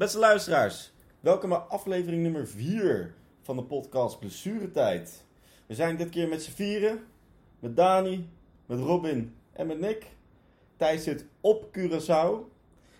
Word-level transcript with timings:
Beste 0.00 0.18
luisteraars, 0.18 0.92
welkom 1.20 1.48
bij 1.48 1.58
aflevering 1.58 2.22
nummer 2.22 2.48
4 2.48 3.14
van 3.42 3.56
de 3.56 3.62
podcast 3.62 4.18
Blessuretijd. 4.18 5.24
We 5.66 5.74
zijn 5.74 5.96
dit 5.96 6.08
keer 6.08 6.28
met 6.28 6.42
z'n 6.42 6.50
vieren, 6.50 7.04
met 7.58 7.76
Dani, 7.76 8.28
met 8.66 8.78
Robin 8.78 9.34
en 9.52 9.66
met 9.66 9.80
Nick. 9.80 10.06
Thijs 10.76 11.02
zit 11.02 11.24
op 11.40 11.78
Curaçao. 11.78 12.52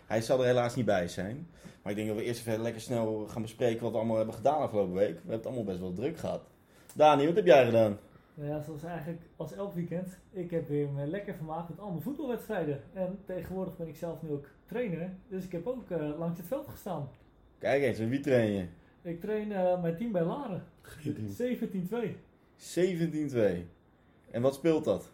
Hij 0.07 0.21
zal 0.21 0.41
er 0.41 0.47
helaas 0.47 0.75
niet 0.75 0.85
bij 0.85 1.09
zijn. 1.09 1.49
Maar 1.83 1.93
ik 1.93 1.99
denk 1.99 2.09
dat 2.09 2.17
we 2.19 2.25
eerst 2.25 2.41
even 2.41 2.63
lekker 2.63 2.81
snel 2.81 3.27
gaan 3.29 3.43
bespreken 3.43 3.83
wat 3.83 3.93
we 3.93 3.99
allemaal 3.99 4.17
hebben 4.17 4.35
gedaan 4.35 4.61
afgelopen 4.61 4.95
week. 4.95 5.09
We 5.09 5.15
hebben 5.15 5.37
het 5.37 5.47
allemaal 5.47 5.65
best 5.65 5.81
wel 5.81 5.93
druk 5.93 6.19
gehad. 6.19 6.43
Dani, 6.95 7.27
wat 7.27 7.37
heb 7.37 7.47
jij 7.47 7.65
gedaan? 7.65 7.99
Nou 8.41 8.53
ja, 8.53 8.61
zoals 8.63 8.83
eigenlijk 8.83 9.23
als 9.37 9.53
elk 9.53 9.75
weekend. 9.75 10.19
Ik 10.31 10.51
heb 10.51 10.69
weer 10.69 10.89
me 10.89 11.07
lekker 11.07 11.35
vermaakt 11.35 11.69
met 11.69 11.79
allemaal 11.81 12.01
voetbalwedstrijden. 12.01 12.81
En 12.93 13.19
tegenwoordig 13.27 13.77
ben 13.77 13.89
ik 13.89 13.97
zelf 13.97 14.23
nu 14.23 14.31
ook 14.31 14.47
trainer. 14.67 15.11
Dus 15.29 15.45
ik 15.45 15.53
heb 15.53 15.67
ook 15.67 15.91
eh, 15.91 16.19
langs 16.19 16.39
het 16.39 16.47
veld 16.47 16.69
gestaan. 16.69 17.09
Kijk 17.59 17.83
eens, 17.83 17.99
en 17.99 18.09
wie 18.09 18.21
train 18.21 18.53
je? 18.53 18.65
Ik 19.03 19.21
train 19.21 19.53
eh, 19.53 19.83
mijn 19.83 19.97
team 19.97 20.13
bij 20.13 20.23
Laren. 20.23 20.63
17-2. 21.89 22.17
17-2. 22.79 23.37
En 24.31 24.43
wat 24.43 24.55
speelt 24.55 24.85
dat? 24.85 25.11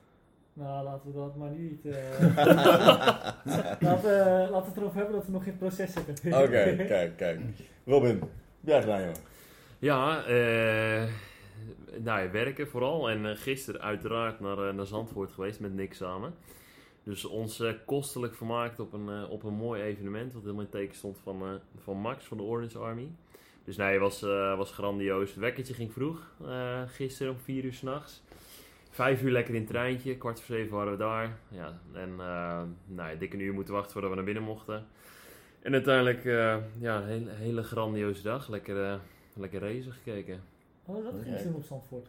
Nou, 0.52 0.84
laten 0.84 1.06
we 1.12 1.18
dat 1.18 1.36
maar 1.36 1.50
niet. 1.50 1.84
eh 1.86 2.20
laten, 3.80 4.02
we- 4.02 4.48
laten 4.50 4.62
we 4.62 4.68
het 4.68 4.76
erover 4.76 4.96
hebben 4.96 5.14
dat 5.14 5.26
we 5.26 5.32
nog 5.32 5.42
in 5.44 5.48
het 5.50 5.58
proces 5.58 5.92
zitten. 5.92 6.32
Oké, 6.42 6.76
kijk, 6.86 7.16
kijk. 7.16 7.40
Robin, 7.84 8.20
jij 8.60 8.80
gedaan, 8.80 9.00
jongen? 9.00 9.16
Ja, 9.78 10.24
eh 10.24 11.02
nou 12.02 12.22
ja, 12.22 12.30
werken 12.30 12.68
vooral. 12.68 13.10
En 13.10 13.26
eh, 13.26 13.36
gisteren 13.36 13.80
uiteraard 13.80 14.40
naar, 14.40 14.68
eh, 14.68 14.74
naar 14.74 14.86
Zandvoort 14.86 15.32
geweest 15.32 15.60
met 15.60 15.74
Nick 15.74 15.94
samen. 15.94 16.34
Dus 17.02 17.24
ons 17.24 17.60
eh, 17.60 17.72
kostelijk 17.86 18.34
vermaakt 18.34 18.80
op 18.80 18.92
een, 18.92 19.26
op 19.26 19.42
een 19.42 19.54
mooi 19.54 19.82
evenement. 19.82 20.32
Wat 20.32 20.42
helemaal 20.42 20.64
in 20.64 20.70
teken 20.70 20.96
stond 20.96 21.18
van, 21.22 21.60
van 21.82 21.96
Max 21.96 22.24
van 22.24 22.36
de 22.36 22.42
Orange 22.42 22.78
Army. 22.78 23.10
Dus 23.64 23.76
nee, 23.76 23.98
was, 23.98 24.20
was 24.56 24.72
grandioos. 24.72 25.30
Het 25.30 25.38
wekkertje 25.38 25.74
ging 25.74 25.92
vroeg. 25.92 26.30
gisteren 26.86 27.32
om 27.32 27.38
4 27.38 27.64
uur 27.64 27.72
s'nachts. 27.72 28.22
Vijf 28.90 29.22
uur 29.22 29.30
lekker 29.30 29.54
in 29.54 29.60
het 29.60 29.70
treintje. 29.70 30.16
Kwart 30.16 30.40
voor 30.40 30.56
zeven 30.56 30.76
waren 30.76 30.92
we 30.92 30.98
daar. 30.98 31.38
Ja, 31.48 31.80
en 31.92 32.16
nou, 32.86 33.10
ja, 33.10 33.14
dik 33.18 33.32
een 33.32 33.40
uur 33.40 33.54
moeten 33.54 33.74
wachten 33.74 33.92
voordat 33.92 34.10
we 34.10 34.16
naar 34.16 34.24
binnen 34.24 34.42
mochten. 34.42 34.86
En 35.62 35.72
uiteindelijk 35.72 36.24
ja, 36.78 37.02
een 37.08 37.28
hele, 37.28 37.62
grandioze 37.62 38.22
dag. 38.22 38.48
Lekker, 38.48 38.84
eh, 38.84 38.98
lekker 39.34 39.60
racen 39.60 39.92
gekeken. 39.92 40.42
Oh, 40.86 41.04
dat 41.04 41.14
ging 41.22 41.36
toen 41.38 41.54
op 41.54 41.64
Zandvoort. 41.64 42.06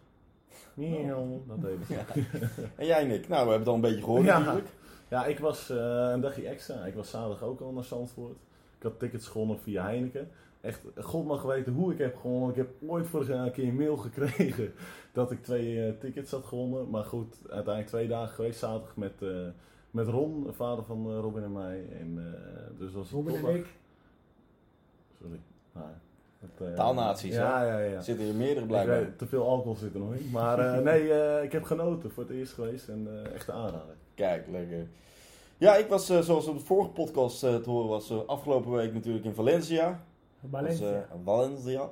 Miauw, 0.73 1.43
dat 1.47 1.61
deed 1.61 1.79
ik. 1.79 1.87
Ja. 1.87 2.05
En 2.75 2.85
jij, 2.85 3.03
Nick? 3.05 3.27
Nou, 3.27 3.45
we 3.45 3.49
hebben 3.51 3.59
het 3.59 3.67
al 3.67 3.75
een 3.75 3.81
beetje 3.81 4.03
gehoord 4.03 4.23
Ja. 4.23 4.39
natuurlijk. 4.39 4.69
Ja, 5.09 5.25
ik 5.25 5.39
was 5.39 5.69
eh, 5.69 6.09
een 6.13 6.21
dagje 6.21 6.47
extra. 6.47 6.85
Ik 6.85 6.93
was 6.93 7.09
zaterdag 7.09 7.43
ook 7.43 7.61
al 7.61 7.71
naar 7.71 7.83
Zandvoort. 7.83 8.37
Ik 8.77 8.83
had 8.83 8.99
tickets 8.99 9.27
gewonnen 9.27 9.59
via 9.59 9.83
Heineken. 9.83 10.29
Echt, 10.61 10.81
god 10.97 11.25
mag 11.25 11.41
weten 11.43 11.73
hoe 11.73 11.91
ik 11.91 11.97
heb 11.97 12.15
gewonnen. 12.17 12.49
Ik 12.49 12.55
heb 12.55 12.69
ooit 12.87 13.07
vorig 13.07 13.27
jaar 13.27 13.45
een 13.45 13.51
keer 13.51 13.67
een 13.67 13.75
mail 13.75 13.97
gekregen 13.97 14.73
dat 15.13 15.31
ik 15.31 15.43
twee 15.43 15.85
eh, 15.85 15.93
tickets 15.99 16.31
had 16.31 16.45
gewonnen. 16.45 16.89
Maar 16.89 17.03
goed, 17.03 17.35
uiteindelijk 17.41 17.87
twee 17.87 18.07
dagen 18.07 18.35
geweest. 18.35 18.59
Zaterdag 18.59 18.95
met, 18.95 19.21
eh, 19.21 19.47
met 19.91 20.07
Ron, 20.07 20.43
de 20.43 20.53
vader 20.53 20.83
van 20.85 21.19
Robin 21.19 21.43
en 21.43 21.51
mij. 21.51 21.85
En, 21.99 22.17
eh, 22.17 22.79
dus 22.79 22.93
was 22.93 23.09
Robin 23.11 23.35
en 23.35 23.55
ik. 23.55 23.65
Sorry. 25.21 25.39
Maar, 25.71 26.01
eh, 26.59 26.73
Taalnaties, 26.73 27.35
hè? 27.35 27.41
Ja, 27.41 27.63
ja, 27.65 27.77
ja. 27.79 27.95
Er 27.95 28.03
zitten 28.03 28.25
hier 28.25 28.33
meerdere 28.35 28.65
blijkbaar. 28.65 29.15
te 29.15 29.25
veel 29.27 29.47
alcohol 29.47 29.75
zit 29.75 29.93
er 29.93 29.99
nog 29.99 30.13
in. 30.13 30.29
Maar 30.31 30.59
eh, 30.59 30.81
nee, 30.83 31.13
eh, 31.13 31.43
ik 31.43 31.51
heb 31.51 31.63
genoten 31.63 32.11
voor 32.11 32.23
het 32.23 32.31
eerst 32.31 32.53
geweest. 32.53 32.87
En 32.87 33.07
eh, 33.25 33.33
echt 33.33 33.47
een 33.47 33.53
aanrader. 33.53 33.95
Kijk, 34.15 34.47
lekker. 34.51 34.87
Ja, 35.57 35.75
ik 35.75 35.87
was, 35.87 36.09
eh, 36.09 36.19
zoals 36.19 36.47
op 36.47 36.57
de 36.57 36.65
vorige 36.65 36.89
podcast 36.89 37.43
eh, 37.43 37.55
te 37.55 37.69
horen 37.69 37.89
was, 37.89 38.09
eh, 38.09 38.17
afgelopen 38.25 38.71
week 38.71 38.93
natuurlijk 38.93 39.25
in 39.25 39.33
Valencia. 39.33 40.03
Valencia. 40.51 40.91
Was, 40.91 41.19
Valencia. 41.35 41.89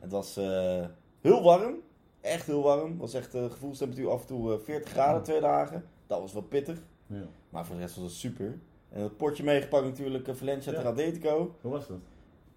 Het 0.00 0.10
was 0.12 0.36
eh, 0.36 0.84
heel 1.20 1.42
warm. 1.42 1.74
Echt 2.20 2.46
heel 2.46 2.62
warm. 2.62 2.90
Het 2.90 3.00
was 3.00 3.14
echt 3.14 3.34
uh, 3.34 3.44
gevoelstemperatuur 3.50 4.10
af 4.10 4.20
en 4.20 4.26
toe 4.26 4.52
eh, 4.52 4.58
40 4.64 4.90
graden 4.90 5.22
twee 5.22 5.40
dagen. 5.40 5.84
Dat 6.06 6.20
was 6.20 6.32
wel 6.32 6.42
pittig. 6.42 6.78
Ja. 7.06 7.22
Maar 7.48 7.66
voor 7.66 7.74
de 7.74 7.80
rest 7.80 7.94
was 7.96 8.04
het 8.04 8.14
super. 8.14 8.58
En 8.90 9.02
het 9.02 9.16
potje 9.16 9.44
meegepakt 9.44 9.84
natuurlijk, 9.84 10.28
Valencia 10.32 10.72
Ja. 10.72 10.92
Hoe 11.60 11.70
was 11.72 11.86
dat? 11.86 11.96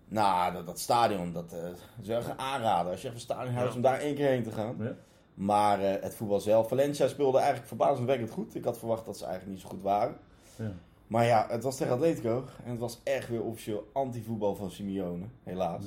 Nou, 0.09 0.53
dat, 0.53 0.65
dat 0.65 0.79
stadion, 0.79 1.33
dat 1.33 1.53
eh, 1.53 1.69
is 2.01 2.07
wel 2.07 2.21
aanraden. 2.37 2.91
Als 2.91 3.01
je 3.01 3.07
even 3.07 3.19
een 3.19 3.25
stadion 3.25 3.53
Ja. 3.53 3.71
om 3.75 3.81
daar 3.81 3.99
één 3.99 4.15
keer 4.15 4.27
heen 4.27 4.43
te 4.43 4.51
gaan. 4.51 4.75
Ja? 4.79 4.93
Maar 5.33 5.79
eh, 5.81 6.01
het 6.03 6.15
voetbal 6.15 6.39
zelf, 6.39 6.67
Valencia 6.67 7.07
speelde 7.07 7.37
eigenlijk 7.37 7.67
verbazingwekkend 7.67 8.29
goed. 8.31 8.55
Ik 8.55 8.63
had 8.63 8.77
verwacht 8.77 9.05
dat 9.05 9.17
ze 9.17 9.25
eigenlijk 9.25 9.53
niet 9.53 9.63
zo 9.63 9.69
goed 9.69 9.81
waren. 9.81 10.17
Ja. 10.55 10.71
Maar 11.07 11.25
ja, 11.25 11.45
het 11.49 11.63
was 11.63 11.75
tegen 11.77 11.93
Atletico. 11.93 12.43
En 12.63 12.71
het 12.71 12.79
was 12.79 12.99
echt 13.03 13.29
weer 13.29 13.43
officieel 13.43 13.87
anti-voetbal 13.93 14.55
van 14.55 14.71
Simeone, 14.71 15.25
helaas. 15.43 15.83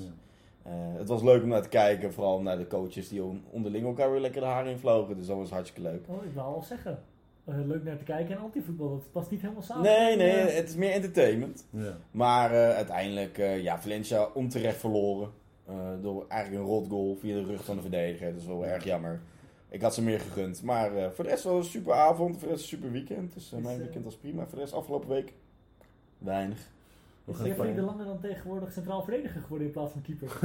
Eh, 0.63 0.73
het 0.75 1.09
was 1.09 1.23
leuk 1.23 1.43
om 1.43 1.49
naar 1.49 1.63
te 1.63 1.69
kijken, 1.69 2.13
vooral 2.13 2.41
naar 2.43 2.59
de 2.59 2.67
coaches 2.67 3.09
die 3.09 3.23
on- 3.23 3.45
onderling 3.51 3.87
elkaar 3.87 4.11
weer 4.11 4.21
lekker 4.21 4.41
de 4.41 4.47
haren 4.47 4.71
invlogen. 4.73 5.17
Dus 5.17 5.27
dat 5.27 5.37
was 5.37 5.51
hartstikke 5.51 5.89
leuk. 5.91 6.05
Oh, 6.09 6.25
ik 6.25 6.35
wou 6.35 6.55
al 6.55 6.63
zeggen. 6.63 7.03
Eh, 7.51 7.67
leuk 7.67 7.85
naar 7.85 7.99
te 7.99 8.05
kijken 8.05 8.37
en 8.37 8.43
antivoetbal. 8.43 8.89
Dat 8.89 9.13
past 9.13 9.31
niet 9.31 9.41
helemaal 9.41 9.63
samen. 9.63 9.83
Nee, 9.83 10.17
nee, 10.17 10.31
het 10.31 10.69
is 10.69 10.75
meer 10.75 10.93
entertainment. 10.93 11.67
Ja. 11.71 11.97
Maar 12.11 12.51
eh, 12.51 12.75
uiteindelijk, 12.77 13.39
eh, 13.39 13.63
ja, 13.63 13.81
Valencia 13.81 14.29
onterecht 14.35 14.77
verloren. 14.77 15.31
Eh, 15.67 15.77
door 16.03 16.25
eigenlijk 16.29 16.63
een 16.63 16.69
rot 16.69 16.89
goal 16.89 17.17
via 17.21 17.35
de 17.35 17.45
rug 17.45 17.65
van 17.65 17.77
de 17.77 17.83
verdediger. 17.83 18.33
Dat 18.33 18.41
is 18.41 18.47
wel 18.47 18.67
erg 18.67 18.85
jammer. 18.85 19.21
Ik 19.69 19.83
had 19.83 19.95
ze 19.95 20.03
meer 20.03 20.21
gegund. 20.21 20.63
Maar 20.63 20.97
eh, 20.97 21.11
voor 21.11 21.25
de 21.25 21.31
rest 21.31 21.45
wel 21.45 21.57
een 21.57 21.65
super 21.65 21.93
avond. 21.93 22.39
Voor 22.39 22.49
de 22.49 22.55
rest 22.55 22.63
een 22.63 22.69
super 22.69 22.93
weekend. 22.93 23.35
Dus 23.35 23.53
Is, 23.53 23.63
mijn 23.63 23.79
weekend 23.79 24.05
was 24.05 24.17
prima. 24.17 24.43
Voor 24.47 24.55
de 24.55 24.61
rest 24.61 24.73
afgelopen 24.73 25.09
week 25.09 25.33
weinig. 26.19 26.71
We 27.31 27.37
Is 27.37 27.43
gaan 27.43 27.65
Jeffrey 27.65 27.75
de 27.75 28.05
dan 28.05 28.21
tegenwoordig 28.21 28.73
centraal 28.73 29.03
verdediger 29.03 29.41
geworden 29.41 29.67
in 29.67 29.73
plaats 29.73 29.93
van 29.93 30.03
keeper? 30.03 30.39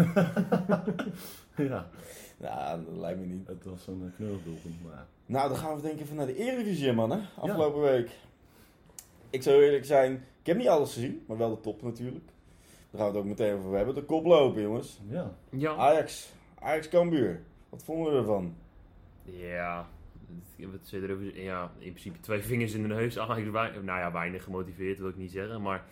ja, 1.70 1.88
Nou, 2.38 2.86
dat 2.86 2.96
lijkt 2.96 3.20
me 3.20 3.26
niet. 3.26 3.48
het 3.48 3.66
was 3.66 3.88
een 3.88 4.02
eh, 4.06 4.16
knullig 4.16 4.44
doelpunt, 4.44 4.84
maar... 4.84 5.06
Nou, 5.26 5.50
dan 5.50 5.58
gaan 5.58 5.76
we 5.76 5.82
denk 5.82 5.94
ik 5.94 6.02
even 6.02 6.16
naar 6.16 6.26
de 6.26 6.38
Eredivisie, 6.38 6.94
man. 6.94 7.12
Hè? 7.12 7.20
Afgelopen 7.38 7.82
week. 7.82 8.10
Ik 9.30 9.44
zou 9.44 9.64
eerlijk 9.64 9.86
zijn, 9.86 10.14
ik 10.14 10.46
heb 10.46 10.58
niet 10.58 10.68
alles 10.68 10.94
gezien. 10.94 11.24
Maar 11.28 11.38
wel 11.38 11.50
de 11.50 11.62
top 11.62 11.82
natuurlijk. 11.82 12.26
Daar 12.92 13.02
gaan 13.02 13.12
we 13.12 13.18
het 13.18 13.18
ook 13.18 13.26
meteen 13.26 13.56
over 13.58 13.76
hebben. 13.76 13.96
De 13.96 14.04
kop 14.04 14.26
lopen, 14.26 14.62
jongens. 14.62 15.00
Ja, 15.08 15.32
Ja. 15.50 15.76
Ajax. 15.76 16.34
Ajax 16.60 16.90
Cambuur. 16.90 17.42
Wat 17.70 17.84
vonden 17.84 18.12
we 18.12 18.18
ervan? 18.18 18.56
Ja, 19.24 19.88
wat 20.58 20.80
zit 20.82 21.04
er 21.04 21.12
over? 21.12 21.42
Ja, 21.42 21.72
in 21.78 21.92
principe 21.92 22.20
twee 22.20 22.42
vingers 22.42 22.74
in 22.74 22.82
de 22.82 22.88
neus. 22.88 23.20
Ajax, 23.20 23.52
nou 23.52 24.00
ja, 24.00 24.12
weinig 24.12 24.44
gemotiveerd 24.44 25.00
wil 25.00 25.10
ik 25.10 25.18
niet 25.18 25.32
zeggen. 25.32 25.62
Maar 25.62 25.84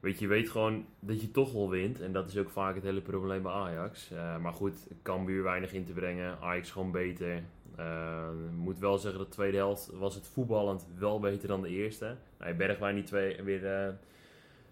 weet 0.00 0.18
je, 0.18 0.26
weet 0.26 0.50
gewoon 0.50 0.86
dat 1.00 1.20
je 1.20 1.30
toch 1.30 1.52
wel 1.52 1.70
wint. 1.70 2.00
En 2.00 2.12
dat 2.12 2.28
is 2.28 2.38
ook 2.38 2.50
vaak 2.50 2.74
het 2.74 2.84
hele 2.84 3.00
probleem 3.00 3.42
bij 3.42 3.52
Ajax. 3.52 4.10
Eh, 4.10 4.38
maar 4.38 4.52
goed, 4.52 4.86
Cambuur 5.02 5.42
weinig 5.42 5.72
in 5.72 5.84
te 5.84 5.92
brengen. 5.92 6.38
Ajax 6.40 6.70
gewoon 6.70 6.90
beter. 6.90 7.42
Ik 7.76 8.56
moet 8.56 8.78
wel 8.78 8.98
zeggen, 8.98 9.20
de 9.20 9.28
tweede 9.28 9.56
helft 9.56 9.90
was 9.92 10.14
het 10.14 10.26
voetballend 10.26 10.86
wel 10.98 11.20
beter 11.20 11.48
dan 11.48 11.62
de 11.62 11.68
eerste. 11.68 12.16
Nou, 12.38 12.54
Bergwijn 12.54 12.94
die 12.94 13.04
twee, 13.04 13.42
weer, 13.42 13.66
eh, 13.66 13.92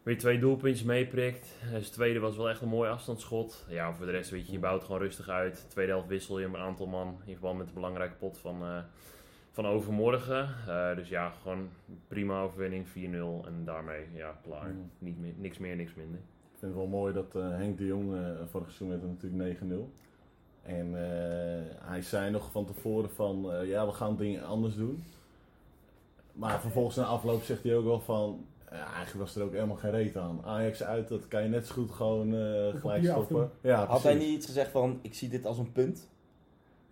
weer 0.02 0.18
twee 0.18 0.38
doelpuntjes 0.38 0.86
meeprikt. 0.86 1.46
Zijn 1.70 1.82
tweede 1.82 2.18
was 2.18 2.36
wel 2.36 2.48
echt 2.48 2.60
een 2.60 2.68
mooi 2.68 2.90
afstandsschot. 2.90 3.64
Ja, 3.68 3.94
voor 3.94 4.06
de 4.06 4.12
rest 4.12 4.30
weet 4.30 4.46
je, 4.46 4.52
je 4.52 4.58
bouwt 4.58 4.84
gewoon 4.84 5.00
rustig 5.00 5.28
uit. 5.28 5.66
Tweede 5.68 5.92
helft 5.92 6.08
wissel 6.08 6.38
je 6.38 6.46
een 6.46 6.56
aantal 6.56 6.86
man 6.86 7.20
in 7.24 7.32
verband 7.32 7.58
met 7.58 7.66
de 7.66 7.72
belangrijke 7.72 8.14
pot 8.14 8.38
van, 8.38 8.62
van 9.54 9.66
overmorgen. 9.66 10.48
Eh, 10.68 10.96
dus 10.96 11.08
ja, 11.08 11.32
gewoon 11.42 11.68
prima 12.08 12.42
overwinning, 12.42 12.86
4-0 12.86 13.46
en 13.46 13.64
daarmee 13.64 14.06
ja, 14.14 14.38
klaar. 14.42 14.68
Mm. 14.68 14.90
Niet 14.98 15.20
meer, 15.20 15.32
niks 15.36 15.58
meer, 15.58 15.76
niks 15.76 15.94
minder. 15.94 16.18
ik 16.52 16.58
vind 16.58 16.72
het 16.72 16.80
wel 16.80 16.90
mooi 16.90 17.12
dat 17.12 17.34
eh, 17.34 17.48
Henk 17.48 17.78
de 17.78 17.86
Jong, 17.86 18.14
eh 18.14 18.20
vorig 18.50 18.70
seizoen 18.70 18.88
werd 18.88 19.02
natuurlijk 19.02 19.60
9-0. 19.62 20.02
En 20.64 20.86
eh, 20.94 21.88
hij 21.88 22.02
zei 22.02 22.30
nog 22.30 22.50
van 22.50 22.66
tevoren 22.66 23.10
van, 23.10 23.52
eh, 23.52 23.68
ja, 23.68 23.86
we 23.86 23.92
gaan 23.92 24.16
dingen 24.16 24.44
anders 24.44 24.76
doen. 24.76 25.04
Maar 26.32 26.60
vervolgens 26.60 26.96
na 26.96 27.04
afloop 27.04 27.42
zegt 27.42 27.62
hij 27.62 27.76
ook 27.76 27.84
wel 27.84 28.00
van, 28.00 28.46
ja, 28.70 28.86
eigenlijk 28.94 29.26
was 29.26 29.36
er 29.36 29.42
ook 29.42 29.52
helemaal 29.52 29.76
geen 29.76 29.90
reet 29.90 30.16
aan. 30.16 30.40
Ajax 30.44 30.82
uit, 30.82 31.08
dat 31.08 31.28
kan 31.28 31.42
je 31.42 31.48
net 31.48 31.66
zo 31.66 31.74
goed 31.74 31.90
gewoon 31.90 32.34
eh, 32.34 32.80
gelijk 32.80 33.04
stoppen. 33.04 33.50
Ja, 33.60 33.86
Had 33.86 34.02
hij 34.02 34.14
niet 34.14 34.28
iets 34.28 34.46
gezegd 34.46 34.70
van, 34.70 34.98
ik 35.02 35.14
zie 35.14 35.28
dit 35.28 35.46
als 35.46 35.58
een 35.58 35.72
punt? 35.72 36.08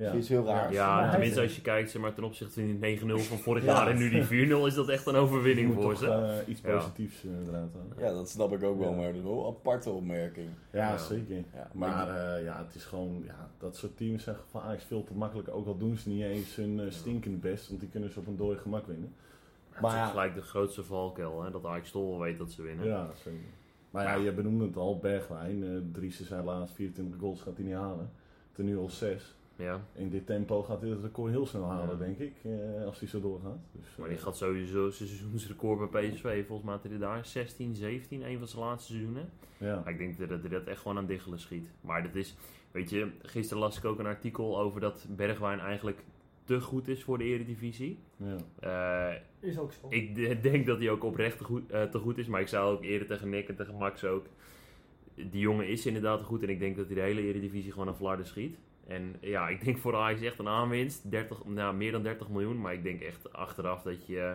Ja. 0.03 0.13
Is 0.13 0.29
heel 0.29 0.45
raar. 0.47 0.73
Ja, 0.73 1.11
tenminste 1.11 1.41
als 1.41 1.55
je 1.57 1.63
kijkt 1.63 1.91
zeg 1.91 2.03
maar, 2.03 2.15
ten 2.15 2.25
opzichte 2.25 2.53
van 2.53 2.79
die 2.81 2.99
9-0 3.01 3.05
van 3.29 3.39
vorig 3.39 3.65
Ja. 3.65 3.73
jaar 3.75 3.89
en 3.89 3.97
nu 3.99 4.11
die 4.11 4.49
4-0 4.49 4.67
is 4.67 4.75
dat 4.75 4.89
echt 4.89 5.07
een 5.07 5.13
Je 5.15 5.19
overwinning 5.19 5.75
moet 5.75 5.83
voor 5.83 5.93
toch 5.95 5.99
ze. 6.03 6.07
eh, 6.45 6.49
iets 6.49 6.61
positiefs 6.61 7.25
eh, 7.25 7.31
eruit 7.49 7.71
halen. 7.73 7.97
Ja, 7.99 8.13
dat 8.19 8.29
snap 8.31 8.53
ik 8.53 8.63
ook 8.63 8.79
wel, 8.79 8.91
Ja. 8.91 8.97
maar 8.97 9.07
dat 9.07 9.15
is 9.15 9.23
wel 9.23 9.41
een 9.47 9.55
aparte 9.55 9.91
opmerking. 9.91 10.49
Ja, 10.71 10.89
Ja. 10.91 10.99
zeker. 10.99 11.37
Ja, 11.37 11.71
maar 11.73 11.89
Maar 12.07 12.37
eh, 12.37 12.45
ja, 12.45 12.65
het 12.67 12.75
is 12.75 12.85
gewoon, 12.85 13.23
ja, 13.27 13.51
dat 13.59 13.77
soort 13.77 13.97
teams 13.97 14.23
zijn 14.23 14.37
van 14.51 14.61
Ajax 14.61 14.85
veel 14.85 15.05
te 15.05 15.15
makkelijk. 15.15 15.49
Ook 15.49 15.67
al 15.67 15.77
doen 15.79 15.97
ze 15.97 16.09
niet 16.09 16.23
eens 16.23 16.57
hun 16.57 16.81
eh, 16.81 16.87
stinkende 16.91 17.37
best, 17.39 17.69
want 17.69 17.81
die 17.81 17.89
kunnen 17.89 18.11
ze 18.11 18.19
op 18.19 18.27
een 18.27 18.37
dooi 18.37 18.59
gemak 18.59 18.87
winnen. 18.87 19.15
Maar 19.81 19.91
het 19.91 20.01
is 20.01 20.07
ja. 20.07 20.11
gelijk 20.11 20.35
de 20.35 20.43
grootste 20.43 20.83
valkuil, 20.85 21.43
hè, 21.43 21.51
dat 21.51 21.65
Ajax 21.65 21.91
toch 21.91 22.09
wel 22.09 22.19
weet 22.21 22.39
dat 22.39 22.51
ze 22.51 22.63
winnen. 22.63 22.87
Ja, 22.87 23.09
zeker. 23.25 23.39
Maar 23.91 24.05
ja, 24.05 24.15
Ja. 24.15 24.23
je 24.25 24.33
benoemde 24.33 24.65
het 24.65 24.77
al, 24.77 24.99
Bergwijn. 24.99 25.65
eh 25.65 25.71
Dries 25.93 26.27
zijn 26.27 26.45
laatst 26.45 26.75
24 26.75 27.21
goals 27.21 27.41
gaat 27.43 27.57
hij 27.57 27.65
niet 27.67 27.75
halen. 27.75 28.11
Ten 28.53 28.65
nu 28.65 28.79
al 28.79 28.89
6. 28.91 29.35
Ja, 29.57 29.81
In 29.93 30.11
dit 30.11 30.27
tempo 30.27 30.63
gaat 30.63 30.81
hij 30.81 30.91
het 30.91 31.01
record 31.03 31.31
heel 31.31 31.47
snel 31.47 31.65
halen, 31.65 31.99
Ja. 31.99 32.05
denk 32.05 32.19
ik. 32.19 32.33
eh, 32.43 32.85
als 32.85 32.99
hij 32.99 33.09
zo 33.09 33.21
doorgaat. 33.21 33.59
Dus, 33.73 33.97
maar 33.97 34.09
eh, 34.09 34.15
die 34.15 34.23
gaat 34.23 34.37
sowieso 34.37 34.91
zijn 34.91 35.09
seizoensrecord 35.09 35.91
bij 35.91 36.11
PSV. 36.11 36.47
Volgens 36.47 36.67
mij 36.69 36.77
had 36.77 36.85
hij 36.89 36.99
daar 36.99 37.27
16, 37.27 37.75
17, 37.75 38.23
een 38.23 38.39
van 38.39 38.49
zijn 38.49 38.63
laatste 38.63 38.93
seizoenen. 38.93 39.29
ja. 39.59 39.81
Maar 39.85 39.93
ik 39.93 39.99
denk 39.99 40.29
dat 40.29 40.41
hij 40.41 40.49
dat 40.49 40.65
echt 40.65 40.81
gewoon 40.81 40.97
aan 40.99 41.07
diggelen 41.07 41.39
schiet. 41.39 41.69
Maar 41.81 42.03
dat 42.03 42.15
is, 42.15 42.37
weet 42.71 42.91
je, 42.91 43.09
gisteren 43.23 43.63
las 43.63 43.79
ik 43.79 43.85
ook 43.85 43.99
een 43.99 44.07
artikel 44.07 44.59
over 44.61 44.81
dat 44.81 45.07
Bergwijn 45.11 45.59
eigenlijk 45.61 46.05
te 46.45 46.61
goed 46.61 46.89
is 46.89 47.03
voor 47.05 47.19
de 47.19 47.25
eredivisie. 47.25 47.99
ja. 48.17 48.37
Eh, 49.11 49.21
Is 49.51 49.59
ook 49.59 49.73
zo. 49.73 49.87
ik 49.89 50.43
denk 50.43 50.67
dat 50.67 50.79
hij 50.79 50.91
ook 50.91 51.05
oprecht 51.05 51.39
te 51.39 51.45
goed, 51.45 51.71
eh, 51.71 51.83
te 51.83 51.99
goed 51.99 52.19
is. 52.19 52.27
Maar 52.27 52.41
ik 52.41 52.49
zei 52.49 52.65
ook 52.65 52.83
eerder 52.83 53.09
tegen 53.09 53.29
Nick 53.29 53.49
en 53.49 53.57
tegen 53.57 53.75
Max 53.75 54.05
ook. 54.05 54.27
Die 55.15 55.41
jongen 55.41 55.69
is 55.69 55.87
inderdaad 55.87 56.19
te 56.19 56.25
goed. 56.25 56.43
En 56.43 56.49
ik 56.49 56.59
denk 56.59 56.77
dat 56.77 56.87
hij 56.87 56.95
de 56.95 57.01
hele 57.01 57.23
eredivisie 57.23 57.73
gewoon 57.73 57.89
aan 57.89 57.97
Vlaarden 57.97 58.27
schiet. 58.27 58.57
En 58.87 59.17
ja, 59.21 59.49
ik 59.49 59.65
denk 59.65 59.79
voor 59.79 59.97
Ajax 59.97 60.21
echt 60.21 60.39
een 60.39 60.49
aanwinst. 60.49 61.11
30, 61.11 61.45
nou, 61.45 61.75
meer 61.75 61.93
dan 61.93 62.03
30 62.03 62.29
miljoen. 62.29 62.61
Maar 62.61 62.73
ik 62.73 62.83
denk 62.83 63.01
echt 63.01 63.33
achteraf 63.33 63.83
dat 63.83 64.07
je 64.07 64.21
eh, 64.21 64.33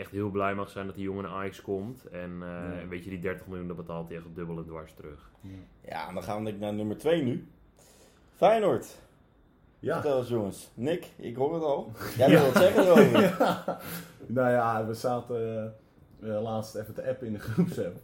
echt 0.00 0.10
heel 0.10 0.30
blij 0.30 0.54
mag 0.54 0.68
zijn 0.70 0.86
dat 0.86 0.94
die 0.94 1.04
jongen 1.04 1.22
naar 1.22 1.32
Ajax 1.32 1.62
komt. 1.62 2.04
En 2.08 2.30
eh, 2.42 2.80
Ja. 2.82 2.88
weet 2.88 3.04
je, 3.04 3.10
die 3.10 3.20
30 3.20 3.46
miljoen, 3.46 3.66
dat 3.68 3.76
betaalt 3.76 4.08
hij 4.08 4.16
echt 4.16 4.26
dubbel 4.34 4.56
en 4.58 4.64
dwars 4.64 4.92
terug. 4.94 5.30
ja. 5.40 5.48
Ja, 5.88 6.08
en 6.08 6.14
dan 6.14 6.22
gaan 6.22 6.44
we 6.44 6.50
naar 6.52 6.74
nummer 6.74 6.96
2 6.98 7.22
nu. 7.22 7.46
Feyenoord. 8.36 9.02
Ja. 9.78 9.94
Vertel 9.94 10.18
eens 10.18 10.28
jongens. 10.28 10.70
Nick, 10.74 11.06
ik 11.16 11.36
hoor 11.36 11.54
het 11.54 11.62
al. 11.62 11.92
Jij 12.18 12.28
wil 12.30 12.42
wat 12.42 12.56
zeggen 12.56 12.84
erover. 12.84 13.20
Ja. 13.20 13.78
Nou 14.26 14.50
ja, 14.50 14.86
we 14.86 14.94
zaten 14.94 15.62
eh, 15.64 15.70
eh, 16.24 16.42
laatst 16.42 16.74
even 16.74 16.94
te 16.94 17.08
appen 17.08 17.26
in 17.26 17.32
de 17.32 17.38
groepsapp. 17.50 17.96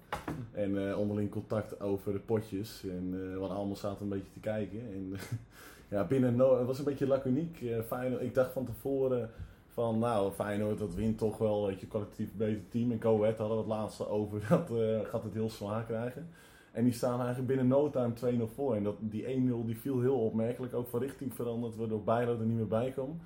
En 0.53 0.89
eh, 0.89 0.99
onderling 0.99 1.31
contact 1.31 1.81
over 1.81 2.13
de 2.13 2.19
potjes. 2.19 2.83
En 2.85 3.11
eh, 3.13 3.33
we 3.33 3.39
hadden 3.39 3.57
allemaal 3.57 3.77
zaten 3.77 4.03
een 4.03 4.09
beetje 4.09 4.33
te 4.33 4.41
kijken. 4.41 4.81
En 4.81 5.13
ja, 5.97 6.05
binnen 6.05 6.37
no 6.37 6.59
het 6.59 6.67
was 6.67 6.79
een 6.79 6.85
beetje 6.85 7.07
laconiek. 7.07 7.61
Eh, 7.63 7.81
Feyenoord, 7.81 8.23
ik 8.23 8.35
dacht 8.35 8.53
van 8.53 8.65
tevoren 8.65 9.31
van 9.73 9.99
nou, 9.99 10.33
Feyenoord 10.33 10.79
dat 10.79 10.95
wint 10.95 11.19
toch 11.19 11.39
wel, 11.39 11.67
weet 11.67 11.81
je, 11.81 11.89
collectief 11.89 12.35
beter 12.35 12.69
team. 12.69 12.91
En 12.91 12.99
Coët 12.99 13.39
hadden 13.39 13.57
we 13.57 13.63
het 13.63 13.73
laatste 13.73 14.09
over, 14.09 14.41
dat 14.49 14.71
eh, 14.71 15.09
gaat 15.09 15.23
het 15.23 15.35
heel 15.35 15.51
zwaar 15.51 15.85
krijgen. 15.85 16.29
En 16.73 16.85
die 16.85 16.93
staan 16.93 17.19
eigenlijk 17.19 17.47
binnen 17.47 17.67
no 17.67 17.91
time 17.91 18.47
2-0 18.49 18.55
voor. 18.55 18.77
En 18.77 18.83
dat, 18.83 18.97
die 19.01 19.25
1-0 19.25 19.29
die 19.67 19.79
viel 19.79 20.01
heel 20.01 20.19
opmerkelijk, 20.19 20.75
ook 20.75 20.89
van 20.89 21.01
richting 21.01 21.35
veranderd, 21.35 21.77
waardoor 21.77 22.03
Bijlo 22.03 22.39
er 22.39 22.47
niet 22.47 22.57
meer 22.57 22.67
bij 22.67 22.91
kwam. 22.91 23.21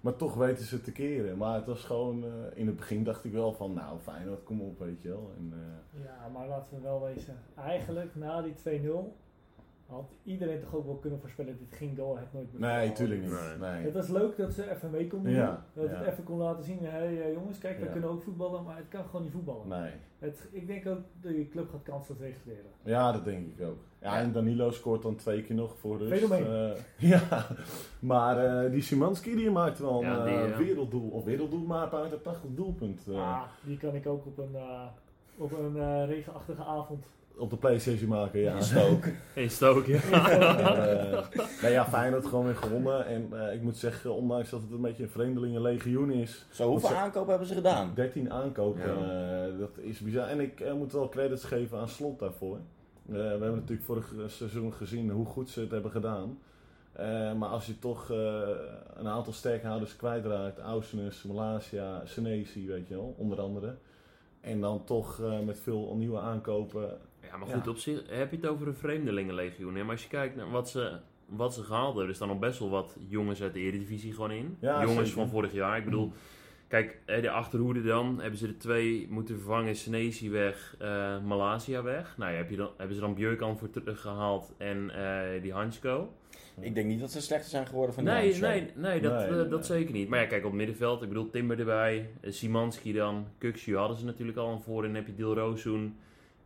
Maar 0.00 0.16
toch 0.16 0.34
weten 0.34 0.64
ze 0.64 0.80
te 0.80 0.92
keren. 0.92 1.36
Maar 1.38 1.54
het 1.54 1.66
was 1.66 1.84
gewoon, 1.84 2.24
eh, 2.24 2.30
in 2.54 2.66
het 2.66 2.76
begin 2.76 3.04
dacht 3.04 3.24
ik 3.24 3.32
wel 3.32 3.52
van, 3.52 3.72
nou 3.72 3.98
Feyenoord, 3.98 4.42
kom 4.44 4.60
op, 4.60 4.78
weet 4.78 5.02
je 5.02 5.08
wel. 5.08 5.32
En, 5.36 5.52
eh, 5.52 6.04
Ja, 6.04 6.28
maar 6.32 6.48
laten 6.48 6.76
we 6.76 6.82
wel 6.82 7.02
wezen. 7.02 7.36
Eigenlijk 7.56 8.14
na 8.14 8.42
die 8.42 8.54
2-0 8.54 9.16
had 9.86 10.12
iedereen 10.24 10.60
toch 10.60 10.74
ook 10.74 10.84
wel 10.86 10.96
kunnen 10.96 11.20
voorspellen 11.20 11.50
dat 11.58 11.60
dit 11.68 11.78
ging 11.78 11.96
door. 11.96 12.18
Het 12.18 12.32
nooit 12.32 12.52
meer 12.52 12.60
nee, 12.60 12.92
tuurlijk 12.92 13.20
niet. 13.20 13.30
Nee. 13.30 13.70
Nee. 13.70 13.84
Het 13.84 13.94
was 13.94 14.08
leuk 14.08 14.36
dat 14.36 14.52
ze 14.52 14.70
even 14.70 14.90
mee 14.90 15.06
konden 15.06 15.30
doen. 15.32 15.40
Ja, 15.40 15.64
dat 15.72 15.90
ja. 15.90 15.96
het 15.96 16.06
even 16.06 16.24
kon 16.24 16.38
laten 16.38 16.64
zien. 16.64 16.78
Hé 16.78 16.88
hey, 16.88 17.32
jongens, 17.32 17.58
kijk, 17.58 17.78
we 17.78 17.84
Ja. 17.84 17.90
kunnen 17.92 18.10
ook 18.10 18.22
voetballen, 18.22 18.64
maar 18.64 18.76
het 18.76 18.88
kan 18.88 19.04
gewoon 19.04 19.22
niet 19.22 19.32
voetballen. 19.32 19.68
Nee. 19.68 19.92
Het, 20.18 20.48
ik 20.50 20.66
denk 20.66 20.86
ook 20.86 21.00
dat 21.20 21.32
je 21.32 21.48
club 21.48 21.70
gaat 21.70 21.82
kansloos 21.82 22.18
registreren. 22.18 22.70
Ja, 22.82 23.12
dat 23.12 23.24
denk 23.24 23.46
ik 23.58 23.66
ook. 23.66 23.78
Ja, 24.02 24.18
en 24.18 24.32
Danilo 24.32 24.70
scoort 24.70 25.02
dan 25.02 25.16
twee 25.16 25.42
keer 25.42 25.54
nog 25.56 25.74
voor 25.80 25.98
rust. 25.98 26.12
Fenomeen. 26.22 26.46
Eh, 26.72 26.80
ja, 27.10 27.46
maar 27.98 28.64
eh, 28.64 28.70
die 28.70 28.82
Simanski 28.82 29.36
die 29.36 29.50
maakt 29.50 29.78
wel 29.78 30.02
een 30.02 30.08
Ja, 30.10 30.24
die, 30.24 30.34
eh, 30.34 30.48
ja. 30.48 30.56
werelddoel. 30.56 31.08
Of 31.10 31.24
werelddoel, 31.24 31.66
maar 31.66 31.90
uit 31.94 32.12
een 32.12 32.22
prachtig 32.22 32.50
doelpunt. 32.54 33.02
eh, 33.08 33.14
Ah, 33.16 33.42
die 33.62 33.76
kan 33.78 33.94
ik 33.94 34.06
ook 34.06 34.26
op 34.26 34.38
een, 34.38 34.54
eh, 34.54 34.82
op 35.36 35.52
een 35.58 35.76
eh, 35.76 36.06
regenachtige 36.06 36.62
avond. 36.64 37.06
Op 37.36 37.50
de 37.50 37.56
Playstation 37.56 38.08
maken, 38.08 38.40
ja. 38.40 38.60
Stoke. 38.60 39.12
Hey, 39.34 39.48
Stoke, 39.48 39.90
ja. 39.92 40.28
Eh, 40.30 41.26
nee, 41.62 41.72
ja, 41.72 41.84
Feyenoord 41.86 42.26
gewoon 42.26 42.44
weer 42.44 42.56
gewonnen. 42.56 43.06
En 43.06 43.28
eh, 43.32 43.54
ik 43.54 43.62
moet 43.62 43.76
zeggen, 43.76 44.14
ondanks 44.14 44.50
dat 44.50 44.60
het 44.60 44.70
een 44.70 44.80
beetje 44.80 45.02
een 45.02 45.08
vreemdelingenlegioen 45.10 46.10
is. 46.10 46.46
Zo, 46.50 46.68
hoeveel 46.68 46.96
aankopen 46.96 47.28
hebben 47.30 47.48
ze 47.48 47.54
gedaan? 47.54 47.90
13 47.94 48.32
aankopen, 48.32 48.98
Ja. 48.98 49.46
dat 49.58 49.70
is 49.80 49.98
bizar. 50.00 50.28
En 50.28 50.40
ik 50.40 50.60
eh, 50.60 50.72
moet 50.72 50.92
wel 50.92 51.08
credits 51.08 51.44
geven 51.44 51.78
aan 51.78 51.88
Slot 51.88 52.18
daarvoor. 52.18 52.58
Eh, 53.08 53.14
we 53.14 53.20
hebben 53.20 53.54
natuurlijk 53.54 53.82
vorig 53.82 54.12
seizoen 54.26 54.72
gezien 54.72 55.10
hoe 55.10 55.26
goed 55.26 55.50
ze 55.50 55.60
het 55.60 55.70
hebben 55.70 55.90
gedaan. 55.90 56.38
Eh, 56.92 57.34
maar 57.34 57.48
als 57.48 57.66
je 57.66 57.78
toch 57.78 58.10
eh, 58.10 58.48
een 58.94 59.08
aantal 59.08 59.32
sterkhouders 59.32 59.96
kwijtraakt, 59.96 60.58
Ausenus, 60.58 61.22
Malaysia, 61.22 62.02
Senesi, 62.06 62.66
weet 62.66 62.88
je 62.88 62.94
wel, 62.94 63.14
onder 63.18 63.40
andere. 63.40 63.76
En 64.40 64.60
dan 64.60 64.84
toch 64.84 65.20
met 65.44 65.58
veel 65.60 65.94
nieuwe 65.96 66.18
aankopen. 66.18 66.98
Ja, 67.22 67.36
maar 67.36 67.48
goed, 67.48 67.64
Ja. 67.64 67.70
op 67.70 67.76
zich 67.76 68.02
heb 68.08 68.30
je 68.30 68.36
het 68.36 68.46
over 68.46 68.66
een 68.66 68.74
vreemdelingenlegioen. 68.76 69.74
Hè? 69.74 69.82
Maar 69.82 69.92
als 69.92 70.02
je 70.02 70.08
kijkt 70.08 70.36
naar 70.36 70.50
wat 70.50 70.68
ze, 70.68 70.96
wat 71.26 71.54
ze 71.54 71.62
gehaald 71.62 71.88
hebben, 71.88 72.08
er 72.08 72.14
staan 72.14 72.28
nog 72.28 72.38
best 72.38 72.58
wel 72.58 72.70
wat 72.70 72.96
jongens 73.08 73.42
uit 73.42 73.52
de 73.54 73.60
Eredivisie 73.60 74.12
gewoon 74.14 74.30
in. 74.30 74.56
Ja, 74.60 74.80
jongens 74.82 75.08
zeker. 75.08 75.12
van 75.22 75.28
vorig 75.28 75.52
jaar. 75.52 75.78
Ik 75.78 75.84
bedoel, 75.84 76.12
kijk, 76.68 76.98
hè, 77.06 77.20
de 77.20 77.30
achterhoede 77.30 77.82
dan, 77.82 78.20
hebben 78.20 78.38
ze 78.38 78.46
er 78.46 78.58
twee 78.58 79.06
moeten 79.10 79.34
vervangen. 79.34 79.76
Senesi 79.76 80.30
weg, 80.30 80.74
eh 80.78 81.22
Malaysia 81.24 81.82
weg. 81.82 82.14
Nou, 82.16 82.30
ja, 82.32 82.36
heb 82.36 82.50
je 82.50 82.56
dan, 82.56 82.70
hebben 82.76 82.94
ze 82.94 83.00
dan 83.02 83.14
Björkan 83.14 83.58
voor 83.58 83.70
teruggehaald 83.70 84.54
en 84.58 84.90
eh, 84.90 85.42
die 85.42 85.52
Hansko. 85.52 86.12
Ik 86.60 86.74
denk 86.74 86.86
niet 86.86 87.00
dat 87.00 87.10
ze 87.10 87.20
slechter 87.20 87.50
zijn 87.50 87.66
geworden 87.66 87.94
van 87.94 88.04
die 88.04 88.12
Nee, 88.12 88.22
Hansko. 88.22 88.46
nee, 88.46 88.70
nee, 88.74 89.00
dat, 89.00 89.12
Nee, 89.12 89.26
eh, 89.26 89.34
nee, 89.36 89.48
dat 89.48 89.66
zeker 89.66 89.92
niet. 89.94 90.08
Maar 90.08 90.20
ja, 90.20 90.26
kijk, 90.26 90.44
op 90.44 90.50
het 90.50 90.58
middenveld, 90.58 91.02
ik 91.02 91.08
bedoel, 91.08 91.30
Timber 91.30 91.58
erbij, 91.58 92.10
eh, 92.20 92.32
Simanski 92.32 92.92
dan, 92.92 93.26
Kukshu 93.38 93.76
hadden 93.76 93.96
ze 93.96 94.04
natuurlijk 94.04 94.38
al 94.38 94.50
aan 94.50 94.62
voor. 94.62 94.82
En 94.84 94.86
dan 94.92 94.96
heb 94.96 95.06
je 95.06 95.14
Dilrosun 95.14 95.96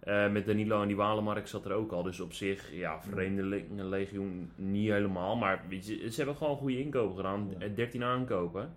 eh 0.01 0.31
met 0.31 0.47
Danilo 0.47 0.83
en 0.83 0.87
die 0.87 0.97
Walemark 0.97 1.47
zat 1.47 1.65
er 1.65 1.73
ook 1.73 1.93
al. 1.93 2.03
Dus 2.03 2.21
op 2.21 2.33
zich, 2.33 2.73
ja, 2.73 3.01
vreemdelingenlegioen 3.03 4.51
niet 4.57 4.91
helemaal. 4.91 5.37
Maar 5.37 5.65
weet 5.69 5.87
je, 5.87 6.11
ze 6.11 6.17
hebben 6.17 6.37
gewoon 6.37 6.57
goede 6.57 6.79
inkopen 6.79 7.17
gedaan. 7.17 7.55
Ja. 7.59 7.67
Eh, 7.67 7.75
13 7.75 8.03
aankopen. 8.03 8.75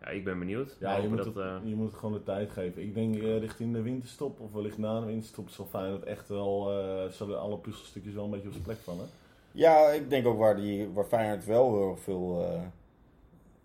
Ja, 0.00 0.08
ik 0.08 0.24
ben 0.24 0.38
benieuwd. 0.38 0.76
Ja, 0.80 0.96
je 0.96 1.08
moet, 1.08 1.16
dat, 1.16 1.26
het, 1.26 1.36
eh, 1.36 1.56
je 1.64 1.74
moet 1.74 1.90
het 1.90 1.98
gewoon 1.98 2.14
de 2.14 2.22
tijd 2.22 2.50
geven. 2.50 2.82
Ik 2.82 2.94
denk 2.94 3.14
eh, 3.14 3.38
richting 3.38 3.72
de 3.72 3.82
winterstop, 3.82 4.40
of 4.40 4.52
wellicht 4.52 4.78
na 4.78 5.00
de 5.00 5.06
winterstop, 5.06 5.48
zal 5.48 5.66
Feyenoord 5.66 6.04
echt 6.04 6.28
wel, 6.28 6.72
eh 6.72 7.10
zullen 7.12 7.40
alle 7.40 7.58
puzzelstukjes 7.58 8.14
wel 8.14 8.24
een 8.24 8.30
beetje 8.30 8.46
op 8.46 8.52
zijn 8.52 8.64
plek 8.64 8.78
vallen. 8.78 9.06
Ja, 9.56 9.88
ik 9.88 10.10
denk 10.10 10.26
ook 10.26 10.38
waar, 10.38 10.56
die, 10.56 10.88
waar 10.88 11.04
Feyenoord 11.04 11.44
wel 11.44 11.76
heel 11.76 11.96
veel 11.96 12.44
eh, 12.44 12.60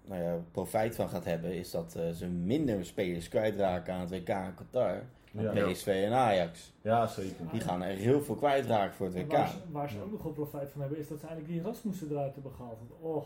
nou 0.06 0.22
ja, 0.24 0.38
profijt 0.52 0.96
van 0.96 1.10
gaat 1.10 1.26
hebben, 1.26 1.54
is 1.54 1.72
dat 1.72 1.96
eh, 1.96 2.10
ze 2.10 2.28
minder 2.28 2.86
spelers 2.86 3.30
kwijtraken 3.30 3.94
aan 3.94 4.00
het 4.00 4.10
WK 4.10 4.30
in 4.30 4.54
Qatar. 4.56 5.04
dan 5.32 5.56
Ja, 5.56 5.72
PSV 5.72 5.88
en 6.06 6.14
Ajax. 6.14 6.74
ja 6.82 7.08
zeker. 7.08 7.46
Die 7.52 7.62
gaan 7.62 7.82
er 7.82 7.96
heel 7.96 8.22
veel 8.22 8.36
kwijtraken 8.36 8.96
voor 8.96 9.06
het 9.06 9.16
WK. 9.16 9.32
waar, 9.32 9.48
ze, 9.48 9.58
waar 9.72 9.90
ze 9.90 10.02
ook 10.02 10.12
nog 10.12 10.24
wel 10.24 10.32
profijt 10.32 10.72
van 10.72 10.82
hebben, 10.82 11.00
is 11.00 11.08
dat 11.08 11.20
ze 11.20 11.28
eigenlijk 11.28 11.56
die 11.56 11.64
Rasmussen 11.64 12.12
eruit 12.12 12.34
hebben 12.34 12.52
gehaald. 12.52 12.78
Want, 12.78 13.16
oh, 13.16 13.26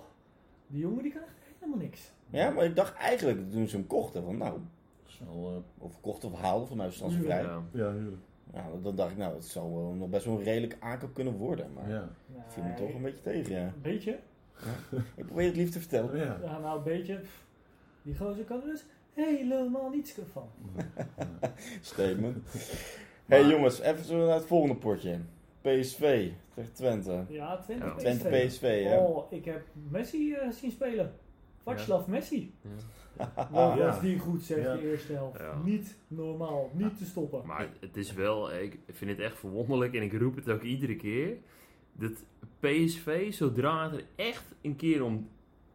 die 0.68 0.82
jongen 0.82 1.04
die 1.04 1.12
kan 1.12 1.22
echt 1.22 1.60
helemaal 1.60 1.82
niks. 1.82 2.12
Ja, 2.36 2.50
maar 2.50 2.66
ik 2.66 2.76
dacht 2.76 2.96
eigenlijk 2.98 3.52
toen 3.52 3.68
ze 3.68 3.76
hem 3.76 3.88
kochten, 3.88 4.24
van 4.24 4.38
nou, 4.38 4.60
Snel, 5.06 5.64
eh, 5.78 5.84
of 5.84 6.02
kochten 6.02 6.32
of 6.32 6.40
haalden 6.40 6.68
van 6.68 6.78
mij 6.78 6.90
transfervrij. 6.90 7.42
Ja. 7.42 7.62
ja. 7.72 7.86
ja, 7.86 7.92
huurlijk. 7.94 8.84
dan 8.84 8.96
dacht 8.96 9.12
ik, 9.12 9.18
nou, 9.18 9.34
het 9.36 9.46
zou 9.46 9.74
wel 9.74 9.94
nog 9.94 10.10
best 10.10 10.26
wel 10.26 10.38
een 10.38 10.44
redelijk 10.44 10.78
aankoop 10.80 11.14
kunnen 11.14 11.34
worden. 11.34 11.74
Maar 11.74 11.90
Ja. 11.90 12.10
het 12.32 12.54
viel 12.54 12.64
me 12.64 12.74
toch 12.74 12.94
een 12.94 13.02
beetje 13.02 13.22
tegen, 13.22 13.56
ja. 13.56 13.62
Een 13.66 13.82
beetje. 13.82 14.20
Ik 15.16 15.26
probeer 15.26 15.46
het 15.46 15.56
lief 15.56 15.72
te 15.72 15.80
vertellen. 15.80 16.18
Ja. 16.18 16.38
Ja, 16.44 16.60
nou 16.60 16.78
een 16.78 16.84
beetje. 16.84 17.20
Die 18.02 18.16
gozer 18.18 18.44
kan 18.44 18.62
er 18.62 18.68
dus 18.68 18.86
helemaal 19.14 19.90
niets 19.90 20.16
van. 20.32 20.48
Statement. 21.82 22.38
hey 23.26 23.44
jongens, 23.44 23.80
even 23.80 24.06
zo 24.06 24.26
naar 24.26 24.36
het 24.36 24.46
volgende 24.46 24.76
potje. 24.76 25.20
PSV 25.62 26.30
tegen 26.54 26.74
Twente. 26.74 27.24
Ja, 27.28 27.58
Twente 27.58 27.86
Ja. 27.86 27.92
PSV. 27.92 28.00
Twente 28.00 28.46
PSV, 28.48 28.82
ja. 28.84 28.98
Oh, 28.98 29.32
ik 29.32 29.46
heb 29.46 29.62
Messi 29.90 30.34
eh, 30.34 30.50
zien 30.52 30.72
spelen. 30.72 31.14
Václav 31.66 32.08
Messi. 32.08 32.54
Wat 33.14 33.50
ja. 33.54 33.78
was 33.86 34.00
die 34.02 34.20
goed 34.20 34.44
zeg, 34.44 34.64
Ja. 34.64 34.76
de 34.76 34.90
eerste 34.92 35.14
helft. 35.14 35.40
Ja. 35.40 35.62
Niet 35.64 35.98
normaal, 36.08 36.72
niet 36.74 36.98
te 36.98 37.06
stoppen. 37.06 37.42
Maar 37.46 37.70
het 37.80 37.98
is 37.98 38.14
wel, 38.14 38.54
ik 38.54 38.80
vind 38.92 39.12
het 39.12 39.20
echt 39.20 39.38
verwonderlijk 39.40 39.94
en 39.94 40.02
ik 40.02 40.14
roep 40.14 40.36
het 40.36 40.50
ook 40.50 40.62
iedere 40.62 40.96
keer. 40.96 41.38
Dat 41.94 42.24
PSV, 42.60 43.34
zodra 43.34 43.90
het 43.92 44.00
er 44.00 44.06
echt 44.16 44.56
een 44.62 44.76
keer 44.76 45.04
om, 45.04 45.30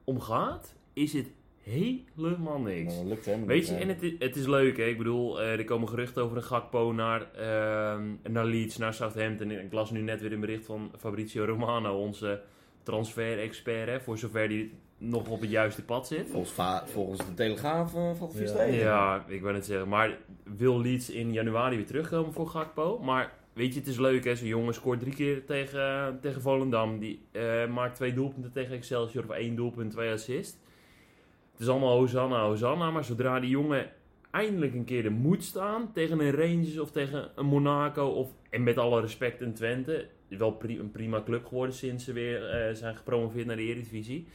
om 0.05 0.21
gaat, 0.21 0.75
is 0.93 1.13
het 1.13 1.27
helemaal 1.63 2.61
niks. 2.61 2.93
Nou, 2.95 2.99
dat 2.99 3.13
lukt 3.13 3.25
helemaal 3.25 3.47
Weet 3.47 3.61
niet, 3.61 3.69
je, 3.69 3.75
en 3.75 3.89
het 3.89 4.03
is, 4.03 4.13
het 4.19 4.37
is 4.37 4.47
leuk, 4.47 4.77
hè? 4.77 4.85
Ik 4.85 4.99
bedoel, 4.99 5.41
eh, 5.41 5.53
er 5.53 5.65
komen 5.65 5.89
geruchten 5.89 6.23
over 6.23 6.37
een 6.37 6.43
Gakpo 6.43 6.93
naar, 6.93 7.33
ehm, 7.33 8.09
naar 8.33 8.45
Leeds, 8.45 8.77
naar 8.77 8.95
Southampton. 8.95 9.51
En 9.51 9.65
ik 9.65 9.73
las 9.73 9.91
nu 9.91 10.01
net 10.01 10.21
weer 10.21 10.33
een 10.33 10.41
bericht 10.41 10.65
van 10.67 10.91
Fabrizio 10.99 11.45
Romano, 11.45 11.99
onze 11.99 12.43
transfer-expert, 12.83 13.89
hè? 13.89 14.01
Voor 14.01 14.19
zover 14.19 14.49
die 14.49 14.73
nog 15.01 15.29
op 15.29 15.41
het 15.41 15.51
juiste 15.51 15.85
pad 15.85 16.07
zit. 16.07 16.31
Volgens, 16.31 16.83
volgens 16.85 17.27
de 17.27 17.35
Telegraaf 17.35 17.95
uh, 17.95 18.15
valt 18.15 18.33
het 18.33 18.41
vies 18.41 18.53
Ja. 18.53 18.65
Ja, 18.65 19.25
ik 19.29 19.43
wil 19.43 19.55
het 19.55 19.65
zeggen. 19.65 19.89
Maar 19.89 20.19
wil 20.45 20.81
Leeds 20.81 21.11
in 21.11 21.33
januari 21.33 21.77
weer 21.77 21.87
terugkomen 21.87 22.33
voor 22.33 22.49
Gakpo? 22.49 22.99
Maar 22.99 23.33
weet 23.53 23.73
je, 23.75 23.79
het 23.79 23.89
is 23.89 23.99
leuk 23.99 24.25
hè. 24.25 24.37
Zo'n 24.37 24.49
jongen 24.49 24.75
scoort 24.75 25.01
drie 25.01 25.15
keer 25.15 25.45
tegen, 25.45 26.19
tegen 26.21 26.41
Volendam. 26.41 26.99
Die 26.99 27.23
eh, 27.33 27.67
maakt 27.67 27.95
twee 27.95 28.15
doelpunten 28.15 28.53
tegen 28.53 28.75
Excelsior. 28.75 29.25
Of 29.25 29.31
één 29.31 29.57
doelpunt, 29.57 29.91
twee 29.91 30.13
assist. 30.13 30.59
Het 31.53 31.61
is 31.61 31.69
allemaal 31.69 31.97
Hosanna, 31.97 32.43
Hosanna. 32.43 32.91
Maar 32.91 33.05
zodra 33.05 33.41
die 33.41 33.51
jongen 33.51 33.91
eindelijk 34.31 34.75
een 34.75 34.85
keer 34.85 35.03
de 35.03 35.11
moed 35.11 35.45
staan 35.45 35.93
tegen 35.93 36.21
een 36.21 36.33
Rangers 36.33 36.79
of 36.79 36.91
tegen 36.91 37.31
een 37.35 37.47
Monaco. 37.47 38.07
Of, 38.07 38.29
en 38.51 38.63
met 38.63 38.79
alle 38.79 39.01
respect 39.01 39.41
een 39.41 39.55
Twente. 39.55 40.09
Wel 40.39 40.53
pri- 40.53 40.79
een 40.79 40.91
prima 40.91 41.23
club 41.23 41.47
geworden 41.47 41.75
sinds 41.75 42.05
ze 42.05 42.13
weer 42.13 42.51
eh, 42.51 42.75
zijn 42.75 42.97
gepromoveerd 42.97 43.47
naar 43.47 43.57
de 43.57 43.63
Eredivisie. 43.63 44.27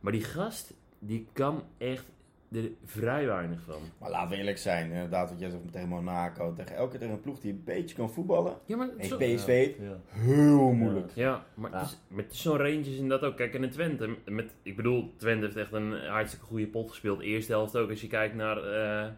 Maar 0.00 0.12
die 0.12 0.24
gast, 0.24 0.74
die 0.98 1.26
kan 1.32 1.62
echt 1.78 2.04
er 2.52 2.70
vrij 2.84 3.26
weinig 3.26 3.60
van. 3.62 3.80
Maar 3.98 4.10
laten 4.10 4.30
we 4.30 4.36
eerlijk 4.36 4.58
zijn, 4.58 4.90
inderdaad, 4.90 5.30
wat 5.30 5.40
jij 5.40 5.50
zegt 5.50 5.72
tegen 5.72 5.88
Monaco, 5.88 6.52
tegen 6.54 6.76
elke 6.76 6.98
tegen 6.98 7.12
een 7.12 7.20
ploeg 7.20 7.40
die 7.40 7.52
een 7.52 7.62
beetje 7.64 7.96
kan 7.96 8.10
voetballen. 8.12 8.56
Ja, 8.66 8.76
maar 8.76 8.88
En 8.98 9.06
zo- 9.08 9.16
PSV, 9.16 9.70
Ja. 9.80 9.96
heel 10.08 10.72
moeilijk. 10.72 11.10
Ja, 11.14 11.46
maar 11.54 11.70
Ja. 11.70 11.78
het 11.78 11.86
is, 11.86 11.98
met 12.08 12.34
zo'n 12.36 12.56
Rangers 12.56 12.96
in 12.98 13.08
dat 13.08 13.22
ook. 13.22 13.36
Kijk, 13.36 13.54
en 13.54 13.62
in 13.64 13.70
Twente, 13.70 14.16
met, 14.24 14.54
ik 14.62 14.76
bedoel, 14.76 15.12
Twente 15.16 15.44
heeft 15.44 15.56
echt 15.56 15.72
een 15.72 15.92
hartstikke 15.92 16.46
goede 16.46 16.66
pot 16.66 16.88
gespeeld. 16.90 17.20
Eerste 17.20 17.52
helft 17.52 17.76
ook. 17.76 17.90
Als 17.90 18.00
je 18.00 18.06
kijkt 18.08 18.34
naar, 18.34 18.56
eh, 18.64 19.10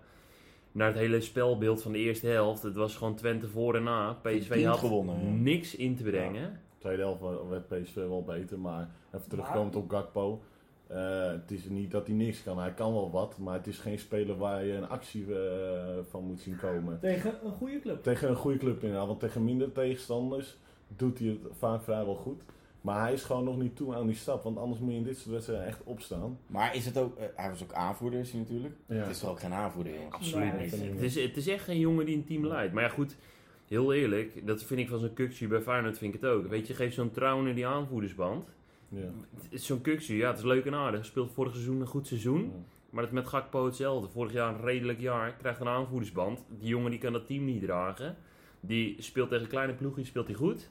naar 0.72 0.86
het 0.88 0.96
hele 0.96 1.20
spelbeeld 1.20 1.82
van 1.82 1.92
de 1.92 1.98
eerste 1.98 2.26
helft. 2.26 2.62
Het 2.62 2.74
was 2.76 2.96
gewoon 2.96 3.14
Twente 3.14 3.48
voor 3.48 3.74
en 3.76 3.82
na. 3.82 4.12
PSV 4.22 4.64
had 4.64 4.78
gewonnen, 4.78 5.24
ja. 5.24 5.30
niks 5.30 5.74
in 5.76 5.96
te 5.96 6.02
brengen. 6.02 6.60
Tweede 6.78 7.02
helft 7.02 7.22
werd 7.48 7.68
PSV 7.68 7.94
wel 7.94 8.22
beter, 8.24 8.58
maar 8.58 8.88
even 9.14 9.28
terugkomend 9.28 9.76
op 9.76 9.90
Gakpo. 9.90 10.42
eh, 10.86 11.30
het 11.30 11.50
is 11.50 11.64
niet 11.68 11.90
dat 11.90 12.06
hij 12.06 12.16
niks 12.16 12.42
kan. 12.42 12.58
Hij 12.58 12.72
kan 12.74 12.92
wel 12.92 13.10
wat, 13.10 13.38
maar 13.38 13.54
het 13.54 13.66
is 13.66 13.78
geen 13.78 13.98
speler 13.98 14.36
waar 14.36 14.64
je 14.64 14.72
een 14.72 14.88
actie 14.88 15.34
eh, 15.34 15.98
van 16.10 16.24
moet 16.24 16.40
zien 16.40 16.56
komen. 16.56 16.98
Tegen 17.00 17.34
een 17.44 17.52
goede 17.52 17.80
club. 17.80 18.02
Tegen 18.02 18.28
een 18.28 18.36
goede 18.36 18.58
club 18.58 18.82
inderdaad, 18.82 19.06
want 19.06 19.20
tegen 19.20 19.44
minder 19.44 19.72
tegenstanders 19.72 20.56
doet 20.96 21.18
hij 21.18 21.28
het 21.28 21.38
vaak 21.58 21.82
vrijwel 21.82 22.14
goed. 22.14 22.42
Maar 22.80 23.00
hij 23.00 23.12
is 23.12 23.22
gewoon 23.22 23.44
nog 23.44 23.58
niet 23.58 23.76
toe 23.76 23.94
aan 23.94 24.06
die 24.06 24.16
stap, 24.16 24.42
want 24.42 24.58
anders 24.58 24.80
moet 24.80 24.90
je 24.90 24.96
in 24.96 25.04
dit 25.04 25.16
soort 25.16 25.30
wedstrijden 25.30 25.66
echt 25.66 25.80
opstaan. 25.84 26.38
Maar 26.46 26.74
is 26.74 26.84
het 26.84 26.98
ook, 26.98 27.16
eh, 27.16 27.26
hij 27.36 27.50
was 27.50 27.62
ook 27.62 27.72
aanvoerder, 27.72 28.20
is 28.20 28.30
hij 28.30 28.40
natuurlijk. 28.40 28.74
Ja. 28.86 28.94
Het 28.94 29.10
is 29.10 29.18
toch 29.18 29.30
ook 29.30 29.40
geen 29.40 29.52
aanvoerder, 29.52 29.94
jongens. 29.94 30.14
Absoluut 30.14 30.52
Nee, 30.52 30.70
niet. 30.70 30.92
Het 30.92 31.02
is, 31.02 31.14
het 31.14 31.36
is 31.36 31.46
echt 31.46 31.64
geen 31.64 31.78
jongen 31.78 32.06
die 32.06 32.16
een 32.16 32.24
team 32.24 32.46
leidt. 32.46 32.72
Maar 32.72 32.82
ja, 32.82 32.88
goed, 32.88 33.16
heel 33.68 33.92
eerlijk. 33.92 34.46
Dat 34.46 34.62
vind 34.62 34.80
ik 34.80 34.88
van 34.88 34.98
zo'n 34.98 35.12
Kuxu 35.12 35.48
bij 35.48 35.60
Feyenoord 35.60 35.98
vind 35.98 36.14
ik 36.14 36.20
het 36.20 36.30
ook. 36.30 36.46
Weet 36.46 36.66
je, 36.66 36.74
geef 36.74 36.94
zo'n 36.94 37.10
Trouwen 37.10 37.54
die 37.54 37.66
aanvoerdersband. 37.66 38.48
Ja. 38.88 39.10
Het 39.34 39.46
is 39.50 39.66
Zo'n 39.66 39.80
Kuxu, 39.80 40.16
ja, 40.16 40.28
het 40.28 40.38
is 40.38 40.44
leuk 40.44 40.64
en 40.64 40.74
aardig. 40.74 41.04
Speelt 41.04 41.32
vorig 41.32 41.52
seizoen 41.52 41.80
een 41.80 41.86
goed 41.86 42.06
seizoen. 42.06 42.52
Maar 42.90 43.02
het 43.02 43.12
is 43.12 43.18
met 43.18 43.28
Gakpo 43.28 43.64
hetzelfde. 43.64 44.08
Vorig 44.08 44.32
jaar 44.32 44.54
een 44.54 44.60
redelijk 44.60 45.00
jaar. 45.00 45.32
Krijgt 45.32 45.60
een 45.60 45.68
aanvoerdersband. 45.68 46.44
Die 46.58 46.68
jongen 46.68 46.90
die 46.90 47.00
kan 47.00 47.12
dat 47.12 47.26
team 47.26 47.44
niet 47.44 47.62
dragen. 47.62 48.16
Die 48.60 48.96
speelt 48.98 49.28
tegen 49.28 49.46
kleine 49.48 49.72
ploegjes, 49.72 50.08
speelt 50.08 50.26
hij 50.26 50.36
goed. 50.36 50.68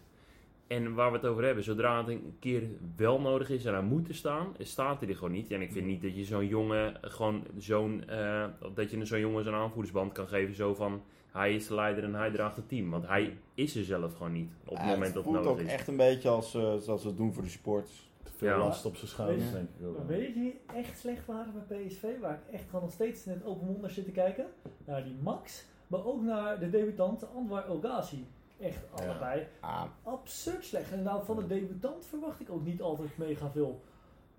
En 0.68 0.94
waar 0.94 1.12
we 1.12 1.18
het 1.18 1.26
over 1.26 1.44
hebben, 1.44 1.64
zodra 1.64 1.98
het 1.98 2.08
een 2.08 2.36
keer 2.40 2.64
wel 2.96 3.22
nodig 3.22 3.50
is 3.50 3.66
en 3.66 3.74
hij 3.74 3.82
moet 3.84 4.08
er 4.08 4.16
staan, 4.16 4.48
staat 4.60 5.00
hij 5.00 5.10
er 5.10 5.16
gewoon 5.16 5.32
niet. 5.32 5.52
En 5.52 5.62
ik 5.62 5.72
vind 5.72 5.86
niet 5.86 6.02
dat 6.02 6.16
je 6.16 6.24
zo'n 6.24 6.48
jongen 6.48 6.98
gewoon 7.02 7.44
zo'n, 7.58 8.04
eh, 8.10 8.46
dat 8.74 8.92
je 8.92 9.06
zo'n 9.06 9.20
jongen 9.20 9.44
zo'n 9.44 9.54
aanvoerdersband 9.54 10.12
kan 10.12 10.28
geven. 10.28 10.56
Zo 10.56 10.74
van, 10.74 11.02
hij 11.32 11.56
is 11.56 11.68
de 11.68 11.76
leider 11.76 12.04
en 12.04 12.14
hij 12.16 12.32
draagt 12.32 12.56
het 12.56 12.70
team. 12.70 12.90
Want 12.90 13.08
hij 13.08 13.38
is 13.54 13.76
er 13.76 13.84
zelf 13.84 14.14
gewoon 14.16 14.32
niet 14.32 14.52
op 14.66 14.76
het 14.78 14.86
Ja, 14.86 14.92
moment 14.92 15.14
dat 15.14 15.24
het 15.24 15.24
voelt 15.24 15.36
nodig 15.36 15.52
ook 15.52 15.60
is. 15.68 15.72
echt 15.74 15.88
een 15.88 15.98
beetje 15.98 16.30
als, 16.30 16.56
eh, 16.56 16.76
zoals 16.76 17.02
we 17.04 17.08
het 17.08 17.18
doen 17.18 17.34
voor 17.34 17.44
de 17.44 17.50
sports. 17.50 18.10
Te 18.24 18.32
veel 18.36 18.50
Ja. 18.50 18.58
last 18.58 18.86
op 18.86 18.96
zijn 18.96 19.08
schouders, 19.10 19.42
Weet 19.44 19.50
je- 19.52 19.56
denk 19.58 19.70
ik 19.80 19.88
ook. 19.88 19.98
Maar 19.98 20.08
weet 20.08 20.28
je 20.28 20.34
wie 20.34 20.60
echt 20.76 21.00
slecht 21.00 21.26
waren 21.26 21.54
bij 21.68 21.78
PSV? 21.78 22.04
Waar 22.22 22.34
ik 22.48 22.54
echt 22.54 22.66
gewoon 22.70 22.82
nog 22.82 22.92
steeds 22.94 23.26
in 23.26 23.32
het 23.32 23.46
open 23.46 23.66
mond 23.68 23.82
naar 23.82 23.90
zit 23.90 24.06
te 24.06 24.12
kijken? 24.12 24.46
Naar 24.86 25.04
die 25.04 25.16
Max, 25.24 25.66
maar 25.88 26.06
ook 26.06 26.22
naar 26.22 26.60
de 26.60 26.70
debutant 26.70 27.26
Anwar 27.36 27.66
Elgazi. 27.68 28.26
Echt 28.60 28.80
Ja. 28.96 29.06
allebei 29.06 29.48
Ah, 29.60 29.84
absurd 30.04 30.66
slecht. 30.66 30.92
En 30.92 31.04
nou, 31.04 31.26
van 31.26 31.36
de 31.36 31.48
debutant 31.48 32.06
verwacht 32.06 32.40
ik 32.40 32.50
ook 32.50 32.66
niet 32.66 32.82
altijd 32.82 33.18
mega 33.18 33.50
veel. 33.52 33.82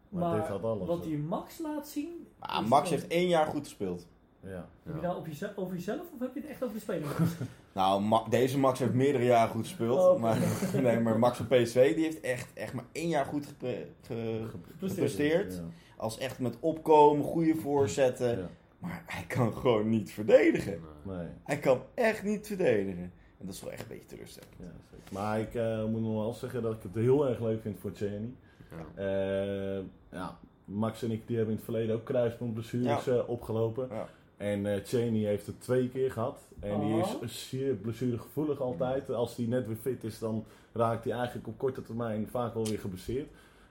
Maar, 0.08 0.28
Maar, 0.28 0.38
dit 0.40 0.48
had 0.48 0.62
alles. 0.62 0.86
wat 0.86 1.02
die 1.02 1.18
Max 1.18 1.58
laat 1.58 1.88
zien... 1.88 2.26
Max 2.68 2.90
heeft 2.90 3.06
één 3.06 3.28
jaar 3.28 3.46
goed 3.46 3.64
gespeeld. 3.66 4.06
Ja. 4.40 4.50
Heb 4.82 4.94
je 4.94 5.00
Ja. 5.00 5.06
nou 5.06 5.18
op 5.18 5.26
jezelf, 5.26 5.56
over 5.56 5.74
jezelf 5.74 6.00
of 6.14 6.20
heb 6.20 6.34
je 6.34 6.40
het 6.40 6.48
echt 6.50 6.62
over 6.62 6.74
de 6.74 6.80
speler? 6.80 7.08
Nou, 7.72 8.02
Ma- 8.02 8.24
deze 8.28 8.58
Max 8.58 8.78
heeft 8.78 8.92
meerdere 8.94 9.24
jaren 9.24 9.50
goed 9.50 9.66
gespeeld. 9.66 9.98
Oh, 9.98 10.20
maar, 10.20 10.38
nee, 10.82 11.00
maar 11.00 11.18
Max 11.18 11.36
van 11.36 11.46
PSV 11.46 11.94
die 11.94 12.04
heeft 12.04 12.20
echt, 12.20 12.52
echt 12.54 12.72
maar 12.72 12.84
één 12.92 13.08
jaar 13.08 13.24
goed 13.24 13.46
gepre- 13.46 13.86
ge- 14.02 14.46
gepresteerd. 14.78 15.54
Ja. 15.54 15.62
Als 15.96 16.18
echt 16.18 16.38
met 16.38 16.56
opkomen, 16.60 17.24
goede 17.24 17.54
voorzetten. 17.54 18.38
Ja. 18.38 18.48
Maar 18.78 19.02
hij 19.06 19.24
kan 19.24 19.52
gewoon 19.52 19.88
niet 19.88 20.10
verdedigen. 20.12 20.80
Nee. 21.02 21.26
Hij 21.44 21.58
kan 21.58 21.82
echt 21.94 22.22
niet 22.22 22.46
verdedigen. 22.46 23.12
En 23.38 23.46
dat 23.46 23.54
is 23.54 23.60
wel 23.62 23.72
echt 23.72 23.82
een 23.82 23.88
beetje 23.88 24.06
teleurstellend. 24.06 24.52
Ja, 24.58 24.64
zeker. 24.90 25.12
Maar 25.12 25.40
ik 25.40 25.54
eh, 25.54 25.84
moet 25.84 26.00
nog 26.00 26.14
wel 26.14 26.32
zeggen 26.32 26.62
dat 26.62 26.72
ik 26.74 26.82
het 26.82 26.94
heel 26.94 27.28
erg 27.28 27.40
leuk 27.40 27.60
vind 27.62 27.78
voor 27.80 27.92
Jenny. 27.92 28.30
Ja. 28.70 29.02
Eh, 29.02 29.82
ja, 30.10 30.38
Max 30.64 31.02
en 31.02 31.10
ik 31.10 31.26
die 31.26 31.36
hebben 31.36 31.54
in 31.54 31.60
het 31.60 31.70
verleden 31.70 31.94
ook 31.96 32.04
kruisbandblessures 32.04 33.06
eh, 33.06 33.28
opgelopen. 33.28 33.88
Ja. 33.90 34.08
En 34.36 34.66
eh 34.66 34.84
Cheney 34.84 35.20
heeft 35.20 35.46
het 35.46 35.60
twee 35.60 35.88
keer 35.88 36.12
gehad. 36.12 36.38
En 36.60 36.80
die 36.80 36.94
Oh. 36.94 37.22
is 37.22 37.48
zeer 37.48 37.74
blessuregevoelig 37.74 38.60
altijd. 38.60 39.10
Als 39.10 39.36
hij 39.36 39.46
net 39.46 39.66
weer 39.66 39.76
fit 39.76 40.04
is, 40.04 40.18
dan 40.18 40.44
raakt 40.72 41.04
hij 41.04 41.12
eigenlijk 41.12 41.46
op 41.46 41.58
korte 41.58 41.82
termijn 41.82 42.28
vaak 42.28 42.54
wel 42.54 42.64
weer 42.66 42.78
geblesseerd. 42.78 43.28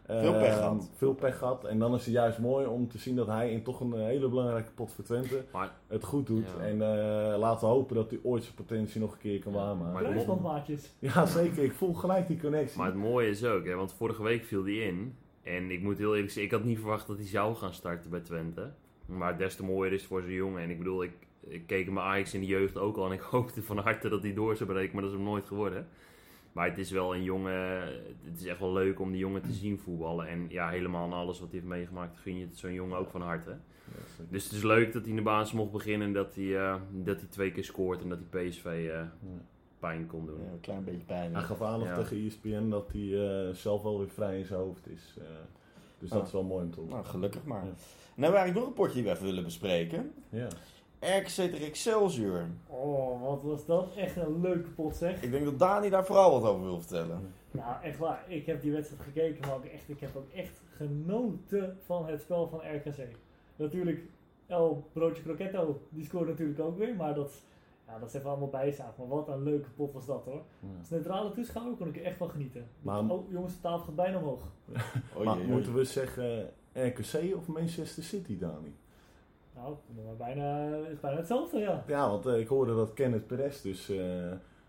Veel 0.07 0.31
pech 0.33 0.47
Eh, 0.47 0.55
gehad. 0.55 0.89
Veel 0.95 1.13
pech 1.13 1.37
gehad. 1.37 1.65
En 1.65 1.79
dan 1.79 1.93
is 1.95 2.05
het 2.05 2.13
juist 2.13 2.39
mooi 2.39 2.65
om 2.65 2.87
te 2.87 2.97
zien 2.97 3.15
dat 3.15 3.27
hij 3.27 3.51
in 3.51 3.63
toch 3.63 3.79
een 3.79 3.93
eh, 3.93 3.99
hele 4.03 4.29
belangrijke 4.29 4.71
pot 4.71 4.91
voor 4.91 5.03
Twente 5.03 5.43
Maar 5.51 5.71
het 5.87 6.03
goed 6.03 6.27
doet. 6.27 6.45
Ja. 6.57 6.63
En 6.65 6.81
eh, 6.81 7.37
laten 7.37 7.67
we 7.67 7.73
hopen 7.73 7.95
dat 7.95 8.09
hij 8.09 8.19
ooit 8.23 8.43
zijn 8.43 8.55
potentie 8.55 9.01
nog 9.01 9.11
een 9.11 9.17
keer 9.19 9.39
kan 9.39 9.51
Ja, 9.53 9.57
waarmaken. 9.57 9.93
maar- 9.93 10.03
Kruisbandmaatjes. 10.03 10.93
Ja, 10.99 11.25
zeker. 11.25 11.63
Ik 11.63 11.73
voel 11.73 11.93
gelijk 11.93 12.27
die 12.27 12.39
connectie. 12.39 12.77
Maar 12.77 12.87
het 12.87 12.95
mooie 12.95 13.29
is 13.29 13.43
ook, 13.45 13.65
hè, 13.65 13.75
want 13.75 13.93
vorige 13.93 14.23
week 14.23 14.43
viel 14.43 14.63
hij 14.63 14.73
in. 14.73 15.15
En 15.43 15.71
ik 15.71 15.81
moet 15.81 15.97
heel 15.97 16.13
eerlijk 16.15 16.31
zeggen, 16.31 16.43
ik 16.43 16.51
had 16.59 16.63
niet 16.63 16.79
verwacht 16.79 17.07
dat 17.07 17.17
hij 17.17 17.25
zou 17.27 17.55
gaan 17.55 17.73
starten 17.73 18.09
bij 18.09 18.19
Twente. 18.19 18.69
Maar 19.05 19.37
des 19.37 19.55
te 19.55 19.63
mooier 19.63 19.93
is 19.93 19.99
het 19.99 20.09
voor 20.09 20.21
zijn 20.21 20.33
jongen. 20.33 20.61
En 20.63 20.69
ik 20.69 20.77
bedoel, 20.77 21.03
ik, 21.03 21.11
ik 21.47 21.67
keek 21.67 21.85
hem 21.85 21.99
Ajax 21.99 22.33
in 22.33 22.39
de 22.39 22.45
jeugd 22.45 22.77
ook 22.77 22.97
al. 22.97 23.05
En 23.05 23.11
ik 23.11 23.21
hoopte 23.31 23.63
van 23.63 23.77
harte 23.77 24.09
dat 24.09 24.21
hij 24.21 24.33
door 24.33 24.55
zou 24.55 24.69
breken, 24.69 24.93
maar 24.93 25.01
dat 25.03 25.11
is 25.11 25.17
hem 25.17 25.25
nooit 25.27 25.45
geworden. 25.47 25.87
Maar 26.57 26.69
het 26.69 26.77
is 26.77 26.91
wel 26.91 27.15
een 27.15 27.23
jongen, 27.23 27.81
het 28.23 28.39
is 28.39 28.45
echt 28.45 28.59
wel 28.59 28.73
leuk 28.73 28.99
om 28.99 29.11
die 29.11 29.19
jongen 29.19 29.41
te 29.41 29.51
zien 29.51 29.79
voetballen. 29.79 30.27
En 30.27 30.45
ja, 30.49 30.69
helemaal 30.69 31.07
na 31.07 31.15
alles 31.15 31.39
wat 31.39 31.49
hij 31.51 31.59
heeft 31.59 31.71
meegemaakt, 31.71 32.17
gun 32.17 32.37
je 32.37 32.45
het 32.45 32.57
zo'n 32.57 32.73
jongen 32.73 32.97
ook 32.97 33.09
van 33.09 33.21
harte. 33.21 33.49
Ja. 33.49 34.23
Dus 34.29 34.43
het 34.43 34.53
is 34.53 34.63
leuk 34.63 34.93
dat 34.93 35.01
hij 35.01 35.09
in 35.09 35.15
de 35.15 35.21
basis 35.21 35.53
mocht 35.53 35.71
beginnen 35.71 36.07
en 36.07 36.13
dat 36.13 36.35
hij, 36.35 36.57
eh, 36.57 36.75
dat 36.91 37.19
hij 37.19 37.27
twee 37.29 37.51
keer 37.51 37.63
scoort. 37.63 38.01
En 38.01 38.09
dat 38.09 38.19
hij 38.29 38.47
PSV 38.49 38.65
eh, 38.65 38.83
Ja. 38.85 39.09
pijn 39.79 40.07
kon 40.07 40.25
doen. 40.25 40.39
Ja, 40.45 40.51
een 40.51 40.59
klein 40.59 40.83
beetje 40.83 41.05
pijn. 41.05 41.33
Hij 41.33 41.43
gaf 41.43 41.61
aan 41.61 41.79
tegen 41.95 42.25
ESPN 42.25 42.69
dat 42.69 42.89
hij 42.93 43.27
eh, 43.47 43.53
zelf 43.53 43.81
wel 43.83 43.97
weer 43.97 44.09
vrij 44.09 44.39
in 44.39 44.45
zijn 44.45 44.59
hoofd 44.59 44.87
is. 44.87 45.15
eh. 45.19 45.25
dus 45.99 46.09
dat 46.09 46.25
is 46.25 46.31
wel 46.31 46.43
mooi 46.43 46.63
om 46.65 46.71
te 46.71 46.79
horen. 46.79 46.93
Nou, 46.93 47.05
gelukkig 47.05 47.43
maar. 47.43 47.61
Hebben 47.63 47.75
we 48.15 48.23
eigenlijk 48.37 48.55
nog 48.55 48.67
een 48.67 48.73
potje 48.73 48.93
die 48.93 49.03
we 49.03 49.09
even 49.09 49.25
willen 49.25 49.43
bespreken. 49.43 50.11
Ja. 50.29 50.47
RKC 50.99 51.27
tegen 51.29 51.65
Excelsior. 51.67 52.45
Oh, 52.67 53.21
wat 53.21 53.41
was 53.43 53.65
dat? 53.65 53.95
Echt 53.95 54.15
een 54.15 54.41
leuke 54.41 54.69
pot 54.69 54.95
zeg. 54.95 55.23
Ik 55.23 55.31
denk 55.31 55.45
dat 55.45 55.59
Dani 55.59 55.89
daar 55.89 56.05
vooral 56.05 56.31
wat 56.41 56.49
over 56.51 56.63
wil 56.63 56.79
vertellen. 56.79 57.33
Nou, 57.51 57.83
echt 57.83 57.97
waar. 57.97 58.23
Ik 58.27 58.45
heb 58.45 58.61
die 58.61 58.71
wedstrijd 58.71 59.01
gekeken, 59.03 59.47
maar 59.47 59.55
ook 59.55 59.65
echt, 59.65 59.89
ik 59.89 59.99
heb 59.99 60.15
ook 60.15 60.29
echt 60.33 60.61
genoten 60.75 61.77
van 61.85 62.07
het 62.07 62.21
spel 62.21 62.47
van 62.47 62.59
RKC. 62.75 63.07
Natuurlijk, 63.55 64.01
El 64.47 64.87
Broodje 64.93 65.23
Crocetto, 65.23 65.81
die 65.89 66.05
scoort 66.05 66.27
natuurlijk 66.27 66.59
ook 66.59 66.77
weer, 66.77 66.95
maar 66.95 67.13
dat, 67.15 67.31
ja, 67.87 67.99
dat 67.99 68.07
is 68.09 68.13
even 68.15 68.29
allemaal 68.29 68.49
bijzaak. 68.49 68.97
Maar 68.97 69.07
wat 69.07 69.27
een 69.27 69.43
leuke 69.43 69.69
pot 69.69 69.93
was 69.93 70.05
dat 70.05 70.25
hoor. 70.25 70.41
Ja. 70.59 70.67
Als 70.79 70.89
neutrale 70.89 71.31
toeschouwer 71.31 71.75
kon 71.75 71.87
ik 71.87 71.95
er 71.97 72.03
echt 72.03 72.17
van 72.17 72.29
genieten. 72.29 72.67
Maar- 72.81 73.09
oh, 73.09 73.31
jongens, 73.31 73.53
de 73.53 73.61
tafel 73.61 73.85
gaat 73.85 73.95
bijna 73.95 74.17
omhoog. 74.17 74.41
Oh, 75.15 75.23
maar 75.25 75.35
jee, 75.35 75.43
jee. 75.45 75.53
moeten 75.53 75.73
we 75.73 75.83
zeggen 75.83 76.49
RKC 76.73 77.35
of 77.35 77.47
Manchester 77.47 78.03
City, 78.03 78.37
Dani? 78.37 78.75
Nou, 79.61 79.75
maar 80.05 80.15
bijna, 80.15 80.75
is 80.91 80.99
bijna 80.99 81.17
hetzelfde, 81.17 81.59
ja. 81.59 81.83
Ja, 81.87 82.09
want 82.09 82.25
eh, 82.25 82.39
ik 82.39 82.47
hoorde 82.47 82.75
dat 82.75 82.93
Kenneth 82.93 83.27
Perez 83.27 83.61
dus 83.61 83.89
eh, 83.89 83.97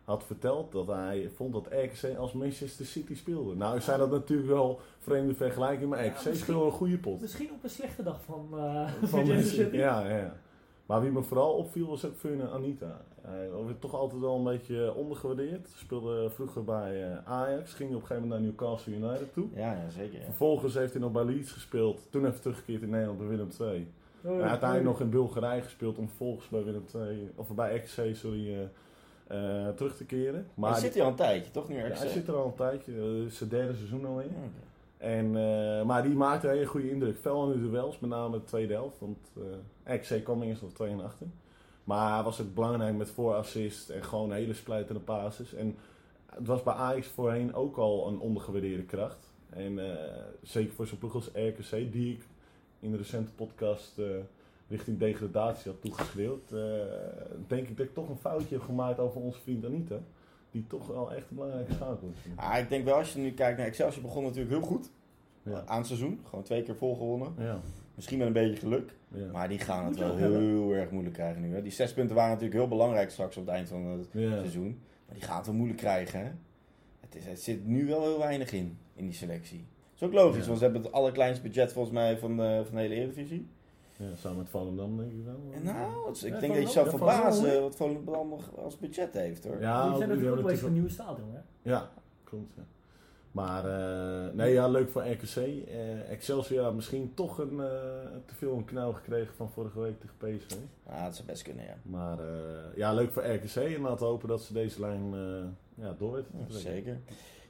had 0.05 0.25
verteld 0.25 0.73
dat 0.73 0.87
hij 0.87 1.31
vond 1.35 1.53
dat 1.53 1.67
RKC 1.67 2.17
als 2.17 2.33
Manchester 2.33 2.87
City 2.87 3.15
speelde. 3.15 3.55
Nou 3.55 3.81
zijn 3.81 3.99
dat 3.99 4.11
natuurlijk 4.11 4.49
wel 4.49 4.81
vreemde 4.99 5.35
vergelijkingen, 5.35 5.89
maar 5.89 6.07
RKC 6.07 6.35
speelde 6.35 6.65
een 6.65 6.71
goede 6.71 6.99
pot. 6.99 7.21
Misschien 7.21 7.51
op 7.53 7.65
een 7.65 7.71
slechte 7.71 8.03
dag 8.03 8.21
van, 8.23 8.49
eh 8.53 8.89
Van 9.03 9.19
Manchester 9.27 9.65
City. 9.65 9.77
ja, 9.77 10.09
ja. 10.09 10.37
Maar 10.87 11.01
wie 11.01 11.11
me 11.11 11.23
vooral 11.23 11.53
opviel 11.53 11.87
was 11.87 12.05
ook 12.05 12.15
Anita. 12.53 13.01
Hij 13.21 13.51
werd 13.67 13.81
toch 13.81 13.95
altijd 13.95 14.21
wel 14.21 14.37
een 14.37 14.45
beetje 14.45 14.95
ondergewaardeerd. 14.95 15.69
Speelde 15.77 16.31
vroeger 16.31 16.65
bij 16.65 17.21
Ajax, 17.25 17.75
ging 17.75 17.89
op 17.89 18.01
een 18.01 18.07
gegeven 18.07 18.23
moment 18.23 18.41
naar 18.41 18.51
Newcastle 18.51 18.95
United 18.95 19.33
toe. 19.33 19.47
Ja, 19.55 19.73
ja, 19.73 19.91
zeker. 19.91 20.19
Ja. 20.19 20.25
Vervolgens 20.25 20.75
heeft 20.75 20.93
hij 20.93 21.03
nog 21.03 21.13
bij 21.13 21.25
Leeds 21.25 21.53
gespeeld. 21.53 22.07
Toen 22.11 22.27
even 22.27 22.41
teruggekeerd 22.41 22.83
in 22.83 22.91
Nederland 22.91 23.19
bij 23.19 23.27
Willem 23.27 23.49
II. 23.61 23.87
Oh, 24.23 24.41
En 24.41 24.49
uiteindelijk 24.49 24.89
oh. 24.89 24.93
nog 24.93 25.01
in 25.01 25.11
Bulgarije 25.11 25.63
gespeeld 25.63 25.99
om 25.99 26.09
vervolgens 26.09 26.49
bij 26.49 26.65
Willem 26.65 26.85
II, 26.95 27.31
of 27.35 27.49
bij 27.49 27.81
XC, 27.81 28.01
sorry, 28.13 28.55
eh, 28.55 28.63
eh, 29.27 29.75
terug 29.75 29.97
te 29.97 30.05
keren. 30.05 30.47
Maar 30.55 30.71
Maar 30.71 30.81
zit 30.81 30.95
hij 30.95 31.03
al 31.03 31.09
een 31.09 31.15
tijdje, 31.15 31.51
toch? 31.51 31.69
Nu 31.69 31.77
ja, 31.77 31.83
hij 31.83 32.09
zit 32.09 32.29
er 32.29 32.37
al 32.37 32.47
een 32.47 32.55
tijdje, 32.55 32.93
eh, 32.93 33.25
is 33.27 33.37
zijn 33.37 33.51
derde 33.51 33.75
seizoen 33.75 34.07
al 34.07 34.21
in. 34.21 34.31
En, 34.99 35.37
eh, 35.37 35.85
maar 35.85 36.03
die 36.03 36.15
maakte 36.15 36.47
een 36.47 36.53
hele 36.53 36.67
goede 36.67 36.91
indruk. 36.91 37.19
Fel 37.19 37.53
in 37.53 37.63
de 37.63 37.71
duels, 37.71 37.99
met 37.99 38.11
name 38.11 38.39
de 38.39 38.45
tweede 38.45 38.73
helft. 38.73 38.99
Want 38.99 39.19
eh 39.85 39.99
XC 39.99 40.25
kwam 40.25 40.43
eerst 40.43 40.63
op 40.63 40.75
2 40.75 40.91
en 40.91 41.05
achter. 41.05 41.27
Maar 41.85 42.15
hij 42.15 42.23
was 42.23 42.41
ook 42.41 42.55
belangrijk 42.55 42.97
met 42.97 43.11
voorassist 43.11 43.89
en 43.89 44.05
gewoon 44.05 44.33
hele 44.33 44.55
splijtende 44.55 45.01
basis. 45.01 45.55
En 45.55 45.77
het 46.27 46.47
was 46.47 46.63
bij 46.63 46.75
Ajax 46.75 47.07
voorheen 47.07 47.55
ook 47.55 47.77
al 47.77 48.09
een 48.09 48.21
ondergewaardeerde 48.21 48.85
kracht. 48.85 49.33
En 49.51 49.79
eh, 49.79 50.15
zeker 50.43 50.75
voor 50.75 50.87
zo'n 50.87 50.99
ploeg 50.99 51.15
als 51.15 51.31
RKC, 51.35 51.93
die 51.93 52.13
ik 52.13 52.27
in 52.81 52.91
de 52.91 52.97
recente 52.97 53.33
podcast 53.33 53.99
eh, 53.99 54.05
richting 54.69 54.99
degradatie 54.99 55.71
had 55.71 55.81
toegeschreeuwd, 55.81 56.53
eh, 56.53 56.61
denk 57.47 57.69
ik 57.69 57.77
dat 57.77 57.87
ik 57.87 57.95
toch 57.95 58.09
een 58.09 58.17
foutje 58.17 58.55
heb 58.55 58.65
gemaakt 58.65 58.99
over 58.99 59.21
onze 59.21 59.41
vriend 59.41 59.65
Anita. 59.65 59.99
Die 60.51 60.67
toch 60.67 60.87
wel 60.87 61.13
echt 61.13 61.31
een 61.31 61.37
belangrijke 61.37 61.73
schakel 61.73 62.11
is. 62.15 62.31
Ah, 62.37 62.59
ik 62.59 62.69
denk 62.69 62.85
wel, 62.85 62.95
als 62.95 63.13
je 63.13 63.19
nu 63.19 63.33
kijkt 63.33 63.59
naar 63.59 63.67
Excelsior, 63.67 64.03
begon 64.03 64.23
natuurlijk 64.23 64.51
heel 64.51 64.61
goed 64.63 64.91
Ja. 65.43 65.63
aan 65.67 65.79
het 65.79 65.87
seizoen. 65.87 66.21
Gewoon 66.29 66.45
twee 66.45 66.63
keer 66.63 66.77
vol 66.77 66.97
gewonnen. 66.97 67.35
Ja. 67.39 67.61
Misschien 67.95 68.19
met 68.19 68.27
een 68.27 68.33
beetje 68.33 68.57
geluk. 68.57 68.95
Ja. 69.09 69.31
Maar 69.33 69.49
die 69.49 69.59
gaan 69.59 69.85
het 69.87 69.97
wel 69.99 70.17
heel 70.17 70.73
erg 70.73 70.91
moeilijk 70.91 71.15
krijgen 71.15 71.43
nu. 71.43 71.55
Hè. 71.55 71.63
Die 71.63 71.73
zes 71.73 71.93
punten 71.93 72.17
waren 72.17 72.31
natuurlijk 72.31 72.61
heel 72.61 72.69
belangrijk 72.69 73.11
straks 73.11 73.37
op 73.37 73.47
het 73.47 73.55
eind 73.55 73.69
van 73.69 73.85
het 73.87 74.07
seizoen. 74.13 74.81
Maar 75.07 75.15
die 75.15 75.25
gaan 75.25 75.37
het 75.37 75.47
wel 75.47 75.55
moeilijk 75.55 75.79
krijgen. 75.81 76.21
Hè. 76.21 76.31
Het, 77.01 77.15
is, 77.15 77.25
het 77.27 77.43
zit 77.43 77.67
nu 77.67 77.87
wel 77.87 78.03
heel 78.03 78.19
weinig 78.19 78.53
in, 78.53 78.79
in 78.95 79.05
die 79.05 79.15
selectie. 79.15 79.65
Dat 79.99 80.09
is 80.11 80.17
ook 80.17 80.23
logisch, 80.25 80.41
Ja. 80.41 80.47
want 80.47 80.59
ze 80.59 80.65
hebben 80.65 80.83
het 80.83 80.93
allerkleinste 80.93 81.43
budget 81.43 81.73
volgens 81.73 81.95
mij 81.95 82.19
van 82.19 82.37
de, 82.37 82.61
van 82.65 82.75
de 82.75 82.81
hele 82.81 82.95
Eredivisie. 82.95 83.49
Ja, 83.97 84.07
samen 84.17 84.39
met 84.39 84.49
Volendam 84.49 84.97
denk 84.97 85.11
ik 85.13 85.25
wel. 85.25 85.41
En 85.53 85.65
nou, 85.65 86.09
het 86.09 86.25
ik 86.25 86.33
Ja, 86.33 86.41
denk 86.41 86.55
dat 86.55 86.63
je 86.63 86.69
zou 86.69 86.85
ja, 86.85 86.91
verbazen 86.91 87.33
Volendam, 87.35 87.63
wat 87.63 87.77
Volendam 87.77 88.29
nog 88.29 88.57
als 88.57 88.79
budget 88.79 89.13
heeft 89.15 89.45
hoor. 89.45 89.61
Ja, 89.61 89.89
die 89.89 89.97
zijn 89.97 90.09
natuurlijk 90.09 90.37
ook 90.39 90.45
met 90.51 90.63
een 90.63 90.73
nieuwe 90.73 90.89
stadion, 90.89 91.29
hè? 91.33 91.71
Ja, 91.71 91.91
klopt. 92.25 92.53
Ja. 92.57 92.63
Maar 93.33 93.65
eh, 93.65 94.35
nee, 94.35 94.53
ja, 94.53 94.69
leuk 94.69 94.91
voor 94.91 95.07
RKC. 95.09 95.37
Eh, 95.37 96.11
Excelsior 96.11 96.75
misschien 96.75 97.15
toch 97.15 97.39
een, 97.39 97.61
eh, 97.61 97.67
te 98.27 98.35
veel 98.35 98.57
een 98.57 98.65
knauw 98.65 98.93
gekregen 98.93 99.35
van 99.35 99.51
vorige 99.51 99.81
week 99.81 100.01
tegen 100.01 100.17
PSV. 100.39 100.57
Ja, 100.89 101.05
dat 101.05 101.15
zou 101.15 101.27
best 101.29 101.43
kunnen, 101.43 101.65
ja. 101.65 101.77
Maar 101.83 102.19
eh, 102.19 102.77
ja, 102.77 102.93
leuk 102.93 103.13
voor 103.13 103.27
RKC. 103.27 103.57
En 103.57 103.81
laten 103.81 103.99
we 103.99 104.05
hopen 104.05 104.29
dat 104.29 104.43
ze 104.43 104.53
deze 104.53 104.81
lijn 104.81 105.15
eh 105.15 105.85
ja, 105.85 105.95
door 105.99 106.17
Ja. 106.17 106.25
Zeker. 106.59 106.99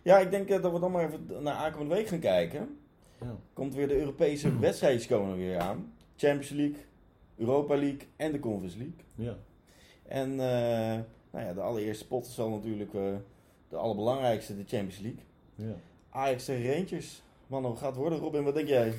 Ja, 0.08 0.18
ik 0.18 0.30
denk 0.30 0.48
eh, 0.48 0.62
dat 0.62 0.72
we 0.72 0.80
dan 0.80 0.92
maar 0.92 1.04
even 1.04 1.42
naar 1.42 1.54
aankomende 1.54 1.94
week 1.94 2.06
gaan 2.06 2.18
kijken. 2.18 2.78
Ja. 3.20 3.36
Komt 3.52 3.74
weer 3.74 3.88
de 3.88 3.98
Europese 3.98 4.58
wedstrijdjes 4.58 5.06
komen 5.06 5.30
er 5.30 5.36
weer 5.36 5.58
aan. 5.58 5.92
Champions 6.16 6.48
League, 6.48 6.76
Europa 7.36 7.76
League 7.76 8.00
en 8.16 8.32
de 8.32 8.38
Conference 8.38 8.78
League. 8.78 8.96
Ja. 9.14 9.36
En 10.02 10.30
eh, 10.30 10.98
nou 11.30 11.46
ja, 11.46 11.52
de 11.52 11.60
allereerste 11.60 12.06
pot 12.06 12.26
is 12.26 12.38
al 12.38 12.50
natuurlijk 12.50 12.94
eh, 12.94 13.14
de 13.68 13.76
allerbelangrijkste, 13.76 14.56
de 14.56 14.64
Champions 14.66 14.98
League. 14.98 15.20
Ja. 15.54 15.74
Ajax 16.10 16.44
tegen 16.44 16.74
Rangers. 16.74 17.22
Man, 17.46 17.64
hoe 17.64 17.76
gaat 17.76 17.88
het 17.88 17.96
worden? 17.96 18.18
Robin, 18.18 18.44
wat 18.44 18.54
denk 18.54 18.68
jij? 18.68 18.94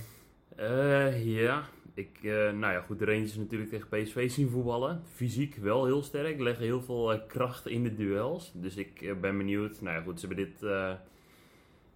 Eh, 0.55 1.25
ja, 1.25 1.63
ik, 1.99 2.23
eh, 2.23 2.31
nou 2.31 2.73
ja, 2.73 2.81
goed, 2.81 2.99
de 2.99 3.05
Rangers 3.05 3.35
natuurlijk 3.35 3.69
tegen 3.69 3.87
PSV 3.87 4.31
zien 4.31 4.49
voetballen. 4.49 5.01
Fysiek 5.13 5.55
wel 5.55 5.85
heel 5.85 6.03
sterk, 6.03 6.39
leggen 6.39 6.65
heel 6.65 6.81
veel 6.81 7.13
eh, 7.13 7.19
kracht 7.27 7.67
in 7.67 7.83
de 7.83 7.95
duels. 7.95 8.51
Dus 8.55 8.75
ik 8.75 9.01
eh, 9.01 9.15
ben 9.15 9.37
benieuwd. 9.37 9.81
Nou 9.81 9.95
ja, 9.95 10.01
goed, 10.01 10.19
ze 10.19 10.27
hebben 10.27 10.45
dit 10.45 10.71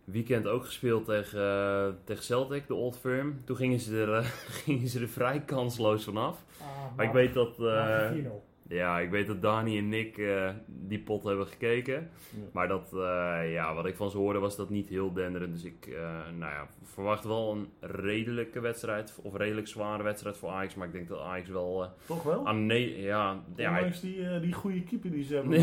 weekend 0.04 0.48
ook 0.48 0.66
gespeeld 0.66 1.06
tegen, 1.06 1.98
tegen 2.04 2.24
Celtic, 2.24 2.68
de 2.68 2.74
Old 2.74 2.98
Firm. 2.98 3.42
Toen 3.46 3.56
gingen 3.56 3.80
ze 3.80 4.02
er, 4.02 4.24
gingen 4.64 4.88
ze 4.88 5.00
er 5.00 5.10
vrij 5.10 5.42
kansloos 5.42 6.04
vanaf. 6.04 6.44
Ah, 6.62 6.96
Maar 6.96 7.06
ik 7.06 7.12
weet 7.12 7.34
dat... 7.34 7.58
maar 7.58 8.14
4-0. 8.14 8.53
Ja, 8.68 9.00
ik 9.00 9.10
weet 9.10 9.28
dat 9.28 9.42
Dani 9.42 9.78
en 9.78 9.90
Nick 9.90 10.18
eh, 10.18 10.50
die 10.68 11.00
pot 11.00 11.24
hebben 11.24 11.48
gekeken. 11.48 11.94
Ja. 11.94 12.40
Maar 12.52 12.68
dat, 12.68 12.90
eh, 12.94 13.52
ja, 13.54 13.74
wat 13.76 13.86
ik 13.86 13.96
van 13.96 14.10
ze 14.12 14.18
hoorde 14.18 14.40
was 14.40 14.56
dat 14.56 14.70
niet 14.70 14.88
heel 14.88 15.14
denderend. 15.14 15.54
Dus 15.54 15.64
ik 15.64 15.88
eh, 15.88 16.02
nou 16.38 16.52
ja, 16.52 16.68
verwacht 16.84 17.24
wel 17.24 17.52
een 17.52 17.68
redelijke 17.80 18.60
wedstrijd. 18.60 19.20
Of 19.24 19.36
redelijk 19.36 19.68
zware 19.68 20.04
wedstrijd 20.04 20.38
voor 20.38 20.50
Ajax. 20.50 20.76
Maar 20.76 20.88
ik 20.88 20.94
denk 20.94 21.08
dat 21.08 21.20
Ajax 21.20 21.50
wel 21.50 21.84
eh, 21.84 21.90
Toch 22.06 22.24
wel? 22.24 22.48
aan 22.48 22.66
nee, 22.66 23.02
ja, 23.02 23.40
ja, 23.56 23.70
ik- 23.70 23.76
Ondanks 23.76 24.00
die, 24.02 24.40
die 24.40 24.54
goede 24.54 24.84
keeper 24.84 25.12
die 25.12 25.24
ze 25.24 25.36
hebben. 25.36 25.60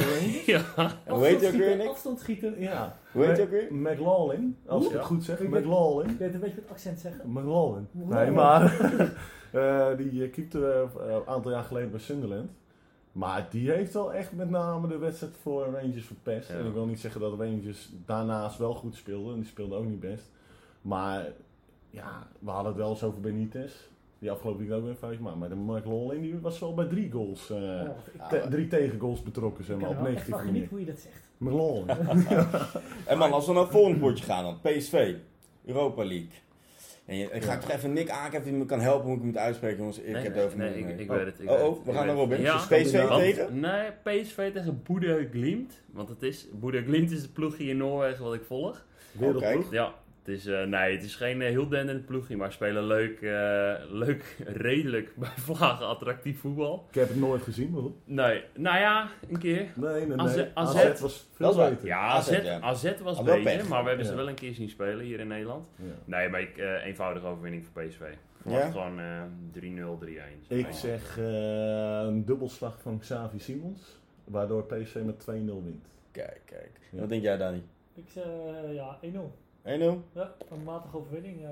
Ja. 0.46 0.62
En 1.04 1.14
hoe 1.14 1.26
heet 1.26 1.40
je 1.40 1.46
ook 1.46 1.52
weer, 1.52 1.68
Afstandsschieten, 1.70 1.78
Nick? 1.78 1.88
Afstandsschieten. 1.88 2.60
Ja. 2.60 2.98
Hoe 3.12 3.24
heet 3.24 3.36
je 3.36 3.42
ook 3.42 3.50
weer? 3.50 3.74
McLaughlin, 3.74 4.56
als 4.66 4.82
ik 4.84 4.88
Hoe? 4.90 4.98
het 4.98 5.06
goed 5.06 5.24
zeg. 5.24 5.40
Ik 5.40 5.48
weet- 5.50 5.64
McLaughlin. 5.64 6.16
Je 6.18 6.24
het 6.24 6.34
een 6.34 6.40
beetje 6.40 6.60
met 6.60 6.70
accent 6.70 6.98
zeggen? 7.00 7.30
McLaughlin. 7.32 7.86
Nee, 7.92 8.30
maar 8.30 8.62
eh, 9.52 9.86
die 9.96 10.28
keepte 10.28 10.88
een 10.98 11.22
aantal 11.26 11.50
jaar 11.50 11.64
geleden 11.64 11.90
bij 11.90 12.00
Sunderland. 12.00 12.50
Maar 13.20 13.46
die 13.50 13.70
heeft 13.70 13.92
wel 13.92 14.12
echt 14.14 14.32
met 14.32 14.50
name 14.50 14.88
de 14.88 14.98
wedstrijd 14.98 15.32
voor 15.42 15.64
Rangers 15.64 16.04
verpest. 16.04 16.48
Ja. 16.48 16.54
En 16.54 16.66
ik 16.66 16.72
wil 16.72 16.86
niet 16.86 17.00
zeggen 17.00 17.20
dat 17.20 17.38
Rangers 17.38 17.88
daarnaast 18.06 18.58
wel 18.58 18.74
goed 18.74 18.94
speelden. 18.94 19.34
Die 19.34 19.44
speelden 19.44 19.78
ook 19.78 19.84
niet 19.86 20.00
best. 20.00 20.30
Maar 20.82 21.26
ja, 21.90 22.26
we 22.38 22.50
hadden 22.50 22.72
het 22.72 22.80
wel 22.80 22.90
eens 22.90 23.02
over 23.02 23.20
Benitez. 23.20 23.72
Die 24.18 24.30
afgelopen 24.30 24.66
week 24.66 24.76
ook 24.78 24.84
weer 24.84 24.94
fout 24.94 25.16
gemaakt. 25.16 25.36
Maar 25.36 25.48
de 25.48 25.54
McLaughlin 25.56 26.20
die 26.20 26.38
was 26.40 26.58
wel 26.58 26.74
bij 26.74 26.84
drie 26.86 27.10
goals. 27.10 27.50
eh, 27.50 27.56
Oh, 27.56 27.88
ik 28.12 28.22
te- 28.28 28.46
drie 28.50 28.66
tegengoals 28.66 29.22
betrokken, 29.22 29.64
zeg 29.64 29.76
ik 29.76 29.80
maar, 29.82 29.90
op 29.90 29.96
er 29.96 30.02
wel 30.02 30.12
echt 30.12 30.28
19 30.28 30.34
van 30.44 30.46
genieten 30.46 30.70
hoe 30.70 30.80
je 30.80 30.86
dat 30.86 30.98
zegt. 30.98 31.28
McLaughlin. 31.36 32.46
En 33.06 33.18
man, 33.18 33.32
als 33.32 33.46
we 33.46 33.52
naar 33.52 33.62
het 33.62 33.70
volgende 33.70 33.98
potje 33.98 34.24
gaan 34.24 34.44
dan. 34.44 34.60
PSV, 34.60 35.14
Europa 35.64 36.04
League. 36.04 36.28
En 37.10 37.16
je, 37.16 37.28
ik 37.32 37.42
ga 37.44 37.52
Ja. 37.52 37.58
toch 37.58 37.70
even 37.70 37.92
Nick 37.92 38.10
aangeven 38.10 38.44
die 38.44 38.52
me 38.52 38.64
kan 38.64 38.80
helpen 38.80 39.02
hoe 39.04 39.12
ik 39.12 39.16
het 39.22 39.26
moet 39.26 39.36
uitspreken, 39.36 39.78
jongens. 39.78 39.98
Ik 39.98 40.04
Nee, 40.12 40.14
heb 40.22 40.22
nee, 40.34 40.42
het 40.42 40.46
over 40.46 40.58
nee, 40.58 40.78
ik, 40.98 41.10
oh. 41.10 41.16
weet 41.16 41.26
het. 41.26 41.40
ik 41.40 41.50
oh, 41.50 41.54
weet 41.56 41.64
oh, 41.66 41.74
het, 41.76 41.84
we 41.84 41.90
ik 41.90 41.96
gaan 41.96 42.06
naar. 42.06 42.14
Robin. 42.14 42.40
Ja, 42.40 42.56
PSV 42.56 43.06
Want- 43.08 43.20
tegen? 43.22 43.60
Nee, 43.60 43.90
PSV 44.02 44.52
tegen 44.52 44.82
Boede 44.82 45.28
Glimt. 45.32 45.82
Want 45.92 46.08
het 46.08 46.22
is, 46.22 46.48
Boede 46.52 46.82
Glimt 46.82 47.10
is 47.10 47.22
de 47.22 47.28
ploegje 47.28 47.64
in 47.64 47.76
Noorwegen 47.76 48.24
wat 48.24 48.34
ik 48.34 48.42
volg. 48.44 48.84
Wereldploeg. 49.12 49.70
Ja, 49.72 49.94
het 50.24 50.28
is, 50.28 50.46
eh, 50.46 50.62
nee, 50.62 50.94
het 50.94 51.02
is 51.04 51.16
geen 51.16 51.42
eh, 51.42 51.48
heel 51.48 51.68
denderend 51.68 52.06
ploegje, 52.06 52.36
maar 52.36 52.52
spelen 52.52 52.84
leuk, 52.84 53.20
eh, 53.20 53.74
leuk, 53.88 54.36
redelijk 54.66 55.12
bij 55.16 55.28
vlagen 55.48 55.86
attractief 55.86 56.40
voetbal. 56.40 56.86
Ik 56.88 56.94
heb 56.94 57.08
het 57.08 57.16
nooit 57.16 57.42
gezien, 57.42 57.70
maar 57.70 57.82
goed. 57.82 57.96
Nee, 58.04 58.44
nou 58.54 58.78
ja, 58.78 59.08
een 59.28 59.38
keer. 59.38 59.66
Nee, 59.74 60.06
nee, 60.06 60.18
AZ 60.18 60.36
nee. 60.36 60.50
AZ 60.54 60.76
AZ 60.76 61.00
was 61.00 61.28
Dat 61.38 61.54
veel 61.54 61.68
beter. 61.68 61.86
Ja, 61.86 62.00
AZ, 62.00 62.30
AZ, 62.32 62.44
ja. 62.44 62.60
AZ 62.60 63.00
was 63.02 63.22
wel 63.22 63.24
beter, 63.24 63.56
pech. 63.56 63.68
maar 63.68 63.82
we 63.82 63.88
hebben 63.88 64.06
ze 64.06 64.14
wel 64.14 64.28
een 64.28 64.34
keer 64.34 64.54
zien 64.54 64.68
spelen 64.68 65.04
hier 65.04 65.20
in 65.20 65.28
Nederland. 65.28 65.66
Ja. 65.76 65.84
Nee, 66.04 66.28
maar 66.28 66.40
ik, 66.40 66.56
eh, 66.56 66.86
eenvoudige 66.86 67.26
overwinning 67.26 67.64
voor 67.64 67.82
PSV. 67.82 68.00
Ja? 68.00 68.06
Verwacht 68.42 68.72
gewoon 68.72 69.00
eh 69.00 69.22
3-0, 69.52 69.98
3-1. 69.98 70.44
Ik 70.48 70.66
zeg 70.70 71.16
een 71.16 72.24
dubbelslag 72.24 72.80
van 72.80 72.98
Xavi 72.98 73.38
Simons, 73.38 73.98
waardoor 74.24 74.64
PSV 74.66 74.96
met 75.04 75.20
2-0 75.20 75.62
wint. 75.64 75.88
Kijk, 76.10 76.40
kijk. 76.44 76.80
Ja. 76.90 77.00
Wat 77.00 77.08
denk 77.08 77.22
jij, 77.22 77.36
Dani? 77.36 77.62
Ik 77.94 78.08
zeg 78.08 78.24
eh, 78.24 78.74
ja, 78.74 78.98
1-0. 79.02 79.08
1-0? 79.78 80.12
Ja, 80.12 80.34
een 80.50 80.62
matige 80.64 80.96
overwinning. 80.96 81.44
eh. 81.44 81.50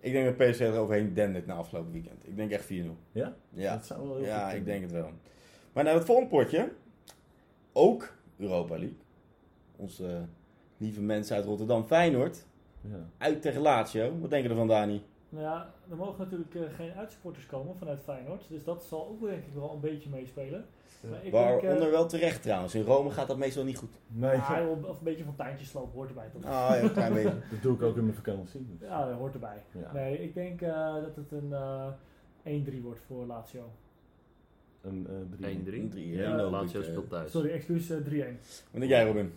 Ik 0.00 0.12
denk 0.12 0.38
dat 0.38 0.48
PSV 0.50 0.60
er 0.60 0.78
overheen 0.78 1.14
dendert 1.14 1.46
na 1.46 1.54
afgelopen 1.54 1.92
weekend. 1.92 2.26
Ik 2.26 2.36
denk 2.36 2.50
echt 2.50 2.64
4-0. 2.72 2.86
Ja? 3.12 3.34
Ja, 3.50 3.74
Dat 3.74 3.86
zou 3.86 4.06
wel 4.08 4.16
heel 4.16 4.24
ja 4.24 4.50
ik 4.50 4.64
denk 4.64 4.82
het 4.82 4.92
wel. 4.92 5.10
Maar 5.72 5.84
naar 5.84 5.94
het 5.94 6.04
volgende 6.04 6.30
potje. 6.30 6.72
Ook 7.72 8.14
Europa 8.36 8.74
League. 8.78 8.96
Onze 9.76 10.20
lieve 10.76 11.00
mensen 11.02 11.36
uit 11.36 11.44
Rotterdam, 11.44 11.84
Feyenoord. 11.84 12.46
Ja. 12.80 13.06
Uit 13.18 13.42
tegen 13.42 13.60
Lazio. 13.60 14.18
Wat 14.20 14.30
denk 14.30 14.42
je 14.44 14.48
ervan, 14.50 14.68
Dani? 14.68 15.02
Nou 15.28 15.44
ja, 15.44 15.70
er 15.90 15.96
mogen 15.96 16.18
natuurlijk 16.24 16.54
eh, 16.54 16.62
geen 16.76 16.92
uitsupporters 16.92 17.46
komen 17.46 17.76
vanuit 17.76 18.00
Feyenoord. 18.00 18.44
Dus 18.48 18.64
dat 18.64 18.84
zal 18.84 19.08
ook 19.08 19.20
denk 19.20 19.44
ik 19.44 19.54
wel 19.54 19.72
een 19.72 19.80
beetje 19.80 20.08
meespelen. 20.10 20.64
Denk, 21.00 21.32
Waaronder 21.32 21.82
eh, 21.86 21.90
wel 21.90 22.06
terecht 22.08 22.42
trouwens. 22.42 22.74
In 22.74 22.82
Rome 22.82 23.10
gaat 23.10 23.26
dat 23.28 23.36
meestal 23.36 23.64
niet 23.64 23.78
goed. 23.78 23.90
Nee, 24.06 24.36
ja, 24.36 24.62
joh, 24.62 24.88
of 24.88 24.98
een 24.98 25.04
beetje 25.04 25.24
fonteintjesloop 25.24 25.92
hoort 25.92 26.08
erbij 26.08 26.28
toch? 26.32 26.44
Ah, 26.44 26.50
ja, 26.50 26.80
een 26.80 26.92
klein 26.92 27.12
beetje. 27.12 27.28
dat 27.50 27.62
doe 27.62 27.74
ik 27.74 27.82
ook 27.82 27.96
in 27.96 28.02
mijn 28.02 28.16
vakantie. 28.16 28.66
dus. 28.78 28.88
Ja, 28.88 29.06
dat 29.08 29.18
hoort 29.18 29.34
erbij. 29.34 29.62
Ja. 29.72 29.92
Nee, 29.92 30.22
ik 30.22 30.34
denk 30.34 30.62
eh, 30.62 30.94
dat 30.94 31.16
het 31.16 31.32
een 31.32 31.52
eh 31.52 32.78
1-3 32.78 32.82
wordt 32.82 33.00
voor 33.06 33.26
Lazio. 33.26 33.70
Een, 34.82 35.06
eh, 35.08 35.38
drie. 35.38 35.56
1-3. 35.58 35.80
Een 35.82 35.90
drie, 35.90 36.16
Ja? 36.16 36.42
Lazio 36.42 36.80
Ik, 36.80 36.86
eh, 36.86 36.90
speelt 36.92 37.10
thuis. 37.10 37.30
Sorry, 37.30 37.50
excuus, 37.50 37.90
eh, 37.90 37.96
3-1. 37.96 38.38
Wat 38.70 38.80
denk 38.80 38.84
jij, 38.92 39.06
Robin? 39.06 39.32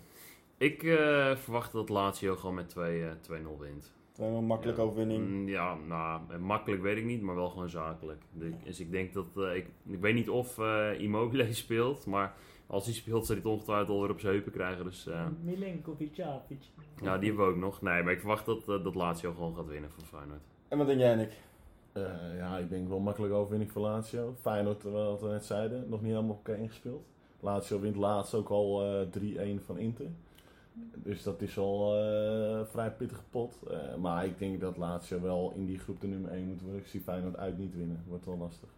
Ik 0.57 0.83
eh, 0.83 1.35
verwacht 1.35 1.71
dat 1.71 1.89
Lazio 1.89 2.35
gewoon 2.35 2.55
met 2.55 2.69
2 2.69 3.03
eh, 3.03 3.11
2-0 3.21 3.57
wint. 3.59 3.91
Gewoon 4.15 4.33
een 4.35 4.45
makkelijke 4.45 4.81
Ja. 4.81 4.87
overwinning. 4.87 5.27
Mm, 5.27 5.47
ja, 5.47 5.75
nou, 5.87 6.21
eh, 6.29 6.37
makkelijk 6.37 6.81
weet 6.81 6.97
ik 6.97 7.05
niet, 7.05 7.21
maar 7.21 7.35
wel 7.35 7.49
gewoon 7.49 7.69
zakelijk. 7.69 8.21
Dus 8.63 8.79
ik 8.79 8.91
denk 8.91 9.13
dat... 9.13 9.25
eh, 9.35 9.55
ik, 9.55 9.65
ik 9.85 9.99
weet 9.99 10.13
niet 10.13 10.29
of 10.29 10.57
eh, 10.59 10.99
Immobile 10.99 11.53
speelt, 11.63 12.05
maar 12.05 12.33
als 12.67 12.85
hij 12.85 12.93
speelt, 12.93 13.25
zal 13.25 13.35
hij 13.35 13.43
het 13.43 13.53
ongetwijfeld 13.53 13.89
alweer 13.89 14.09
op 14.09 14.19
zijn 14.19 14.33
heupen 14.33 14.51
krijgen. 14.51 14.83
Dus 14.85 15.07
eh, 15.07 15.25
Milenkovic, 15.43 16.15
Savic. 16.15 16.61
ja, 17.01 17.17
die 17.17 17.27
hebben 17.29 17.45
we 17.47 17.51
ook 17.51 17.57
nog. 17.59 17.81
Nee, 17.81 18.03
maar 18.03 18.13
ik 18.13 18.19
verwacht 18.19 18.45
dat, 18.45 18.59
eh, 18.69 18.83
dat 18.83 18.95
Lazio 18.95 19.33
gewoon 19.33 19.55
gaat 19.55 19.67
winnen 19.67 19.91
van 19.91 20.03
Feyenoord. 20.05 20.41
En 20.67 20.77
wat 20.77 20.87
denk 20.87 20.99
jij, 20.99 21.15
Nick? 21.15 21.31
Eh, 21.91 22.37
ja, 22.37 22.57
ik 22.57 22.69
denk 22.69 22.87
wel 22.87 22.99
makkelijk 22.99 23.33
overwinning 23.33 23.71
voor 23.71 23.81
Lazio. 23.81 24.35
Feyenoord, 24.41 24.85
eh, 24.85 24.91
wat 24.91 25.21
we 25.21 25.27
net 25.27 25.45
zeiden, 25.45 25.89
nog 25.89 26.01
niet 26.01 26.11
helemaal 26.11 26.31
op 26.35 26.47
elkaar 26.47 26.61
ingespeeld. 26.61 27.03
Lazio 27.39 27.79
wint 27.79 27.95
laatst 27.95 28.33
ook 28.33 28.49
al 28.49 28.83
eh 28.83 29.07
3-1 29.57 29.61
van 29.65 29.77
Inter. 29.77 30.05
Dus 30.95 31.23
dat 31.23 31.41
is 31.41 31.57
al 31.57 31.97
eh, 31.97 32.61
vrij 32.65 32.91
pittige 32.91 33.23
pot. 33.29 33.59
Eh, 33.69 33.95
maar 33.95 34.25
ik 34.25 34.39
denk 34.39 34.61
dat 34.61 34.77
Lazio 34.77 35.21
wel 35.21 35.53
in 35.55 35.65
die 35.65 35.79
groep 35.79 36.01
de 36.01 36.07
nummer 36.07 36.31
1 36.31 36.47
moet 36.47 36.61
worden. 36.61 36.79
Ik 36.79 36.87
zie 36.87 37.01
Feyenoord 37.01 37.37
uit 37.37 37.57
niet 37.57 37.75
winnen. 37.75 38.03
Wordt 38.07 38.25
wel 38.25 38.37
lastig. 38.37 38.69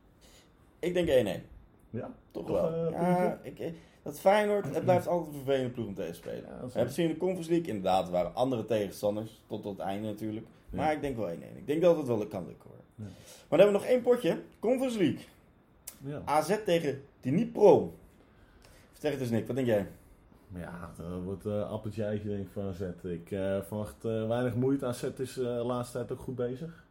Ik 0.80 0.94
denk 0.94 1.08
1-1. 1.08 1.42
Ja? 1.90 2.14
Toch, 2.32 2.46
Toch, 2.46 2.62
wel. 2.62 2.86
eh, 2.86 2.92
ja, 2.92 3.40
ik, 3.44 3.74
dat 4.04 4.20
Feyenoord, 4.20 4.74
het 4.74 4.84
blijft 4.84 5.08
altijd 5.08 5.28
een 5.30 5.42
vervelende 5.44 5.70
ploeg 5.70 5.88
om 5.88 5.94
tegen 5.94 6.12
te 6.12 6.18
spelen. 6.18 6.44
Ja, 6.44 6.80
het 6.80 6.88
gezien 6.88 7.06
in 7.06 7.12
de 7.12 7.18
Conference 7.18 7.50
League. 7.50 7.68
Inderdaad, 7.68 8.06
er 8.06 8.12
waren 8.12 8.36
andere 8.36 8.66
tegenstanders. 8.66 9.42
Tot 9.48 9.64
het 9.64 9.80
einde 9.80 10.08
natuurlijk. 10.08 10.46
Ja. 10.70 10.78
Maar 10.78 10.94
ik 10.94 11.02
denk 11.02 11.18
wel 11.18 11.30
1-1. 11.30 11.58
Ik 11.58 11.68
denk 11.68 11.82
dat 11.82 11.98
het 11.98 12.08
wel 12.08 12.28
kan 12.28 12.46
lukken 12.46 12.70
hoor. 12.70 12.80
Ja. 12.96 13.04
Maar 13.50 13.60
dan 13.60 13.60
hebben 13.60 13.68
we 13.68 13.82
nog 13.86 13.86
één 13.86 14.02
potje. 14.02 14.42
Conference 14.60 14.98
League. 14.98 15.26
Ja. 15.98 16.22
AZ 16.26 16.58
tegen 16.66 17.02
Dnipro. 17.20 17.94
Vertel 18.92 19.12
het 19.12 19.20
eens 19.20 19.30
Nick, 19.30 19.48
wat 19.48 19.56
denk 19.56 19.68
jij? 19.68 19.88
Maar 20.56 20.64
Ja, 20.64 20.92
dat 20.98 21.24
wordt 21.24 21.46
uh, 21.46 21.70
appeltje 21.70 22.04
eitje 22.04 22.30
denk 22.30 22.46
ik 22.46 22.52
van 22.52 22.64
AZ. 22.64 22.82
Ik 23.04 23.32
eh, 23.32 23.62
verwacht 23.62 24.06
eh, 24.06 24.28
weinig 24.28 24.56
moeite. 24.56 24.86
AZ 24.86 25.04
is 25.18 25.38
eh, 25.38 25.44
de 25.44 25.64
laatste 25.64 25.98
tijd 25.98 26.12
ook 26.12 26.20
goed 26.20 26.36
bezig. 26.36 26.84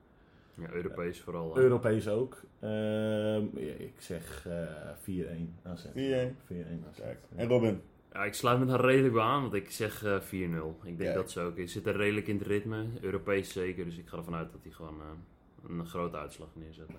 Ja, 0.54 0.70
Europees 0.70 1.20
vooral. 1.20 1.58
Europees 1.58 2.08
ook. 2.08 2.42
Ehm, 2.60 3.44
ik 3.56 3.94
zeg 3.98 4.46
eh 4.46 4.62
4-1 5.00 5.58
AZ. 5.62 5.84
4-1. 5.84 6.36
4-1 6.46 6.84
AZ. 6.88 6.98
Kijk. 7.00 7.18
Ja. 7.28 7.36
En 7.36 7.48
Robin? 7.48 7.80
Ja, 8.12 8.24
ik 8.24 8.34
sluit 8.34 8.58
me 8.58 8.64
daar 8.64 8.80
redelijk 8.80 9.14
bij 9.14 9.22
aan, 9.22 9.42
want 9.42 9.54
ik 9.54 9.70
zeg 9.70 10.04
eh 10.04 10.20
4-0. 10.20 10.84
Ik 10.84 10.98
denk 10.98 11.14
dat 11.14 11.30
ze 11.30 11.40
ook. 11.40 11.56
Ik 11.56 11.68
zit 11.68 11.86
er 11.86 11.96
redelijk 11.96 12.26
in 12.26 12.38
het 12.38 12.46
ritme, 12.46 12.84
Europees 13.00 13.52
zeker, 13.52 13.84
dus 13.84 13.98
ik 13.98 14.08
ga 14.08 14.16
ervan 14.16 14.34
uit 14.34 14.52
dat 14.52 14.60
hij 14.62 14.72
gewoon 14.72 15.00
eh, 15.00 15.70
een 15.78 15.86
grote 15.86 16.16
uitslag 16.16 16.48
neerzetten. 16.52 16.96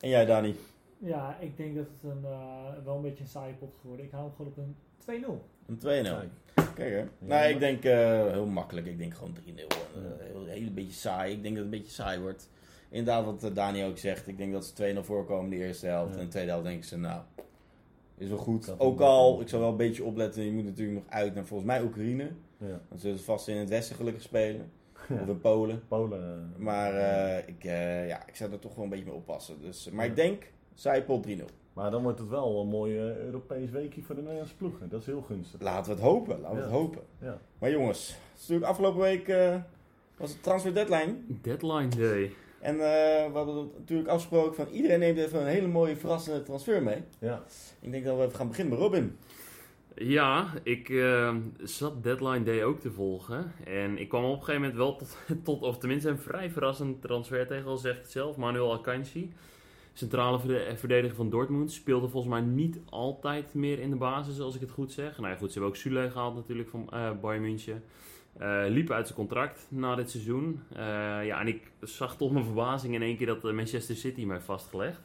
En 0.00 0.08
jij, 0.08 0.24
Dani? 0.24 0.54
Ja, 0.98 1.36
ik 1.40 1.56
denk 1.56 1.76
dat 1.76 1.86
het 1.86 2.10
een, 2.10 2.24
eh, 2.24 2.84
wel 2.84 2.96
een 2.96 3.02
beetje 3.02 3.22
een 3.22 3.28
saaie 3.30 3.54
pot 3.54 3.74
geworden. 3.80 4.06
Ik 4.06 4.12
hou 4.12 4.24
hem 4.24 4.34
gewoon 4.36 4.50
op 4.50 4.56
een 4.58 4.76
2-0. 4.98 5.44
Een 5.66 5.78
2-0. 5.78 6.16
Kijk. 6.54 6.74
Kijk 6.74 6.90
hè. 6.90 6.98
Ja, 6.98 7.06
nee, 7.18 7.28
maar- 7.28 7.50
ik 7.50 7.58
denk 7.58 7.84
eh, 7.84 8.26
heel 8.32 8.46
makkelijk. 8.46 8.86
Ik 8.86 8.98
denk 8.98 9.14
gewoon 9.14 9.32
3-0. 9.32 9.66
Uh, 9.96 10.02
heel, 10.20 10.44
heel 10.46 10.66
een 10.66 10.74
beetje 10.74 10.92
saai. 10.92 11.32
Ik 11.32 11.42
denk 11.42 11.54
dat 11.56 11.64
het 11.64 11.72
een 11.74 11.78
beetje 11.80 11.94
saai 11.94 12.20
wordt. 12.20 12.48
Inderdaad, 12.88 13.24
wat 13.24 13.44
eh, 13.44 13.54
Dani 13.54 13.84
ook 13.84 13.98
zegt. 13.98 14.26
Ik 14.28 14.38
denk 14.38 14.52
dat 14.52 14.64
ze 14.64 14.74
2-0 14.74 15.04
voorkomen 15.04 15.52
in 15.52 15.58
de 15.58 15.64
eerste 15.66 15.86
helft. 15.86 16.08
Ja. 16.08 16.14
En 16.14 16.20
in 16.20 16.24
de 16.26 16.30
tweede 16.32 16.50
helft 16.50 16.64
denken 16.66 16.84
ze, 16.88 16.96
nou, 16.98 17.20
is 18.16 18.28
wel 18.28 18.38
goed. 18.38 18.66
Dat 18.66 18.80
ook 18.80 19.00
al, 19.00 19.40
ik 19.40 19.48
zal 19.48 19.60
wel 19.60 19.68
een 19.70 19.76
beetje 19.76 20.04
opletten. 20.04 20.42
Je 20.44 20.52
moet 20.52 20.64
natuurlijk 20.64 20.98
nog 21.04 21.12
uit 21.12 21.34
naar 21.34 21.44
volgens 21.44 21.68
mij 21.68 21.82
Oekraïne. 21.82 22.30
Ja. 22.58 22.80
Dan 22.88 22.98
zullen 22.98 23.18
ze 23.18 23.24
vast 23.24 23.48
in 23.48 23.56
het 23.56 23.68
westen 23.68 23.96
gelukkig 23.96 24.22
spelen. 24.22 24.70
Ja. 25.08 25.20
Of 25.22 25.28
in 25.28 25.40
Polen. 25.40 25.82
Polen. 25.88 26.22
eh, 26.54 26.60
Maar 26.62 26.94
eh, 26.94 27.48
ik, 27.48 27.64
eh, 27.64 28.08
ja, 28.08 28.26
ik 28.26 28.36
zou 28.36 28.52
er 28.52 28.58
toch 28.58 28.74
wel 28.74 28.84
een 28.84 28.90
beetje 28.90 29.04
mee 29.04 29.14
oppassen. 29.14 29.60
Dus, 29.60 29.90
maar 29.90 30.04
Ja. 30.04 30.10
ik 30.10 30.16
denk, 30.16 30.52
pot 31.06 31.26
3-0. 31.26 31.30
Maar 31.72 31.90
dan 31.90 32.02
wordt 32.02 32.18
het 32.18 32.28
wel 32.28 32.60
een 32.60 32.68
mooi 32.68 32.96
eh, 32.98 33.16
Europees 33.16 33.70
weekje 33.70 34.02
voor 34.02 34.14
de 34.14 34.20
Nederlandse 34.20 34.56
ploegen. 34.56 34.88
Dat 34.88 35.00
is 35.00 35.06
heel 35.06 35.22
gunstig. 35.22 35.60
Laten 35.60 35.84
we 35.84 35.90
het 35.90 36.00
hopen. 36.08 36.40
Laten 36.40 36.50
we 36.56 36.62
Ja. 36.62 36.62
het 36.62 36.72
hopen. 36.76 37.02
Ja. 37.20 37.38
Maar 37.58 37.70
jongens, 37.70 38.08
het 38.08 38.16
is 38.34 38.40
natuurlijk 38.40 38.70
afgelopen 38.70 39.00
week 39.00 39.28
eh, 39.28 39.56
was 40.16 40.30
het 40.30 40.42
transfer 40.42 40.74
deadline. 40.74 41.14
Deadline 41.26 41.88
day. 41.88 42.32
En 42.60 42.74
eh, 42.74 42.78
we 43.26 43.30
hadden 43.32 43.70
natuurlijk 43.78 44.08
afgesproken 44.08 44.54
van 44.54 44.66
iedereen 44.74 44.98
neemt 44.98 45.18
even 45.18 45.40
een 45.40 45.46
hele 45.46 45.66
mooie 45.68 45.96
verrassende 45.96 46.42
transfer 46.42 46.82
mee. 46.82 47.02
Ja. 47.18 47.42
Ik 47.80 47.90
denk 47.90 48.04
dat 48.04 48.16
we 48.16 48.22
even 48.24 48.36
gaan 48.36 48.48
beginnen 48.48 48.72
met 48.74 48.82
Robin. 48.82 49.16
Ja, 49.94 50.46
ik 50.62 50.88
eh, 50.88 51.36
zat 51.62 52.02
Deadline 52.02 52.42
Day 52.44 52.64
ook 52.64 52.80
te 52.80 52.90
volgen. 52.92 53.52
En 53.64 53.98
ik 53.98 54.08
kwam 54.08 54.24
op 54.24 54.30
een 54.30 54.38
gegeven 54.38 54.60
moment 54.60 54.76
wel 54.78 54.96
tot, 54.96 55.16
tot 55.44 55.62
of 55.62 55.78
tenminste 55.78 56.08
een 56.08 56.18
vrij 56.18 56.50
verrassend 56.50 57.02
transfer 57.02 57.46
tegen, 57.46 57.66
al 57.66 57.76
zegt 57.76 57.98
het 57.98 58.10
zelf, 58.10 58.36
Manuel 58.36 58.72
Akanji. 58.72 59.32
Centrale 59.98 60.38
verde- 60.40 60.76
verdediger 60.76 61.16
van 61.16 61.30
Dortmund. 61.30 61.72
Speelde 61.72 62.08
volgens 62.08 62.32
mij 62.32 62.42
niet 62.42 62.78
altijd 62.90 63.54
meer 63.54 63.78
in 63.78 63.90
de 63.90 63.96
basis, 63.96 64.40
als 64.40 64.54
ik 64.54 64.60
het 64.60 64.70
goed 64.70 64.92
zeg. 64.92 65.18
Nou 65.18 65.28
ja, 65.32 65.36
goed, 65.38 65.52
ze 65.52 65.58
hebben 65.58 65.70
ook 65.70 65.76
Sule 65.76 66.10
gehaald 66.10 66.34
natuurlijk 66.34 66.68
van 66.68 66.88
eh 66.92 67.10
Bayern 67.20 67.42
München. 67.42 67.82
Eh, 68.38 68.64
liep 68.68 68.90
uit 68.90 69.06
zijn 69.06 69.18
contract 69.18 69.66
na 69.70 69.94
dit 69.94 70.10
seizoen. 70.10 70.60
Eh, 70.72 70.82
ja, 71.26 71.40
en 71.40 71.46
ik 71.46 71.70
zag 71.80 72.16
tot 72.16 72.32
mijn 72.32 72.44
verbazing 72.44 72.94
in 72.94 73.02
één 73.02 73.16
keer 73.16 73.26
dat 73.26 73.44
eh, 73.44 73.52
Manchester 73.52 73.96
City 73.96 74.24
mij 74.24 74.40
vastgelegd. 74.40 75.00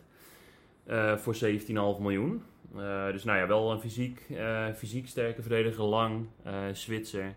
Eh, 0.83 1.17
voor 1.17 1.35
17,5 1.35 1.99
miljoen. 1.99 2.43
Eh, 2.77 3.11
dus 3.11 3.23
nou 3.23 3.37
ja, 3.39 3.47
wel 3.47 3.71
een 3.71 3.79
fysiek, 3.79 4.25
eh, 4.29 4.67
fysiek 4.75 5.07
sterke 5.07 5.41
verdediger, 5.41 5.83
lang, 5.83 6.25
eh 6.43 6.53
Zwitser. 6.73 7.35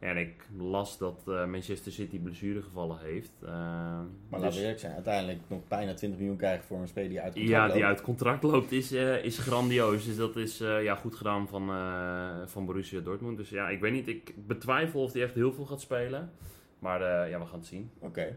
Ja, 0.00 0.06
en 0.08 0.16
ik 0.16 0.46
las 0.58 0.98
dat 0.98 1.22
eh, 1.26 1.46
Manchester 1.46 1.92
City 1.92 2.18
blessuregevallen 2.18 2.98
heeft. 2.98 3.32
Eh, 3.42 3.48
Maar 3.50 4.04
dus- 4.30 4.40
laten 4.40 4.54
we 4.56 4.60
eerlijk 4.60 4.80
zijn, 4.80 4.92
uiteindelijk 4.94 5.40
nog 5.46 5.60
bijna 5.68 5.94
20 5.94 6.18
miljoen 6.18 6.36
krijgen 6.38 6.64
voor 6.64 6.78
een 6.78 6.88
speler 6.88 7.08
die 7.08 7.20
uit 7.20 7.32
contract 7.34 7.52
ja, 7.54 7.62
loopt. 7.62 7.74
die 7.74 7.84
uit 7.84 8.00
contract 8.00 8.42
loopt 8.42 8.72
is, 8.72 8.92
eh, 8.92 9.24
is 9.24 9.38
grandioos. 9.38 10.04
Dus 10.04 10.16
dat 10.16 10.36
is 10.36 10.60
eh, 10.60 10.82
ja, 10.82 10.94
goed 10.94 11.14
gedaan 11.14 11.48
van, 11.48 11.70
eh, 11.70 12.46
van 12.46 12.66
Borussia 12.66 13.00
Dortmund. 13.00 13.36
Dus 13.36 13.48
ja, 13.48 13.68
ik 13.68 13.80
weet 13.80 13.92
niet. 13.92 14.08
Ik 14.08 14.34
betwijfel 14.46 15.02
of 15.02 15.12
hij 15.12 15.22
echt 15.22 15.34
heel 15.34 15.52
veel 15.52 15.64
gaat 15.64 15.80
spelen. 15.80 16.30
Maar 16.78 17.00
eh, 17.02 17.30
ja, 17.30 17.38
we 17.38 17.46
gaan 17.46 17.58
het 17.58 17.68
zien. 17.68 17.90
Oké. 17.98 18.36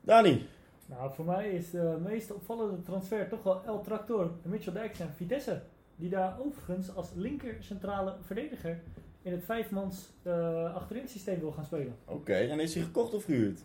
Dani. 0.00 0.46
Nou, 0.86 1.12
voor 1.14 1.24
mij 1.24 1.50
is 1.50 1.70
de 1.70 1.98
meest 2.04 2.32
opvallende 2.32 2.82
transfer 2.82 3.28
toch 3.28 3.42
wel 3.42 3.62
El 3.64 3.80
Tractor 3.80 4.30
Mitchell 4.42 4.72
Dijks 4.72 5.00
en 5.00 5.12
Vitesse. 5.16 5.62
Die 5.96 6.10
daar 6.10 6.36
overigens 6.40 6.94
als 6.94 7.10
linker 7.14 7.56
centrale 7.60 8.14
verdediger 8.22 8.80
in 9.22 9.32
het 9.32 9.44
vijfmans 9.44 10.10
eh 10.22 10.74
achterin 10.74 11.08
systeem 11.08 11.40
wil 11.40 11.52
gaan 11.52 11.64
spelen. 11.64 11.94
Oké, 12.04 12.34
en 12.34 12.60
is 12.60 12.74
hij 12.74 12.82
gekocht 12.84 13.14
of 13.14 13.24
gehuurd? 13.24 13.60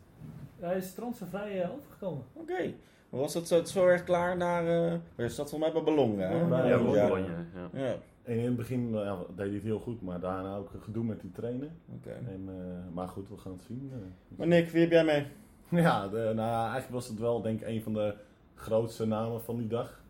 Hij 0.60 0.78
is 0.78 0.94
transfervrij 0.94 1.62
eh, 1.64 1.72
overgekomen. 1.74 2.24
Oké. 2.34 2.74
Maar 3.10 3.20
was 3.20 3.34
dat 3.34 3.48
zo, 3.48 3.64
zo 3.64 3.88
erg 3.88 4.04
klaar 4.04 4.38
naar... 4.38 4.68
eh 4.68 4.94
waar 5.16 5.30
zat 5.30 5.50
volgens 5.50 5.74
mij 5.74 5.84
bij 5.84 5.94
Ballon, 5.96 6.20
hè? 6.20 6.30
Bologna. 6.30 6.66
Ja, 6.68 6.84
wel 6.84 6.96
ja. 6.96 7.08
Bologna, 7.08 7.46
ja. 7.56 7.80
Ja, 7.86 7.96
En 8.24 8.38
in 8.38 8.46
het 8.46 8.56
begin 8.56 8.90
ja, 8.94 9.18
deed 9.36 9.46
hij 9.46 9.54
het 9.56 9.64
heel 9.64 9.80
goed, 9.80 10.02
maar 10.02 10.20
daarna 10.20 10.56
ook 10.56 10.70
gedoe 10.82 11.04
met 11.04 11.22
die 11.22 11.32
trainer. 11.32 11.70
oké. 11.96 12.10
En, 12.10 12.44
eh, 12.48 12.94
maar 12.96 13.08
goed, 13.08 13.30
we 13.30 13.38
gaan 13.38 13.52
het 13.52 13.64
zien. 13.68 13.92
eh. 13.94 14.00
Maar 14.38 14.48
Nick, 14.48 14.70
wie 14.70 14.82
heb 14.82 14.92
jij 14.92 15.04
mee? 15.04 15.26
Ja, 15.84 16.08
de, 16.08 16.32
nou, 16.36 16.62
eigenlijk 16.62 16.90
was 16.90 17.08
het 17.08 17.20
wel 17.20 17.42
denk 17.42 17.62
ik 17.62 17.68
een 17.68 17.82
van 17.82 17.94
de 17.94 18.14
grootste 18.56 19.06
namen 19.06 19.42
van 19.42 19.58
die 19.58 19.68
dag. 19.68 20.02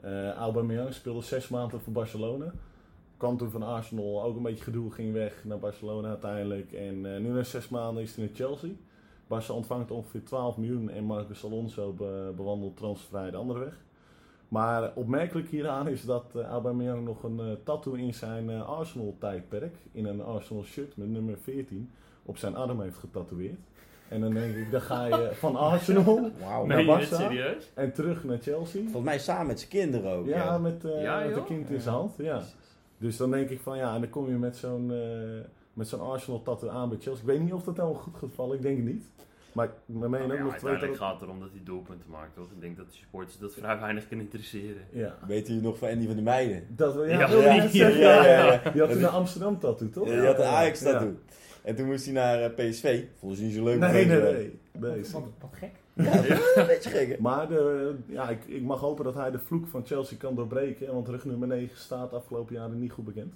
Eh 0.00 0.30
Aubameyang 0.30 0.94
speelde 0.94 1.22
zes 1.22 1.48
maanden 1.48 1.80
voor 1.80 1.92
Barcelona. 1.92 2.52
Kwam 3.16 3.36
toen 3.36 3.50
van 3.50 3.62
Arsenal, 3.62 4.22
ook 4.22 4.36
een 4.36 4.42
beetje 4.42 4.64
gedoe, 4.64 4.90
ging 4.90 5.12
weg 5.12 5.44
naar 5.44 5.58
Barcelona 5.58 6.08
uiteindelijk. 6.08 6.72
En 6.72 7.14
eh, 7.14 7.20
nu 7.20 7.28
na 7.28 7.42
zes 7.42 7.68
maanden 7.68 8.02
is 8.02 8.16
hij 8.16 8.24
in 8.24 8.34
Chelsea. 8.34 8.70
Barça 9.24 9.50
ontvangt 9.50 9.90
ongeveer 9.90 10.24
12 10.24 10.56
miljoen 10.56 10.90
en 10.90 11.04
Marcus 11.04 11.44
Alonso 11.44 11.92
be- 11.92 12.32
bewandelt 12.36 12.76
transfervrij 12.76 13.30
de 13.30 13.36
andere 13.36 13.58
weg. 13.58 13.84
Maar 14.48 14.92
opmerkelijk 14.94 15.48
hieraan 15.48 15.88
is 15.88 16.04
dat 16.04 16.24
eh 16.36 16.42
Aubameyang 16.44 17.04
nog 17.04 17.22
een 17.22 17.40
eh, 17.40 17.46
tattoo 17.64 17.92
in 17.92 18.14
zijn 18.14 18.50
eh, 18.50 18.68
Arsenal-tijdperk, 18.68 19.74
in 19.92 20.06
een 20.06 20.22
Arsenal-shirt 20.22 20.96
met 20.96 21.08
nummer 21.08 21.38
14, 21.38 21.90
op 22.24 22.36
zijn 22.38 22.56
arm 22.56 22.80
heeft 22.80 22.98
getatoeëerd. 22.98 23.58
En 24.08 24.20
dan 24.20 24.34
denk 24.34 24.54
ik, 24.56 24.70
dan 24.70 24.80
ga 24.80 25.06
je 25.06 25.28
van 25.44 25.56
Arsenal 25.56 26.30
dit 26.98 27.08
serieus? 27.18 27.70
en 27.74 27.92
terug 27.92 28.24
naar 28.24 28.38
Chelsea. 28.38 28.82
Volgens 28.82 29.04
mij 29.04 29.18
samen 29.18 29.46
met 29.46 29.58
zijn 29.58 29.70
kinderen 29.70 30.12
ook. 30.12 30.26
Ja, 30.26 30.36
Ja, 30.44 30.58
met, 30.58 30.84
eh 30.84 31.02
Ja, 31.02 31.18
met 31.18 31.36
een 31.36 31.44
kind 31.44 31.70
in 31.70 31.80
zijn 31.80 31.94
hand. 31.94 32.14
Ja. 32.16 32.42
Dus 32.98 33.16
dan 33.16 33.30
denk 33.30 33.50
ik 33.50 33.60
van 33.60 33.76
ja, 33.76 33.94
en 33.94 34.00
dan 34.00 34.10
kom 34.10 34.28
je 34.28 34.34
met 34.36 34.56
zo'n 34.56 34.92
eh, 34.92 34.98
met 35.72 35.88
zo'n 35.88 36.00
Arsenal 36.00 36.42
tattoo 36.42 36.68
aan 36.70 36.88
bij 36.88 36.98
Chelsea. 37.00 37.20
Ik 37.22 37.28
weet 37.28 37.40
niet 37.40 37.52
of 37.52 37.62
dat 37.64 37.76
nou 37.76 37.94
goed 37.94 38.14
gaat 38.16 38.30
vallen, 38.34 38.56
ik 38.56 38.62
denk 38.62 38.76
het 38.76 38.86
niet. 38.86 39.04
Maar 39.52 39.68
mijn 39.86 40.10
meen 40.10 40.20
Nou 40.20 40.32
ook 40.32 40.38
ja, 40.38 40.44
nog 40.44 40.56
twee 40.56 40.70
uiteindelijk 40.70 40.98
dat- 40.98 41.08
gaat 41.08 41.20
het 41.20 41.22
erom 41.28 41.40
dat 41.40 41.48
hij 41.52 41.60
doelpunten 41.64 42.10
maakt, 42.10 42.34
toch? 42.34 42.50
Ik 42.50 42.60
denk 42.60 42.76
dat 42.76 42.86
de 42.86 42.96
supporters 42.96 43.38
dat 43.38 43.54
vrij 43.54 43.78
weinig 43.80 44.08
kunnen 44.08 44.24
interesseren. 44.24 44.82
Ja. 44.92 45.18
Weet 45.26 45.46
je 45.46 45.52
nog 45.54 45.78
van 45.78 45.88
Andy 45.88 46.06
van 46.06 46.14
der 46.14 46.24
Meijden? 46.24 46.66
Dat, 46.68 46.94
ja, 46.94 47.02
Ja, 47.04 47.28
ja, 47.30 47.54
ja, 47.54 47.68
zeggen. 47.68 47.98
ja, 48.00 48.24
ja, 48.26 48.52
ja. 48.64 48.70
Die 48.70 48.80
had 48.80 48.90
toen 48.90 49.02
een 49.02 49.08
Amsterdam 49.08 49.58
tattoo, 49.58 49.90
toch? 49.90 50.08
Ja, 50.08 50.14
die 50.14 50.26
had 50.26 50.38
een 50.38 50.44
Ajax 50.44 50.80
Ja. 50.80 50.90
tattoo. 50.92 51.14
En 51.62 51.74
toen 51.76 51.86
moest 51.86 52.04
hij 52.04 52.14
naar 52.14 52.42
eh, 52.42 52.54
PSV. 52.70 53.04
Vond 53.18 53.36
ze 53.36 53.42
niet 53.42 53.54
zo 53.54 53.64
leuk. 53.64 53.78
Nee, 53.78 54.06
nee, 54.06 54.20
nee. 54.20 54.32
nee. 54.32 55.00
Wat, 55.00 55.10
wat, 55.10 55.22
wat 55.40 55.50
gek. 55.52 55.70
Een 55.96 56.66
beetje 56.66 56.90
gek, 56.90 57.08
hè? 57.08 57.16
Maar 57.20 57.48
de, 57.48 57.94
ja, 58.06 58.28
ik, 58.28 58.44
ik 58.46 58.62
mag 58.62 58.80
hopen 58.80 59.04
dat 59.04 59.14
hij 59.14 59.30
de 59.30 59.38
vloek 59.38 59.66
van 59.66 59.86
Chelsea 59.86 60.16
kan 60.18 60.34
doorbreken. 60.34 60.94
Want 60.94 61.08
rug 61.08 61.24
nummer 61.24 61.48
9 61.48 61.76
staat 61.78 62.12
afgelopen 62.12 62.54
jaren 62.54 62.78
niet 62.78 62.92
goed 62.92 63.04
bekend. 63.04 63.34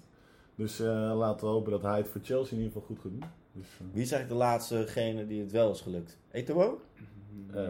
Dus 0.55 0.81
eh, 0.81 0.87
laten 1.17 1.47
we 1.47 1.53
hopen 1.53 1.71
dat 1.73 1.83
hij 1.83 1.97
het 1.97 2.09
voor 2.09 2.21
Chelsea 2.25 2.57
in 2.57 2.63
ieder 2.63 2.73
geval 2.73 2.89
goed 2.89 2.99
gaat 3.03 3.11
doen. 3.21 3.25
Dus, 3.53 3.67
eh, 3.81 3.87
Wie 3.93 4.03
is 4.03 4.13
eigenlijk 4.13 4.29
de 4.29 4.47
laatstgene 4.47 5.27
die 5.27 5.41
het 5.41 5.53
wel 5.53 5.71
is 5.71 5.81
gelukt? 5.81 6.19
Eto'o? 6.31 6.81
eh, 7.55 7.63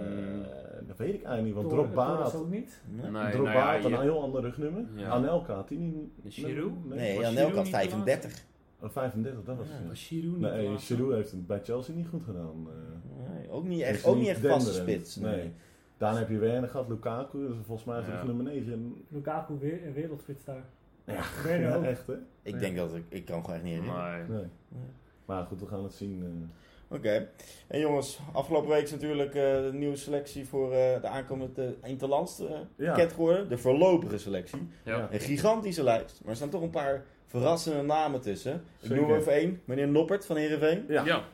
dat 0.86 0.96
weet 0.96 1.14
ik 1.14 1.22
eigenlijk 1.22 1.44
niet, 1.44 1.54
want 1.54 1.68
Drogba 1.68 2.14
had, 2.14 2.34
ook 2.34 2.50
niet. 2.50 2.80
Nee. 2.88 3.10
Nee, 3.10 3.30
Drogba 3.32 3.52
nou 3.52 3.64
ja, 3.66 3.74
had 3.74 3.84
een 3.84 3.90
je- 3.90 4.00
heel 4.00 4.22
ander 4.22 4.40
rugnummer. 4.42 4.84
Ja. 4.96 5.08
Anelka 5.08 5.54
had 5.54 5.68
hij 5.68 5.78
niet. 5.78 5.94
Giroud? 6.28 6.72
Nee, 6.84 7.24
had 7.24 7.34
de 7.54 7.64
35. 7.64 8.44
Oh, 8.82 8.90
35, 8.90 9.44
dat 9.44 9.56
was 9.56 9.66
Ja, 9.66 9.72
het. 9.72 9.82
ja. 9.82 9.88
Was 9.88 10.06
Giroud 10.06 10.32
niet 10.36 10.40
Nee? 10.52 10.78
Giroud 10.78 11.12
heeft 11.12 11.30
het 11.30 11.46
bij 11.46 11.60
Chelsea 11.64 11.94
niet 11.94 12.08
goed 12.08 12.22
gedaan. 12.22 12.66
eh. 12.68 13.19
Ook 13.50 13.64
niet 13.64 13.80
echt, 13.82 14.04
ook 14.04 14.16
niet 14.16 14.28
echt 14.28 14.40
vaste 14.46 14.72
spits. 14.72 15.16
Nee. 15.16 15.36
Nee. 15.36 15.52
Daarna 15.98 16.18
heb 16.18 16.28
je 16.28 16.38
Werner 16.38 16.68
gehad, 16.68 16.88
Lukaku, 16.88 17.48
volgens 17.66 17.86
mij 17.86 18.00
is 18.00 18.06
Ja. 18.06 18.22
nummer 18.24 18.44
9. 18.44 19.04
Lukaku 19.08 19.58
weer 19.58 19.86
een 19.86 19.92
wereldspits 19.92 20.44
daar. 20.44 20.64
Ja, 21.04 21.22
Werner 21.44 21.68
ja, 21.68 21.76
ook. 21.76 21.84
echt 21.84 22.06
hè? 22.06 22.14
Ik 22.42 22.58
denk 22.60 22.76
dat 22.76 22.94
ik, 22.94 23.04
ik 23.08 23.24
kan 23.24 23.40
gewoon 23.40 23.54
echt 23.54 23.64
niet 23.64 23.74
herinneren. 23.74 24.26
Nee. 24.28 24.38
Nee. 24.68 24.84
Maar 25.24 25.44
goed, 25.44 25.60
we 25.60 25.66
gaan 25.66 25.82
het 25.82 25.92
zien. 25.94 26.22
eh. 26.24 26.96
Oké. 26.96 27.28
En 27.66 27.80
jongens, 27.80 28.20
afgelopen 28.32 28.68
week 28.70 28.82
is 28.82 28.90
natuurlijk 28.90 29.28
eh, 29.34 29.42
de 29.42 29.70
nieuwe 29.72 29.96
selectie 29.96 30.46
voor 30.46 30.72
eh, 30.72 31.00
de 31.00 31.06
aankomende 31.08 31.74
Interlands 31.82 32.40
eh 32.40 32.50
Ja. 32.76 32.94
geworden. 33.08 33.48
De 33.48 33.58
voorlopige 33.58 34.18
selectie. 34.18 34.68
Ja. 34.84 35.08
Een 35.10 35.20
gigantische 35.20 35.82
lijst. 35.82 36.20
Maar 36.22 36.30
er 36.30 36.36
staan 36.36 36.48
toch 36.50 36.62
een 36.62 36.70
paar 36.70 37.04
verrassende 37.26 37.82
namen 37.82 38.20
tussen. 38.20 38.62
Ik 38.80 38.90
noem 38.90 39.10
er 39.10 39.16
even 39.16 39.32
één. 39.32 39.60
Meneer 39.64 39.88
Noppert 39.88 40.26
van 40.26 40.36
Heerenveen. 40.36 40.84
Ja. 40.88 41.04
Ja. 41.04 41.24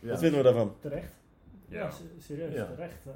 Ja. 0.00 0.08
Wat 0.10 0.18
vinden 0.18 0.38
we 0.38 0.44
daarvan? 0.44 0.72
Terecht. 0.80 1.16
Ja, 1.68 1.90
serieus, 2.18 2.54
Ja. 2.54 2.64
terecht. 2.66 3.06
Eh, 3.06 3.12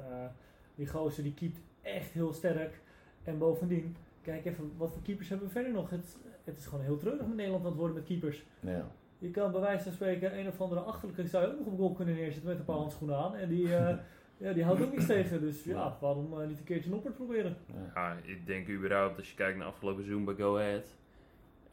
die 0.75 0.87
gozer 0.87 1.23
die 1.23 1.33
keept 1.33 1.59
echt 1.81 2.11
heel 2.11 2.33
sterk. 2.33 2.81
En 3.23 3.37
bovendien, 3.37 3.95
kijk 4.21 4.45
even, 4.45 4.71
wat 4.77 4.91
voor 4.91 5.01
keepers 5.01 5.29
hebben 5.29 5.47
we 5.47 5.53
verder 5.53 5.71
nog? 5.71 5.89
Het, 5.89 6.17
het 6.43 6.57
is 6.57 6.65
gewoon 6.65 6.83
heel 6.83 6.97
treurig 6.97 7.27
met 7.27 7.35
Nederland 7.35 7.63
aan 7.63 7.69
het 7.69 7.79
worden 7.79 7.95
met 7.95 8.05
keepers. 8.05 8.43
Ja. 8.59 8.91
Je 9.17 9.31
kan 9.31 9.51
bij 9.51 9.61
wijze 9.61 9.83
van 9.83 9.91
spreken 9.91 10.39
een 10.39 10.47
of 10.47 10.61
andere 10.61 10.81
achterlijke 10.81 11.27
zou 11.27 11.45
je 11.45 11.51
ook 11.51 11.57
nog 11.57 11.67
op 11.67 11.77
goal 11.77 11.93
kunnen 11.93 12.15
neerzetten 12.15 12.49
met 12.49 12.59
een 12.59 12.65
paar 12.65 12.75
handschoenen 12.75 13.17
aan. 13.17 13.35
En 13.35 13.49
die, 13.49 13.75
eh, 13.75 13.97
ja, 14.37 14.53
die 14.53 14.63
houdt 14.63 14.81
ook 14.81 14.91
niks 14.91 15.05
tegen. 15.05 15.41
Dus 15.41 15.63
ja, 15.63 15.97
waarom 16.01 16.41
eh, 16.41 16.47
niet 16.47 16.57
een 16.57 16.63
keertje 16.63 16.89
een 16.89 16.95
oppert 16.95 17.15
proberen? 17.15 17.57
Ja. 17.65 17.91
Ja, 17.93 18.17
ik 18.23 18.45
denk 18.45 18.69
überhaupt 18.69 19.17
als 19.17 19.29
je 19.29 19.35
kijkt 19.35 19.57
naar 19.57 19.67
afgelopen 19.67 20.03
seizoen 20.03 20.25
bij 20.25 20.35
Go 20.35 20.57
Ahead. 20.57 20.95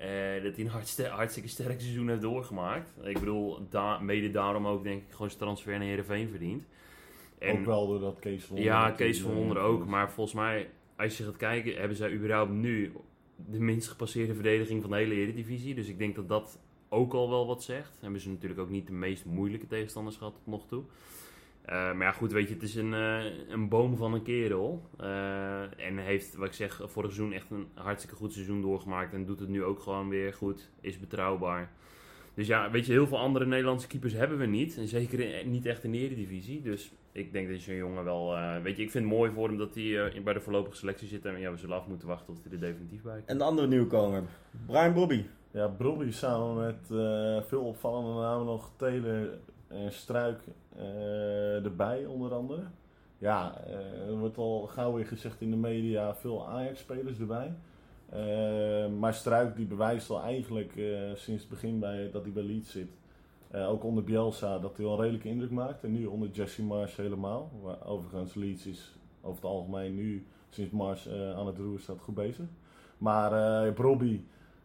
Eh, 0.01 0.43
dat 0.43 0.57
hij 0.57 0.65
een 0.65 1.07
hartstikke 1.11 1.49
sterk 1.49 1.81
seizoen 1.81 2.09
heeft 2.09 2.21
doorgemaakt. 2.21 2.93
Ik 3.03 3.19
bedoel, 3.19 3.59
da- 3.69 3.99
mede 3.99 4.31
daarom 4.31 4.67
ook 4.67 4.83
denk 4.83 5.03
ik 5.03 5.13
gewoon 5.13 5.29
zijn 5.29 5.41
transfer 5.43 5.73
naar 5.79 5.87
Heerenveen 5.87 6.29
verdient. 6.29 6.65
En 7.39 7.59
ook 7.59 7.65
wel 7.65 7.87
doordat 7.87 8.19
Kees 8.19 8.45
van 8.45 8.57
Wonderen 8.57 8.79
ja, 8.81 8.91
Kees 8.91 9.21
van 9.21 9.33
Wonderen 9.35 9.63
ook. 9.63 9.87
Maar 9.87 10.11
volgens 10.13 10.37
mij, 10.37 10.71
als 10.97 11.17
je 11.19 11.25
gaat 11.25 11.37
kijken, 11.37 11.75
hebben 11.79 11.97
zij 11.97 12.13
überhaupt 12.13 12.51
nu 12.53 12.93
de 13.51 13.61
minst 13.61 13.89
gepasseerde 13.89 14.35
verdediging 14.35 14.81
van 14.83 14.91
de 14.91 14.97
hele 14.97 15.15
Eredivisie. 15.15 15.75
Dus 15.75 15.89
ik 15.89 15.99
denk 15.99 16.15
dat 16.15 16.29
dat 16.29 16.59
ook 16.89 17.13
al 17.13 17.31
wel 17.31 17.47
wat 17.47 17.63
zegt. 17.63 17.99
Hebben 18.01 18.21
ze 18.21 18.29
natuurlijk 18.31 18.61
ook 18.61 18.71
niet 18.71 18.87
de 18.87 18.93
meest 18.93 19.25
moeilijke 19.25 19.67
tegenstanders 19.67 20.17
gehad 20.17 20.35
tot 20.35 20.47
nog 20.47 20.67
toe. 20.67 20.83
Eh, 21.71 21.77
maar 21.93 22.07
ja, 22.07 22.13
goed, 22.13 22.33
weet 22.33 22.49
je, 22.49 22.55
het 22.55 22.63
is 22.63 22.75
een, 22.75 22.95
eh, 22.95 23.25
een 23.49 23.69
boom 23.69 23.97
van 23.97 24.15
een 24.15 24.23
kerel. 24.23 24.83
Eh, 24.99 25.61
en 25.87 25.99
heeft, 25.99 26.35
wat 26.35 26.47
ik 26.47 26.53
zeg, 26.53 26.81
vorig 26.85 27.13
seizoen 27.13 27.33
echt 27.37 27.51
een 27.51 27.67
hartstikke 27.75 28.17
goed 28.17 28.33
seizoen 28.33 28.61
doorgemaakt. 28.63 29.13
En 29.15 29.25
doet 29.27 29.41
het 29.41 29.49
nu 29.49 29.65
ook 29.65 29.81
gewoon 29.81 30.09
weer 30.09 30.33
goed. 30.35 30.71
Is 30.81 30.99
betrouwbaar. 31.01 31.71
Dus 32.35 32.47
ja, 32.47 32.71
weet 32.71 32.87
je, 32.87 32.93
heel 32.93 33.07
veel 33.07 33.19
andere 33.19 33.47
Nederlandse 33.47 33.87
keepers 33.87 34.13
hebben 34.13 34.39
we 34.39 34.47
niet. 34.47 34.77
En 34.77 34.89
zeker 34.89 35.21
in- 35.21 35.51
niet 35.51 35.67
echt 35.67 35.85
in 35.85 35.93
de 35.93 35.99
Eredivisie. 35.99 36.63
Dus 36.63 36.93
ik 37.13 37.33
denk 37.33 37.51
dat 37.51 37.61
zo'n 37.61 37.75
jongen 37.75 38.05
wel... 38.05 38.37
eh, 38.37 38.63
weet 38.63 38.77
je, 38.77 38.83
ik 38.83 38.91
vind 38.91 39.05
het 39.05 39.13
mooi 39.15 39.31
voor 39.33 39.49
hem 39.49 39.57
dat 39.59 39.75
hij 39.75 40.05
eh, 40.07 40.15
in- 40.15 40.23
bij 40.25 40.35
de 40.35 40.41
voorlopige 40.41 40.77
selectie 40.77 41.09
zit. 41.09 41.25
En 41.25 41.41
ja, 41.41 41.51
we 41.51 41.57
zullen 41.57 41.77
af 41.77 41.87
moeten 41.87 42.09
wachten 42.09 42.35
tot 42.35 42.45
hij 42.45 42.53
er 42.53 42.61
definitief 42.61 43.03
bij 43.03 43.15
komt. 43.17 43.27
En 43.29 43.39
de 43.39 43.45
andere 43.45 43.67
nieuwkomer, 43.69 44.23
Brian 44.67 44.93
Bobby. 44.93 45.25
Ja, 45.53 45.69
Brobby 45.69 46.11
samen 46.11 46.57
met 46.57 46.99
eh, 47.01 47.43
veel 47.49 47.63
opvallende 47.63 48.21
namen 48.21 48.47
nog 48.47 48.71
Taylor 48.77 49.29
en 49.71 49.93
Struik 49.93 50.41
eh, 50.77 51.65
erbij 51.65 52.07
onder 52.07 52.35
andere. 52.35 52.63
Ja, 53.19 53.61
eh, 53.67 54.09
er 54.09 54.19
wordt 54.19 54.39
al 54.39 54.67
gauw 54.67 54.95
weer 54.95 55.07
gezegd 55.07 55.41
in 55.41 55.51
de 55.51 55.57
media 55.57 56.15
veel 56.15 56.49
Ajax-spelers 56.49 57.19
erbij. 57.19 57.53
Eh, 58.09 58.89
maar 58.99 59.15
Struik 59.15 59.57
die 59.57 59.67
bewijst 59.67 60.11
al 60.11 60.23
eigenlijk 60.23 60.77
eh, 60.77 60.85
sinds 61.15 61.43
het 61.43 61.51
begin 61.51 61.79
bij, 61.79 62.11
dat 62.13 62.23
hij 62.23 62.33
bij 62.33 62.43
Leeds 62.43 62.71
zit. 62.71 62.91
Eh, 63.51 63.69
ook 63.69 63.85
onder 63.85 64.05
Bielsa 64.05 64.59
dat 64.59 64.77
hij 64.77 64.87
een 64.87 64.97
redelijke 64.97 65.29
indruk 65.29 65.51
maakt. 65.51 65.85
En 65.85 65.93
nu 65.93 66.07
onder 66.07 66.29
Jesse 66.31 66.63
Mars 66.63 66.97
helemaal. 66.97 67.51
Overigens 67.85 68.35
Leeds 68.35 68.67
is 68.67 68.95
over 69.23 69.43
het 69.43 69.51
algemeen 69.51 69.95
nu 69.95 70.27
sinds 70.49 70.71
Mars 70.73 71.07
eh, 71.07 71.37
aan 71.37 71.47
het 71.47 71.59
roer 71.59 71.81
staat 71.81 72.01
goed 72.01 72.15
bezig. 72.15 72.47
Maar 72.99 73.33
eh 73.67 73.73
Brobby, 73.73 74.21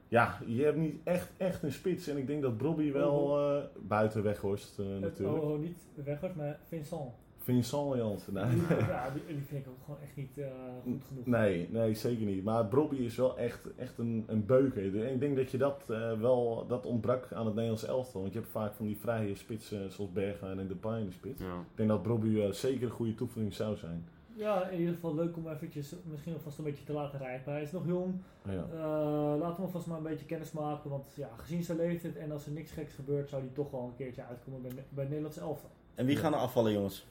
ja, 0.07 0.39
je 0.45 0.63
hebt 0.63 0.77
niet 0.77 0.95
echt, 1.03 1.31
echt 1.37 1.63
een 1.63 1.71
spits. 1.71 2.07
En 2.07 2.17
ik 2.17 2.27
denk 2.27 2.41
dat 2.41 2.57
Brobby 2.57 2.91
wel 2.91 3.39
eh, 3.39 3.63
buiten 3.87 4.23
Weghorst 4.23 4.79
eh, 4.79 4.85
natuurlijk. 4.85 5.43
Oh, 5.43 5.59
niet 5.59 5.87
Weghorst, 5.95 6.35
maar 6.35 6.59
Vincent. 6.67 7.13
Vincent 7.45 7.95
Jansen, 7.95 8.33
nee. 8.33 8.49
Die, 8.49 8.77
ja, 8.77 9.09
die, 9.09 9.35
die 9.35 9.45
vind 9.45 9.65
ik 9.65 9.71
ook 9.71 9.83
gewoon 9.83 9.99
echt 10.01 10.15
niet 10.15 10.37
eh, 10.37 10.45
goed 10.83 11.03
genoeg. 11.07 11.25
Nee, 11.25 11.69
nee, 11.71 11.93
zeker 11.93 12.25
niet. 12.25 12.43
Maar 12.43 12.65
Brobby 12.65 12.95
is 12.95 13.15
wel 13.15 13.37
echt, 13.37 13.75
echt 13.75 13.97
een, 13.97 14.23
een 14.27 14.45
beuker. 14.45 15.11
Ik 15.11 15.19
denk 15.19 15.35
dat 15.35 15.51
je 15.51 15.57
dat 15.57 15.83
eh, 15.89 16.19
wel, 16.19 16.65
dat 16.67 16.85
ontbrak 16.85 17.33
aan 17.33 17.45
het 17.45 17.53
Nederlandse 17.53 17.87
elftal. 17.87 18.21
Want 18.21 18.33
je 18.33 18.39
hebt 18.39 18.51
vaak 18.51 18.73
van 18.73 18.85
die 18.85 18.97
vrije 18.97 19.35
spitsen 19.35 19.91
zoals 19.91 20.11
Bergwijn 20.11 20.59
en 20.59 20.67
Depay 20.67 20.99
in 20.99 21.05
de 21.05 21.11
spits. 21.11 21.41
Ja. 21.41 21.59
Ik 21.59 21.75
denk 21.77 21.89
dat 21.89 22.01
Brobby 22.01 22.39
eh, 22.39 22.51
zeker 22.51 22.83
een 22.83 22.91
goede 22.91 23.15
toevoeging 23.15 23.53
zou 23.53 23.75
zijn. 23.75 24.07
Ja, 24.37 24.67
in 24.67 24.79
ieder 24.79 24.93
geval 24.93 25.15
leuk 25.15 25.37
om 25.37 25.47
eventjes 25.47 25.95
misschien 26.11 26.33
alvast 26.33 26.57
een 26.57 26.63
beetje 26.63 26.83
te 26.83 26.93
laten 26.93 27.19
rijpen. 27.19 27.51
Hij 27.53 27.61
is 27.61 27.71
nog 27.71 27.85
jong. 27.87 28.13
Ja. 28.49 28.51
Eh, 28.73 29.39
laten 29.39 29.55
we 29.55 29.61
alvast 29.61 29.87
maar 29.87 29.97
een 29.97 30.03
beetje 30.03 30.25
kennis 30.25 30.51
maken. 30.51 30.89
Want 30.89 31.13
ja, 31.15 31.29
gezien 31.37 31.63
zijn 31.63 31.77
leeftijd 31.77 32.15
en 32.15 32.31
als 32.31 32.45
er 32.45 32.51
niks 32.51 32.71
geks 32.71 32.93
gebeurt, 32.93 33.29
zou 33.29 33.41
hij 33.41 33.51
toch 33.53 33.71
wel 33.71 33.81
een 33.83 33.95
keertje 33.95 34.23
uitkomen 34.25 34.61
bij, 34.61 34.71
bij 34.71 34.83
het 34.89 35.07
Nederlandse 35.07 35.39
elftal. 35.39 35.69
En 35.95 36.05
wie 36.05 36.15
gaan 36.15 36.33
er 36.33 36.39
afvallen, 36.39 36.71
jongens? 36.73 37.05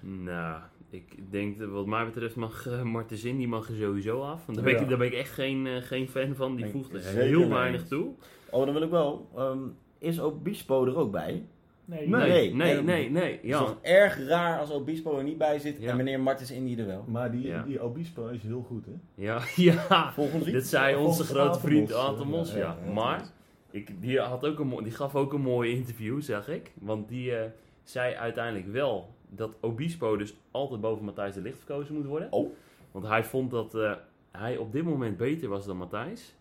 Nou, 0.00 0.60
ik 0.90 1.30
denk 1.30 1.58
dat 1.58 1.68
wat 1.70 1.86
mij 1.86 2.04
betreft 2.04 2.36
mag 2.36 2.66
uh, 2.66 2.82
Marten 2.82 3.16
Zin, 3.16 3.36
die 3.36 3.48
mag 3.48 3.68
er 3.68 3.76
sowieso 3.76 4.22
af. 4.22 4.46
Want 4.46 4.58
daar 4.58 4.66
ben, 4.66 4.74
Ja. 4.74 4.80
ik, 4.80 4.88
daar 4.88 4.98
ben 4.98 5.06
ik 5.06 5.12
echt 5.12 5.32
geen, 5.32 5.66
eh, 5.66 5.82
geen 5.82 6.08
fan 6.08 6.34
van. 6.34 6.56
Die 6.56 6.64
ik 6.64 6.70
voegt 6.70 6.94
er 6.94 7.02
heel 7.04 7.48
weinig 7.48 7.86
toe. 7.88 8.14
Oh, 8.50 8.64
dan 8.64 8.74
wil 8.74 8.82
ik 8.82 8.90
wel. 8.90 9.28
ehm, 9.36 9.58
is 9.98 10.20
Obispo 10.20 10.86
er 10.86 10.96
ook 10.96 11.10
bij? 11.12 11.46
Nee, 11.86 12.08
Nee, 12.08 12.20
Nee, 12.28 12.54
nee, 12.54 12.74
nee, 12.74 12.82
nee, 12.82 13.10
nee. 13.10 13.32
Het 13.32 13.42
is 13.42 13.48
Ja. 13.50 13.58
toch 13.58 13.76
erg 13.82 14.26
raar 14.28 14.58
als 14.58 14.70
Obispo 14.70 15.18
er 15.18 15.24
niet 15.24 15.38
bij 15.38 15.58
zit 15.58 15.76
Ja. 15.80 15.90
en 15.90 15.96
meneer 15.96 16.20
Martens 16.20 16.50
Indy 16.50 16.80
er 16.80 16.86
wel. 16.86 17.04
Maar 17.06 17.30
die, 17.30 17.46
Ja. 17.46 17.62
die 17.62 17.82
Obispo 17.82 18.26
is 18.26 18.42
heel 18.42 18.62
goed, 18.62 18.86
hè? 18.86 18.92
Ja, 19.14 19.40
ja. 19.56 20.12
Volgende 20.12 20.44
week. 20.44 20.54
Dit 20.54 20.66
zei 20.66 20.94
onze 20.96 21.24
Volgens 21.24 21.30
grote 21.38 21.60
vriend 21.60 21.92
Anton 21.92 22.28
Mos, 22.28 22.52
ja, 22.52 22.58
ja. 22.58 22.76
ja, 22.86 22.92
Maar 22.92 23.22
ik, 23.70 24.00
die, 24.00 24.20
had 24.20 24.46
ook 24.46 24.58
een, 24.58 24.82
die 24.82 24.92
gaf 24.92 25.14
ook 25.14 25.32
een 25.32 25.40
mooi 25.40 25.70
interview, 25.76 26.20
zag 26.22 26.48
ik. 26.48 26.70
Want 26.80 27.08
die 27.08 27.36
eh, 27.36 27.50
zei 27.82 28.14
uiteindelijk 28.14 28.72
wel 28.72 29.14
dat 29.28 29.56
Obispo 29.60 30.16
dus 30.16 30.34
altijd 30.50 30.80
boven 30.80 31.04
Matthijs 31.04 31.34
de 31.34 31.40
Ligt 31.40 31.58
verkozen 31.58 31.94
moet 31.94 32.06
worden. 32.06 32.32
Oh. 32.32 32.52
Want 32.92 33.06
hij 33.06 33.24
vond 33.24 33.50
dat 33.50 33.74
eh, 33.74 33.92
hij 34.30 34.56
op 34.56 34.72
dit 34.72 34.82
moment 34.84 35.16
beter 35.16 35.48
was 35.48 35.66
dan 35.66 35.76
Matthijs. 35.76 36.34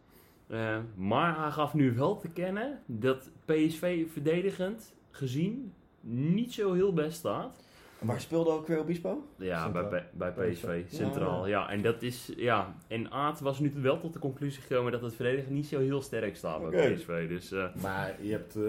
Eh, 0.47 0.77
maar 0.95 1.39
hij 1.41 1.51
gaf 1.51 1.73
nu 1.73 1.93
wel 1.95 2.17
te 2.17 2.29
kennen 2.29 2.79
dat 2.85 3.31
PSV 3.45 4.05
verdedigend 4.11 4.93
gezien 5.15 5.73
niet 6.01 6.53
zo 6.53 6.73
heel 6.73 6.93
best 6.93 7.17
staat. 7.17 7.63
Waar 7.99 8.21
speelde 8.21 8.49
ook 8.49 8.67
weer 8.67 8.79
Obispo? 8.79 9.23
Ja, 9.37 9.71
bij, 9.71 9.81
Centraal. 9.81 9.89
bij, 10.13 10.33
bij 10.33 10.49
PSV, 10.51 10.83
Ja. 10.89 10.97
centraal. 10.97 11.47
Ja, 11.47 11.69
en 11.69 11.81
dat 11.81 12.01
is, 12.01 12.31
ja. 12.37 12.75
En 12.87 13.11
Aad 13.11 13.39
was 13.39 13.59
nu 13.59 13.71
wel 13.75 13.99
tot 13.99 14.13
de 14.13 14.19
conclusie 14.19 14.61
gekomen 14.61 14.91
dat 14.91 15.01
het 15.01 15.13
verdedigen 15.15 15.53
niet 15.53 15.65
zo 15.65 15.79
heel 15.79 16.01
sterk 16.01 16.35
staat 16.35 16.69
bij. 16.69 16.93
PSV. 16.93 17.27
Dus 17.29 17.51
eh, 17.51 17.75
Maar 17.81 18.15
je 18.23 18.31
hebt 18.31 18.55
eh, 18.55 18.61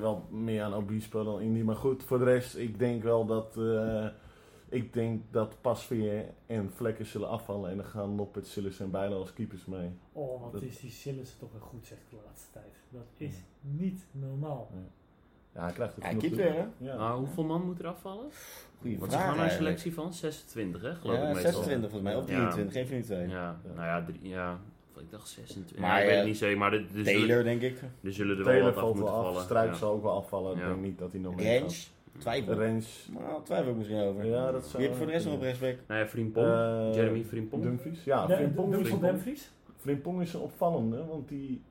wel 0.00 0.26
meer 0.30 0.62
aan 0.62 0.74
Obispo 0.74 1.24
dan 1.24 1.40
Indy. 1.40 1.60
Maar 1.62 1.76
goed, 1.76 2.02
voor 2.02 2.18
de 2.18 2.24
rest, 2.24 2.56
ik 2.56 2.78
denk 2.78 3.02
wel 3.02 3.26
dat... 3.26 3.56
eh, 3.56 4.06
ik 4.68 4.92
denk 4.92 5.22
dat 5.30 5.56
Pasveer 5.60 6.24
en 6.46 6.70
Vlekken 6.70 7.06
zullen 7.06 7.28
afvallen. 7.28 7.70
En 7.70 7.76
dan 7.76 7.86
gaan 7.86 8.14
Noppert, 8.14 8.46
Sillis 8.46 8.80
en 8.80 8.90
Bijlo 8.90 9.18
als 9.18 9.32
keepers 9.32 9.64
mee. 9.64 9.90
Oh, 10.12 10.40
wat 10.42 10.52
Dat- 10.52 10.62
is 10.62 10.78
die 10.80 10.90
Sillis 10.90 11.36
toch 11.38 11.52
weer 11.52 11.60
goed, 11.60 11.86
zegt 11.86 12.00
de 12.10 12.16
laatste 12.26 12.52
tijd. 12.52 12.74
Dat 12.88 13.06
is 13.16 13.34
niet 13.60 14.06
normaal. 14.10 14.70
Ja, 14.72 14.78
hij 15.62 15.72
krijgt 15.72 15.94
het 15.96 16.22
Ja, 16.22 16.28
weer, 16.36 16.52
hè? 16.52 16.64
Ja. 16.78 16.96
maar 16.96 17.12
hoeveel 17.14 17.44
man 17.44 17.64
moet 17.64 17.78
er 17.78 17.86
afvallen? 17.86 18.24
Goeie 18.80 18.98
Want 18.98 19.12
ze 19.12 19.16
vraag 19.18 19.28
gaan 19.28 19.36
naar 19.36 19.44
een 19.44 19.50
eigenlijk. 19.50 19.78
selectie 19.78 20.02
van 20.02 20.14
26, 20.14 20.82
hè? 20.82 20.94
Geloof 20.94 21.16
ik 21.16 21.22
Ja, 21.22 21.28
meestal. 21.32 21.52
26 21.52 21.90
volgens 21.90 22.12
mij. 22.12 22.20
Of 22.22 22.28
Ja. 22.28 22.34
23, 22.50 22.72
geen 22.72 22.86
van 22.86 22.94
die 22.96 23.04
twee. 23.04 23.28
Ja, 23.28 23.56
nou 23.74 23.86
ja, 23.86 24.04
drie, 24.04 24.18
ja, 24.28 24.58
ik 24.98 25.10
dacht 25.10 25.28
26. 25.28 25.78
Maar, 25.78 26.00
ik 26.00 26.04
weet 26.06 26.10
het 26.14 26.20
eh, 26.20 26.26
niet 26.28 26.36
zeker, 26.38 26.58
maar 26.58 26.72
er, 26.72 26.84
zullen, 26.92 27.04
Taylor, 27.04 27.44
denk 27.44 27.60
ik. 27.62 27.82
er 28.02 28.12
zullen 28.12 28.38
er 28.38 28.44
wel 28.44 28.60
wat 28.60 28.74
af 28.74 28.80
valt 28.80 28.94
moeten 28.94 29.12
wel 29.12 29.20
af. 29.22 29.26
vallen. 29.28 29.42
Struik 29.42 29.70
ja. 29.70 29.74
zal 29.76 29.92
ook 29.92 30.02
wel 30.02 30.12
afvallen. 30.16 30.52
Ik 30.56 30.62
Ja. 30.62 30.68
denk 30.68 30.80
niet 30.80 30.98
dat 30.98 31.12
hij 31.12 31.20
nog 31.20 31.34
mee 31.36 31.58
Range? 31.58 31.74
Twijfel. 32.18 32.54
Range. 32.54 32.82
Nou, 33.12 33.44
twijfel 33.44 33.70
ik 33.70 33.76
misschien 33.76 34.00
over. 34.00 34.24
Ja, 34.26 34.50
dat 34.52 34.66
zou... 34.66 34.72
Wie 34.76 34.82
heb 34.82 34.90
je 34.90 34.96
voor 34.96 35.06
de 35.06 35.12
rest 35.12 35.24
nog 35.26 35.34
op 35.34 35.40
rechtsback? 35.42 35.76
Nou 35.88 36.00
ja, 36.00 36.06
Frimpong, 36.06 36.46
Eh, 36.46 36.94
Jeremy 36.94 37.24
Frimpong. 37.24 37.62
Dumfries. 37.62 38.04
Ja, 38.04 38.26
De- 38.26 38.34
Frimpong, 38.36 38.70
de- 38.70 38.78
de- 38.78 38.84
Frimpong. 38.84 39.12
Dumfries? 39.12 39.50
Frimpong 39.76 40.20
is 40.20 40.34
een 40.34 40.40
opvallende, 40.40 41.04
want 41.06 41.28
die 41.28 41.62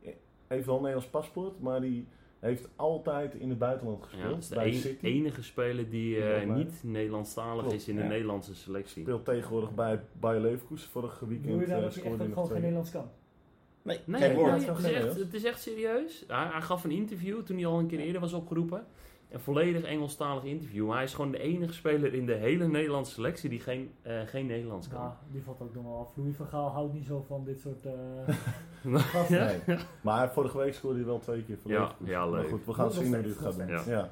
heeft 0.47 0.65
wel 0.65 0.75
een 0.75 0.81
Nederlands 0.81 1.09
paspoort, 1.11 1.59
maar 1.61 1.81
die 1.81 2.07
heeft 2.43 2.67
altijd 2.75 3.33
in 3.35 3.49
het 3.49 3.57
buitenland 3.59 3.99
Ja, 4.01 4.07
gespeeld. 4.07 4.31
dat 4.33 4.39
is 4.41 4.47
de 4.49 4.55
bij 4.55 4.71
City. 4.73 5.05
enige 5.05 5.43
speler 5.43 5.89
die 5.89 6.17
eh, 6.23 6.45
Ja, 6.45 6.53
niet 6.53 6.79
Nederlandstalig 6.83 7.59
Klopt, 7.61 7.75
is 7.75 7.87
in 7.87 7.95
de 7.95 8.01
ja. 8.01 8.07
Nederlandse 8.07 8.55
selectie. 8.55 9.01
Speelt 9.01 9.25
tegenwoordig 9.25 9.73
bij 9.75 9.99
Bayer 10.19 10.41
Leverkusen. 10.41 10.89
Vorige 10.89 11.19
Doe 11.19 11.27
weekend 11.27 11.59
je 11.59 11.65
daar 11.67 11.75
eh, 11.77 11.83
dat 11.83 11.91
echt 11.91 11.99
scoorde 11.99 12.13
ook 12.13 12.19
hij 12.23 12.33
gewoon 12.33 12.47
geen. 12.47 12.57
Nederlands 12.61 12.91
kan? 12.91 13.09
Nee, 13.81 13.99
Nee, 14.05 14.21
geen 14.21 14.29
nee, 14.29 14.37
woord. 14.37 14.51
het, 14.51 14.61
is 14.61 14.67
echt, 14.67 14.81
serieus? 14.81 15.15
het 15.15 15.33
is 15.33 15.43
echt 15.43 15.61
serieus. 15.61 16.23
Hij, 16.27 16.47
hij 16.51 16.61
gaf 16.61 16.83
een 16.83 16.91
interview 16.91 17.41
toen 17.41 17.55
hij 17.57 17.65
al 17.65 17.79
een 17.79 17.87
keer 17.87 17.99
eerder 17.99 18.21
was 18.21 18.33
opgeroepen. 18.33 18.85
Een 19.33 19.39
volledig 19.39 19.83
Engelstalig 19.83 20.43
interview. 20.43 20.85
Maar 20.87 20.95
hij 20.95 21.03
is 21.05 21.13
gewoon 21.13 21.31
de 21.31 21.39
enige 21.39 21.73
speler 21.73 22.13
in 22.13 22.25
de 22.25 22.33
hele 22.33 22.67
Nederlandse 22.67 23.13
selectie 23.13 23.49
die 23.49 23.59
geen, 23.59 23.91
eh, 24.01 24.13
geen 24.25 24.45
Nederlands 24.45 24.87
kan. 24.87 25.01
Ja, 25.01 25.17
die 25.31 25.41
valt 25.43 25.61
ook 25.61 25.73
nog 25.73 25.83
wel 25.83 25.97
af. 25.99 26.11
Louis 26.15 26.35
van 26.35 26.45
Gaal 26.47 26.69
houdt 26.69 26.93
niet 26.93 27.05
zo 27.05 27.25
van 27.27 27.43
dit 27.45 27.59
soort 27.59 27.85
eh 27.85 28.35
gasten. 29.13 29.37
Ja. 29.37 29.51
Nee. 29.65 29.77
Maar 30.01 30.31
vorige 30.33 30.57
week 30.57 30.73
scoorde 30.73 30.97
hij 30.97 31.05
wel 31.05 31.19
twee 31.19 31.43
keer 31.43 31.57
voor 31.57 31.71
Ja, 31.71 31.79
Leverkusen. 31.79 32.13
ja, 32.13 32.25
Maar 32.25 32.39
leuk. 32.39 32.49
goed, 32.49 32.65
we 32.65 32.73
gaan 32.73 32.91
zien 32.91 33.13
hoe 33.13 33.21
dit 33.23 33.37
gaat 33.37 33.53
steeds. 33.53 33.85
Ja. 33.85 34.09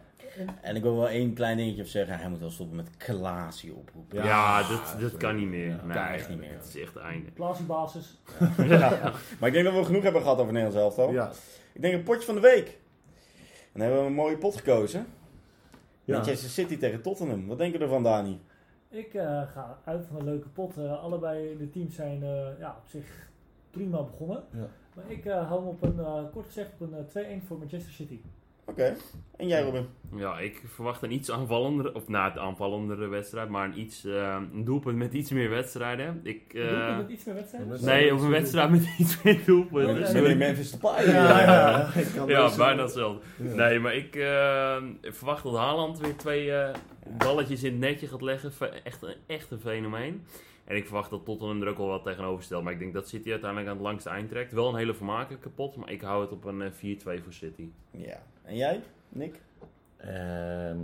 En- 0.61 0.75
ik 0.75 0.81
wil 0.81 0.95
wel 0.95 1.07
één 1.09 1.33
klein 1.33 1.57
dingetje 1.57 1.81
op 1.81 1.87
zeggen. 1.87 2.17
Hij 2.17 2.29
moet 2.29 2.39
wel 2.39 2.49
stoppen 2.49 2.75
met 2.75 2.97
Klaasie 2.97 3.73
oproepen. 3.73 4.17
Ja, 4.17 4.23
Ja, 4.25 4.67
dat, 4.69 4.95
dat 5.01 5.17
kan 5.17 5.35
niet 5.35 5.49
meer. 5.49 5.67
Ja, 5.67 5.79
nee, 5.83 5.93
kan 5.97 6.05
echt 6.05 6.29
niet 6.29 6.39
meer. 6.39 6.53
Het 6.53 6.65
is 6.75 6.81
echt 6.81 6.93
het 6.93 7.03
einde. 7.03 7.31
Klasiebasis. 7.31 8.21
Ja. 8.57 9.11
Maar 9.39 9.47
ik 9.49 9.53
denk 9.53 9.65
dat 9.65 9.73
we 9.75 9.83
genoeg 9.85 10.03
hebben 10.03 10.21
gehad 10.21 10.39
over 10.39 10.53
Nederlands 10.53 10.77
elftal. 10.83 11.11
Ja. 11.13 11.31
Ik 11.73 11.81
denk 11.81 11.93
een 11.93 12.03
potje 12.03 12.25
van 12.25 12.35
de 12.35 12.41
week. 12.41 12.79
En 13.71 13.79
dan 13.79 13.81
hebben 13.81 13.99
we 14.01 14.07
een 14.07 14.13
mooie 14.15 14.37
pot 14.37 14.55
gekozen. 14.55 15.05
Ja. 16.03 16.15
Manchester 16.15 16.49
City 16.49 16.77
tegen 16.77 17.01
Tottenham. 17.01 17.47
Wat 17.47 17.57
denken 17.57 17.79
we 17.79 17.85
ervan, 17.85 18.03
Dani? 18.03 18.39
Ik 18.89 19.13
eh, 19.13 19.41
ga 19.51 19.77
uit 19.83 20.05
van 20.05 20.15
een 20.19 20.25
leuke 20.25 20.47
pot. 20.49 20.77
Eh, 20.77 21.03
allebei 21.03 21.57
de 21.57 21.69
teams 21.69 21.95
zijn 21.95 22.23
eh, 22.23 22.59
ja, 22.59 22.75
op 22.83 22.87
zich 22.89 23.29
prima 23.71 24.01
begonnen. 24.03 24.43
Ja. 24.51 24.67
Maar 24.95 25.11
ik 25.11 25.25
eh, 25.25 25.47
hou 25.47 25.59
hem 25.59 25.69
op 25.69 25.81
een, 25.83 25.99
eh, 25.99 26.23
kort 26.33 26.45
gezegd, 26.45 26.71
op 26.73 26.81
een 26.81 26.93
eh, 27.13 27.39
2-1 27.41 27.43
voor 27.47 27.57
Manchester 27.57 27.91
City. 27.93 28.19
Oké. 28.65 28.95
En 29.37 29.47
jij, 29.47 29.61
Robin? 29.63 29.85
Ja, 30.15 30.39
ik 30.39 30.61
verwacht 30.73 31.01
een 31.01 31.11
iets 31.11 31.31
aanvallendere, 31.31 31.95
of 31.95 32.07
nou, 32.07 32.31
een 32.31 32.39
aanvallendere 32.39 33.07
wedstrijd, 33.07 33.49
maar 33.49 33.65
een, 33.65 33.79
iets, 33.79 34.05
eh, 34.05 34.37
een 34.53 34.63
doelpunt 34.63 34.97
met 34.97 35.13
iets 35.13 35.31
meer 35.31 35.49
wedstrijden. 35.49 36.19
Ik, 36.23 36.41
eh, 36.53 36.61
Doe 36.69 36.77
je 36.77 36.95
met 36.97 37.09
iets 37.09 37.23
meer 37.25 37.35
wedstrijden? 37.35 37.85
nee, 37.85 38.13
of 38.13 38.21
een 38.21 38.29
wedstrijd 38.29 38.69
met 38.69 38.87
iets 38.97 39.21
meer 39.23 39.39
doelpunten. 39.45 40.23
Ja, 40.29 40.35
Memphis 40.35 40.71
Depay. 40.71 41.05
Ja, 41.05 41.11
ja, 41.41 41.69
ja. 41.69 41.93
Ik 42.01 42.07
kan 42.15 42.27
Ja, 42.27 42.43
deze- 42.45 42.57
bijna 42.57 42.81
hetzelfde. 42.81 43.21
Ja. 43.43 43.53
Nee, 43.55 43.79
maar 43.79 43.95
ik 43.95 44.15
eh, 44.15 44.77
verwacht 45.01 45.43
dat 45.43 45.55
Haaland 45.57 45.99
weer 45.99 46.15
twee 46.15 46.51
eh, 46.51 46.73
balletjes 47.17 47.63
in 47.63 47.71
het 47.71 47.79
netje 47.79 48.07
gaat 48.07 48.21
leggen. 48.21 48.51
Echt, 48.83 49.01
een- 49.01 49.15
echt 49.27 49.51
een 49.51 49.59
fenomeen. 49.59 50.25
En 50.71 50.77
ik 50.77 50.85
verwacht 50.85 51.09
dat 51.09 51.25
Tottenham 51.25 51.61
er 51.61 51.67
ook 51.67 51.77
wel 51.77 51.87
wat 51.87 52.03
tegenover 52.03 52.43
stelt. 52.43 52.63
Maar 52.63 52.73
ik 52.73 52.79
denk 52.79 52.93
dat 52.93 53.07
City 53.07 53.29
uiteindelijk 53.31 53.69
aan 53.69 53.75
het 53.75 53.85
langste 53.85 54.09
eind 54.09 54.29
trekt. 54.29 54.51
Wel 54.53 54.69
een 54.69 54.75
hele 54.75 54.93
vermakelijke 54.93 55.49
pot, 55.49 55.75
maar 55.75 55.91
ik 55.91 56.01
hou 56.01 56.21
het 56.21 56.31
op 56.31 56.43
een 56.43 56.61
eh, 56.61 56.71
4-2 56.71 57.23
voor 57.23 57.33
City. 57.33 57.69
Ja. 57.91 58.23
En 58.43 58.55
jij, 58.55 58.81
Nick? 59.09 59.39
Ehm, 59.97 60.77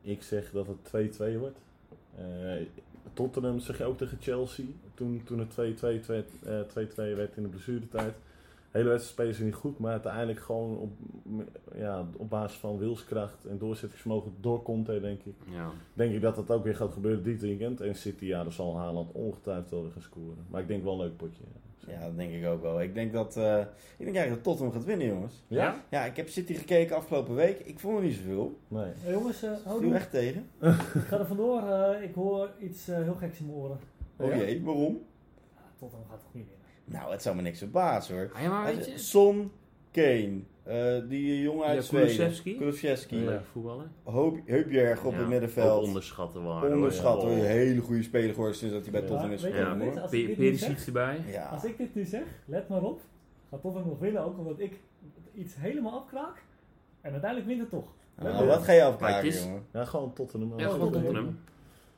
ik 0.00 0.22
zeg 0.22 0.50
dat 0.50 0.66
het 0.66 0.84
2-2 0.84 1.38
wordt. 1.38 1.58
Eh, 2.16 2.66
Tottenham 3.12 3.58
zeg 3.58 3.78
je 3.78 3.84
ook 3.84 3.98
tegen 3.98 4.18
Chelsea. 4.20 4.64
Toen, 4.94 5.22
toen 5.24 5.38
het 5.38 5.50
2-2 5.50 6.00
twee- 6.00 6.24
eh, 6.44 6.60
2-2 6.60 7.14
werd 7.14 7.36
in 7.36 7.42
de 7.42 7.48
blessuretijd. 7.48 8.14
De 8.72 8.78
hele 8.78 8.88
wedstrijd 8.90 9.14
spelen 9.18 9.34
ze 9.34 9.44
niet 9.44 9.54
goed, 9.54 9.78
maar 9.78 9.92
uiteindelijk 9.92 10.40
gewoon 10.40 10.78
op, 10.78 10.90
ja, 11.74 12.06
op 12.16 12.30
basis 12.30 12.58
van 12.58 12.78
wilskracht 12.78 13.44
en 13.44 13.58
doorzettingsvermogen 13.58 14.32
door 14.40 14.62
Conte, 14.62 15.00
denk 15.00 15.20
ik. 15.24 15.34
Ja. 15.50 15.70
Denk 15.94 16.12
ik 16.14 16.20
dat 16.20 16.34
dat 16.36 16.50
ook 16.50 16.64
weer 16.64 16.76
gaat 16.76 16.92
gebeuren 16.92 17.22
dit 17.22 17.40
weekend. 17.40 17.80
En 17.80 17.94
City, 17.94 18.24
ja, 18.24 18.42
daar 18.42 18.52
zal 18.52 18.76
Haaland 18.76 19.12
ongetwijfeld 19.12 19.70
wel 19.70 19.82
weer 19.82 19.90
gaan 19.92 20.02
scoren. 20.02 20.44
Maar 20.50 20.60
ik 20.60 20.68
denk 20.68 20.82
wel 20.84 20.92
een 20.92 20.98
leuk 21.00 21.16
potje. 21.16 21.42
Ja, 21.86 22.00
dat 22.00 22.16
denk 22.16 22.32
ik 22.32 22.46
ook 22.46 22.62
wel. 22.62 22.82
Ik 22.82 22.94
denk 22.94 23.12
dat, 23.12 23.36
eh, 23.36 23.58
ik 23.96 24.04
denk 24.04 24.16
eigenlijk 24.16 24.34
dat 24.34 24.42
Tottenham 24.42 24.72
gaat 24.72 24.84
winnen, 24.84 25.06
jongens. 25.06 25.44
Ja? 25.46 25.84
Ja, 25.90 26.04
ik 26.04 26.16
heb 26.16 26.28
City 26.28 26.54
gekeken 26.54 26.96
afgelopen 26.96 27.34
week. 27.34 27.58
Ik 27.60 27.78
vond 27.78 27.96
er 27.98 28.04
niet 28.04 28.14
zoveel. 28.14 28.58
Nee. 28.68 28.92
Eh, 29.06 29.12
jongens, 29.12 29.42
eh 29.42 29.50
Ik 29.52 29.58
hou 29.64 29.94
echt 29.94 30.10
tegen. 30.10 30.46
Ik 30.94 31.00
ga 31.06 31.18
er 31.18 31.26
vandoor. 31.26 31.62
eh, 31.62 32.02
ik 32.02 32.14
hoor 32.14 32.50
iets 32.60 32.88
eh, 32.88 32.96
heel 33.02 33.14
geks 33.14 33.38
in 33.38 33.46
mijn 33.46 33.58
oren. 33.58 33.78
Oh 34.16 34.34
jee, 34.34 34.62
waarom? 34.64 34.98
Tottenham 35.78 36.06
gaat 36.08 36.20
toch 36.20 36.34
niet 36.34 36.46
winnen? 36.48 36.59
Nou, 36.90 37.12
het 37.12 37.22
zou 37.22 37.36
me 37.36 37.42
niks 37.42 37.58
verbazen 37.58 38.14
hoor. 38.16 38.30
Ah, 38.34 38.42
ja, 38.42 38.48
maar 38.48 38.64
weet 38.74 38.86
je... 38.86 38.98
Son, 38.98 39.50
Kane, 39.90 40.40
eh, 40.62 41.08
die 41.08 41.42
jongen 41.42 41.66
uit 41.66 41.76
Ja, 41.76 41.82
Zweden. 41.82 42.56
Kulusevski. 42.56 43.16
Ja. 43.24 43.42
voetballen. 43.52 43.92
Hoop- 44.02 44.38
Heupjerg 44.46 45.04
op 45.04 45.12
Ja, 45.12 45.18
het 45.18 45.28
middenveld. 45.28 45.84
onderschatten 45.86 46.42
waren. 46.44 46.74
Onderschat 46.74 47.22
hoor. 47.22 47.30
Oh. 47.30 47.36
Een 47.38 47.44
hele 47.44 47.80
goede 47.80 48.02
speler 48.02 48.30
geworden 48.30 48.56
sinds 48.56 48.74
dat 48.74 48.82
hij 48.82 48.92
bij 48.92 49.00
Ja. 49.00 49.06
Tottenham 49.06 49.32
is 49.34 49.42
gekomen 49.42 49.78
nu 50.10 50.34
Perisic 50.34 50.58
zeg- 50.76 50.86
erbij. 50.86 51.20
Ja. 51.26 51.46
Als 51.48 51.64
ik 51.64 51.76
dit 51.78 51.94
nu 51.94 52.04
zeg, 52.04 52.22
let 52.44 52.68
maar 52.68 52.82
op. 52.82 53.00
Gaat 53.50 53.60
Tottenham 53.60 53.90
nog 53.90 53.98
winnen, 53.98 54.22
ook 54.24 54.38
omdat 54.38 54.60
ik 54.60 54.72
iets 55.34 55.54
helemaal 55.58 55.92
afkraak. 56.00 56.42
En 57.00 57.10
uiteindelijk 57.12 57.48
wint 57.50 57.60
het 57.60 57.70
toch. 57.70 57.92
Nou, 58.22 58.46
wat 58.46 58.62
ga 58.62 58.72
je 58.72 58.82
afkraken, 58.84 59.30
jongen? 59.30 59.62
Ja, 59.72 59.84
gewoon 59.84 60.12
Tottenham. 60.12 60.58
Ja, 60.58 60.68
gewoon 60.68 60.92
Tottenham. 60.92 61.38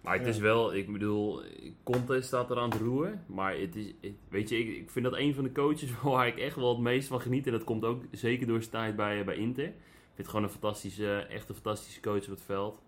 Maar 0.02 0.12
het 0.14 0.22
Ja. 0.22 0.28
is 0.28 0.38
wel, 0.38 0.74
ik 0.74 0.92
bedoel, 0.92 1.40
Conte 1.82 2.20
staat 2.20 2.50
er 2.50 2.58
aan 2.58 2.70
het 2.70 2.80
roeren. 2.80 3.24
Maar 3.26 3.56
het 3.58 3.76
is, 3.76 3.92
het- 4.00 4.12
weet 4.28 4.48
je, 4.48 4.58
ik, 4.58 4.76
ik 4.76 4.90
vind 4.90 5.04
dat 5.04 5.16
een 5.16 5.34
van 5.34 5.44
de 5.44 5.52
coaches 5.52 6.00
waar 6.02 6.26
ik 6.26 6.38
echt 6.38 6.56
wel 6.56 6.68
het 6.68 6.78
meest 6.78 7.08
van 7.08 7.20
geniet. 7.20 7.46
En 7.46 7.52
dat 7.52 7.64
komt 7.64 7.84
ook 7.84 8.02
zeker 8.10 8.46
door 8.46 8.58
zijn 8.60 8.70
tijd 8.70 8.96
bij, 8.96 9.24
bij 9.24 9.36
Inter. 9.36 9.64
Ik 9.64 9.72
vind 10.14 10.16
het 10.16 10.28
gewoon 10.28 10.44
een 10.44 10.50
fantastische, 10.50 11.16
echt 11.18 11.48
een 11.48 11.54
fantastische 11.54 12.00
coach 12.00 12.24
op 12.24 12.30
het 12.30 12.42
veld. 12.42 12.82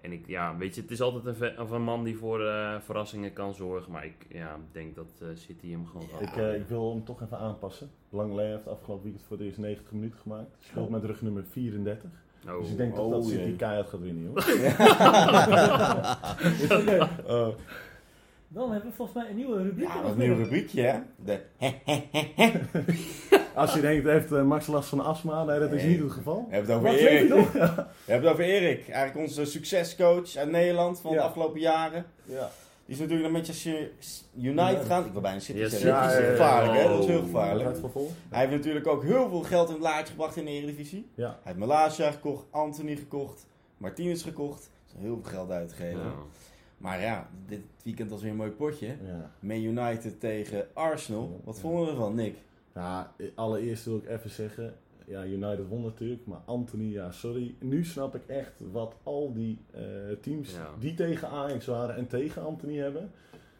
En 0.00 0.12
ik, 0.12 0.26
ja, 0.26 0.56
weet 0.56 0.74
je, 0.74 0.80
het 0.80 0.90
is 0.90 1.00
altijd 1.00 1.40
een, 1.40 1.72
een 1.72 1.82
man 1.82 2.04
die 2.04 2.16
voor 2.18 2.44
eh, 2.46 2.80
verrassingen 2.80 3.32
kan 3.32 3.54
zorgen. 3.54 3.92
Maar 3.92 4.04
ik 4.04 4.26
ja, 4.28 4.58
denk 4.72 4.94
dat 4.94 5.10
eh, 5.22 5.28
City 5.34 5.70
hem 5.70 5.86
gewoon 5.86 6.08
gaat. 6.08 6.20
Ik, 6.20 6.36
eh, 6.36 6.54
ik 6.54 6.66
wil 6.66 6.90
hem 6.94 7.04
toch 7.04 7.22
even 7.22 7.38
aanpassen. 7.38 7.90
Langley 8.08 8.50
heeft 8.50 8.66
afgelopen 8.68 9.04
weekend 9.04 9.24
voor 9.26 9.36
het 9.36 9.46
eerst 9.46 9.58
90 9.58 9.92
minuten 9.92 10.18
gemaakt. 10.18 10.56
Speelt 10.60 10.90
met 10.90 11.04
rug 11.04 11.22
nummer 11.22 11.44
34. 11.44 12.10
Oh. 12.48 12.60
Dus 12.60 12.70
ik 12.70 12.76
denk 12.76 12.94
toch 12.94 13.04
Oh, 13.04 13.10
dat 13.12 13.24
City 13.26 13.56
keihard 13.56 13.88
gaat 13.88 14.00
winnen, 14.00 14.22
joh. 14.22 14.36
Oké, 16.78 17.08
Oh. 17.26 17.48
dan 18.48 18.72
hebben 18.72 18.90
we 18.90 18.96
volgens 18.96 19.16
mij 19.16 19.30
een 19.30 19.36
nieuwe 19.36 19.62
rubriek. 19.62 19.88
Ja, 19.88 20.02
of 20.04 20.10
een 20.12 20.18
nieuw 20.18 20.34
rubriekje 20.36 20.82
hè. 20.82 20.98
De 21.24 21.40
Als 23.54 23.74
je 23.74 23.80
denkt, 23.80 24.06
heeft 24.06 24.32
eh, 24.32 24.42
Max 24.42 24.66
last 24.66 24.88
van 24.88 25.00
astma? 25.04 25.44
Nee, 25.44 25.58
dat 25.58 25.72
is 25.72 25.82
Nee. 25.82 25.90
niet 25.90 26.00
het 26.02 26.12
geval. 26.12 26.46
We 26.48 26.54
hebben 26.54 26.74
het 26.74 26.84
over 26.86 26.98
Erik. 26.98 27.28
nog? 27.28 27.52
We 27.52 27.58
hebben 28.06 28.28
het 28.28 28.32
over 28.32 28.44
Erik. 28.44 28.88
Eigenlijk 28.88 29.28
onze 29.28 29.44
succescoach 29.44 30.36
uit 30.36 30.50
Nederland 30.50 31.00
van 31.00 31.12
de 31.12 31.20
afgelopen 31.20 31.60
jaren. 31.60 32.04
Ja. 32.24 32.50
Die 32.90 32.98
is 32.98 33.04
natuurlijk 33.04 33.32
naar 33.32 33.40
Manchester 33.42 33.90
United 34.36 34.56
Ja. 34.76 34.80
gegaan. 34.80 35.04
Ik 35.06 35.12
wil 35.12 35.20
bijna 35.20 35.38
City 35.40 35.58
Yes, 35.58 35.70
zeggen. 35.70 35.88
ja, 35.88 36.08
gevaarlijk 36.08 36.78
hè. 36.82 36.88
Dat 36.88 36.98
is 37.00 37.06
heel 37.06 37.18
Oh. 37.18 37.24
gevaarlijk. 37.24 37.76
Gaat? 37.78 37.92
Hij 38.28 38.38
heeft 38.40 38.50
natuurlijk 38.52 38.86
ook 38.86 39.02
heel 39.02 39.28
veel 39.28 39.40
geld 39.42 39.68
in 39.68 39.74
het 39.74 39.82
laadje 39.82 40.06
gebracht 40.10 40.36
in 40.36 40.44
de 40.44 40.50
Eredivisie. 40.50 41.06
Ja. 41.14 41.26
Hij 41.28 41.38
heeft 41.42 41.58
Malasia 41.58 42.10
gekocht, 42.10 42.44
Anthony 42.50 42.96
gekocht, 42.96 43.46
Martinez 43.76 44.22
gekocht. 44.22 44.70
Is 44.86 44.92
heel 45.00 45.18
veel 45.22 45.30
geld 45.32 45.50
uitgegeven. 45.50 46.00
Ja. 46.00 46.12
Maar 46.78 47.00
ja, 47.00 47.28
dit 47.46 47.60
weekend 47.82 48.10
was 48.10 48.22
weer 48.22 48.30
een 48.30 48.36
mooi 48.36 48.50
potje. 48.50 48.86
Ja. 48.86 49.30
Man 49.40 49.62
United 49.62 50.20
tegen 50.20 50.66
Arsenal. 50.72 51.40
Wat 51.44 51.58
vonden 51.58 51.84
we 51.84 51.90
ervan, 51.90 52.14
Nick? 52.14 52.36
Ja, 52.74 53.12
allereerst 53.34 53.84
wil 53.84 53.96
ik 53.96 54.08
even 54.08 54.30
zeggen, 54.30 54.74
ja, 55.10 55.24
United 55.26 55.68
won 55.68 55.82
natuurlijk, 55.82 56.26
maar 56.26 56.40
Anthony, 56.44 56.92
ja, 56.92 57.10
sorry. 57.10 57.54
Nu 57.58 57.84
snap 57.84 58.14
ik 58.14 58.22
echt 58.26 58.52
wat 58.72 58.94
al 59.02 59.32
die 59.32 59.58
eh, 59.70 59.82
teams 60.20 60.52
Ja. 60.52 60.68
die 60.78 60.94
tegen 60.94 61.28
Ajax 61.28 61.66
waren 61.66 61.96
en 61.96 62.06
tegen 62.06 62.42
Anthony 62.44 62.76
hebben. 62.76 63.10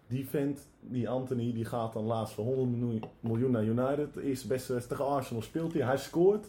Die 0.06 0.28
vent, 0.28 0.66
die 0.80 1.08
Anthony, 1.08 1.52
die 1.52 1.64
gaat 1.64 1.92
dan 1.92 2.04
laatst 2.04 2.34
voor 2.34 2.44
100 2.44 3.02
miljoen, 3.20 3.50
naar 3.50 3.64
United. 3.64 4.14
De 4.14 4.22
eerste 4.22 4.46
beste 4.46 4.72
wedstrijd 4.72 5.00
tegen 5.00 5.14
Arsenal 5.16 5.42
speelt 5.42 5.72
hij, 5.72 5.82
hij 5.82 5.96
scoort. 5.98 6.46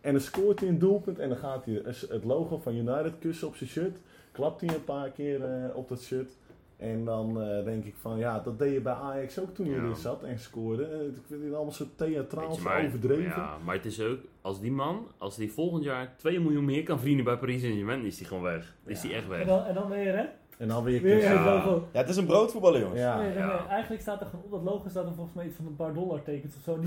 En 0.00 0.12
dan 0.12 0.20
scoort 0.22 0.60
hij 0.60 0.68
een 0.68 0.78
doelpunt 0.78 1.18
en 1.18 1.28
dan 1.28 1.38
gaat 1.38 1.64
hij 1.64 1.82
het 2.08 2.24
logo 2.24 2.58
van 2.58 2.74
United 2.74 3.12
kussen 3.18 3.48
op 3.48 3.56
zijn 3.56 3.70
shirt. 3.70 3.98
Klapt 4.32 4.60
hij 4.60 4.74
een 4.74 4.84
paar 4.84 5.10
keer 5.10 5.44
eh, 5.44 5.76
op 5.76 5.88
dat 5.88 6.00
shirt. 6.02 6.30
En 6.80 7.04
dan 7.04 7.42
eh, 7.42 7.64
denk 7.64 7.84
ik 7.84 7.94
van, 8.00 8.18
ja, 8.18 8.38
dat 8.38 8.58
deed 8.58 8.72
je 8.72 8.80
bij 8.80 8.92
Ajax 8.92 9.38
ook 9.40 9.54
toen 9.54 9.66
je 9.66 9.72
Ja. 9.72 9.78
erin 9.82 9.96
zat 9.96 10.22
en 10.22 10.38
scoorde. 10.38 10.84
Eh, 10.84 11.00
Ik 11.00 11.14
vind 11.26 11.42
het 11.44 11.54
allemaal 11.54 11.72
zo 11.72 11.84
theatraal, 11.96 12.52
zo 12.54 12.68
overdreven. 12.68 13.24
Ja, 13.24 13.56
maar 13.64 13.74
het 13.74 13.84
is 13.84 14.00
ook, 14.02 14.18
als 14.40 14.60
die 14.60 14.72
man, 14.72 15.06
als 15.18 15.36
die 15.36 15.52
volgend 15.52 15.84
jaar 15.84 16.14
2 16.16 16.40
miljoen 16.40 16.64
meer 16.64 16.82
kan 16.82 16.96
verdienen 16.98 17.24
bij 17.24 17.36
Paris 17.36 17.60
Saint-Germain, 17.60 18.04
is 18.04 18.16
die 18.16 18.26
gewoon 18.26 18.42
weg. 18.42 18.74
Is 18.86 19.00
die 19.00 19.14
echt 19.14 19.24
En 19.24 19.30
weg. 19.30 19.46
dan, 19.46 19.64
en 19.64 19.74
dan 19.74 19.88
weer, 19.90 20.16
hè? 20.16 20.24
En 20.58 20.68
dan 20.68 20.84
weer 20.84 21.02
Weer 21.02 21.18
Ja. 21.22 21.64
Ja, 21.92 21.98
het 22.00 22.08
is 22.08 22.16
een 22.16 22.26
broodvoetballer, 22.26 22.80
jongens. 22.80 23.00
Ja, 23.00 23.16
Nee, 23.20 23.34
nee. 23.34 23.66
Eigenlijk 23.68 24.02
staat 24.02 24.20
er 24.20 24.26
gewoon 24.26 24.44
op 24.44 24.50
dat 24.50 24.62
logo 24.62 24.88
staat 24.88 25.06
er 25.06 25.14
volgens 25.14 25.36
mij 25.36 25.46
iets 25.46 25.56
van 25.56 25.66
een 25.66 25.76
paar 25.76 25.94
dollartekens 25.94 26.56
of 26.56 26.62
zo. 26.62 26.78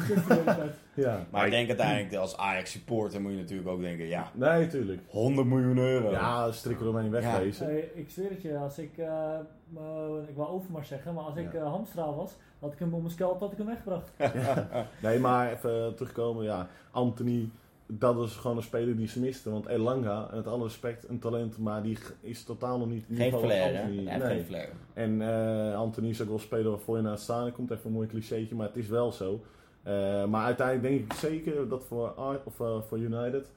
Tijd. 0.46 0.76
ja. 1.06 1.26
Maar 1.30 1.46
ik 1.46 1.52
denk 1.52 1.68
uiteindelijk, 1.68 2.16
als 2.16 2.38
Ajax 2.38 2.72
supporter 2.72 3.22
moet 3.22 3.32
je 3.32 3.38
natuurlijk 3.38 3.70
ook 3.70 3.82
denken, 3.82 4.06
ja, 4.08 4.32
Nee, 4.34 4.68
tuurlijk. 4.68 5.02
100 5.08 5.48
miljoen 5.48 5.78
euro. 5.78 6.12
Ja, 6.12 6.52
strik 6.52 6.80
eromheen 6.80 7.10
wegwezen. 7.12 7.66
Hey, 7.66 7.92
ik 7.94 8.10
zweer 8.10 8.30
het 8.30 8.42
je, 8.42 8.58
als 8.58 8.78
ik, 8.78 8.98
eh, 8.98 9.38
eh, 9.78 10.30
ik 10.30 10.36
wou 10.36 10.50
Overmars 10.50 10.88
zeggen, 10.88 11.14
maar 11.14 11.24
als 11.24 11.36
ik 11.36 11.54
Ja. 11.54 11.60
eh, 11.60 11.70
hamstraal 11.72 12.16
was, 12.16 12.36
had 12.60 12.74
ik 12.74 12.80
hem 12.80 12.94
om 12.94 13.02
mijn 13.02 13.14
scalp 13.14 13.40
had 13.40 13.52
ik 13.52 13.58
hem 13.58 13.68
weggebracht. 13.68 14.12
Nee, 15.02 15.20
maar 15.20 15.52
even 15.52 15.96
terugkomen. 15.96 16.44
Ja, 16.44 16.68
Anthony, 16.92 17.50
dat 17.88 18.18
is 18.20 18.36
gewoon 18.36 18.58
een 18.58 18.64
speler 18.64 18.96
die 18.96 19.08
ze 19.08 19.20
misten. 19.20 19.52
Want 19.52 19.66
Elanga, 19.66 20.30
met 20.34 20.48
alle 20.48 20.64
respect, 20.64 21.10
een 21.10 21.20
talent, 21.20 21.58
maar 21.58 21.84
die 21.84 21.98
is 22.22 22.44
totaal 22.44 22.78
nog 22.78 22.88
niet 22.88 23.06
Geen 23.14 23.32
flair? 23.40 23.80
Anthony. 23.82 24.04
Nee. 24.04 24.20
geen 24.22 24.44
flair. 24.46 24.70
En 24.94 25.22
eh, 25.22 25.76
Anthony 25.78 26.10
is 26.10 26.22
ook 26.22 26.28
wel 26.28 26.36
een 26.36 26.42
speler 26.42 26.70
waarvoor 26.72 26.96
je 26.98 27.02
naar 27.04 27.12
het 27.12 27.22
staan 27.22 27.52
komt. 27.52 27.72
Even 27.72 27.86
een 27.86 27.92
mooi 27.92 28.08
clichétje, 28.08 28.56
maar 28.56 28.68
het 28.68 28.78
is 28.78 28.88
wel 28.88 29.12
zo. 29.12 29.42
Eh, 29.84 30.26
maar 30.26 30.46
uiteindelijk 30.46 30.88
denk 30.88 31.12
ik 31.12 31.14
zeker 31.14 31.68
dat 31.68 31.84
voor, 31.86 32.10
Ar- 32.14 32.42
of, 32.44 32.60
eh, 32.60 32.82
voor 32.82 32.98
United 32.98 33.52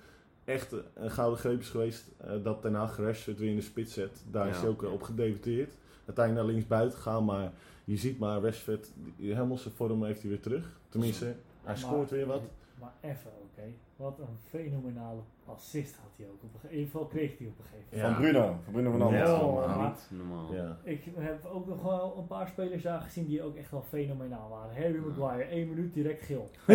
echt 0.44 0.74
een 0.94 1.10
gouden 1.10 1.38
greep 1.38 1.60
is 1.60 1.68
geweest 1.68 2.10
eh, 2.16 2.30
dat 2.42 2.62
Ten 2.62 2.74
Hag 2.74 2.96
Rashford 2.98 3.38
weer 3.38 3.50
in 3.50 3.56
de 3.56 3.62
spits 3.62 3.92
zet. 3.94 4.24
Daar 4.30 4.48
is 4.48 4.58
hij 4.58 4.68
ook 4.68 4.82
eh, 4.82 4.92
op 4.92 5.02
gedebuteerd. 5.02 5.74
Uiteindelijk 6.06 6.46
naar 6.46 6.54
links 6.54 6.66
buiten 6.68 6.98
gegaan, 6.98 7.24
maar 7.24 7.52
je 7.84 7.96
ziet 7.96 8.18
maar 8.18 8.40
Rashford, 8.40 8.92
die- 9.16 9.34
helemaal 9.34 9.56
zijn 9.58 9.74
vorm 9.74 10.04
heeft 10.04 10.20
hij 10.20 10.30
weer 10.30 10.40
terug. 10.40 10.80
Tenminste, 10.88 11.24
hij 11.24 11.34
Maar- 11.64 11.76
scoort 11.76 12.10
weer 12.10 12.26
wat. 12.26 12.42
Maar 12.80 12.92
even, 13.00 13.30
oké. 13.42 13.62
Wat 13.96 14.18
een 14.18 14.38
fenomenale 14.50 15.20
assist 15.46 15.96
had 15.96 16.10
hij 16.16 16.26
ook. 16.26 16.42
Op 16.42 16.54
een 16.54 16.60
ge- 16.60 16.66
in 16.68 16.72
ieder 16.78 16.90
geval 16.90 17.06
kreeg 17.06 17.38
hij 17.38 17.46
op 17.46 17.58
een 17.58 17.64
gegeven 17.64 17.86
moment. 17.90 18.08
Ja. 18.08 18.14
Van 18.14 18.22
Bruno, 18.22 18.56
van 18.64 18.72
Bruno 18.72 18.90
van 18.90 19.14
Ja, 19.14 19.24
Anders. 19.24 19.76
Maar- 19.76 19.88
niet 20.10 20.20
normaal. 20.26 20.54
Ja. 20.54 20.76
Ik 20.82 21.04
heb 21.16 21.44
ook 21.46 21.66
nog 21.66 21.82
wel 21.82 22.14
een 22.18 22.26
paar 22.26 22.48
spelers 22.48 22.82
daar 22.82 23.00
gezien 23.00 23.26
die 23.26 23.42
ook 23.42 23.56
echt 23.56 23.70
wel 23.70 23.82
fenomenaal 23.88 24.48
waren. 24.48 24.82
Harry 24.82 24.98
Maguire, 24.98 25.44
één 25.50 25.68
minuut 25.68 25.94
direct 25.94 26.24
geel. 26.24 26.50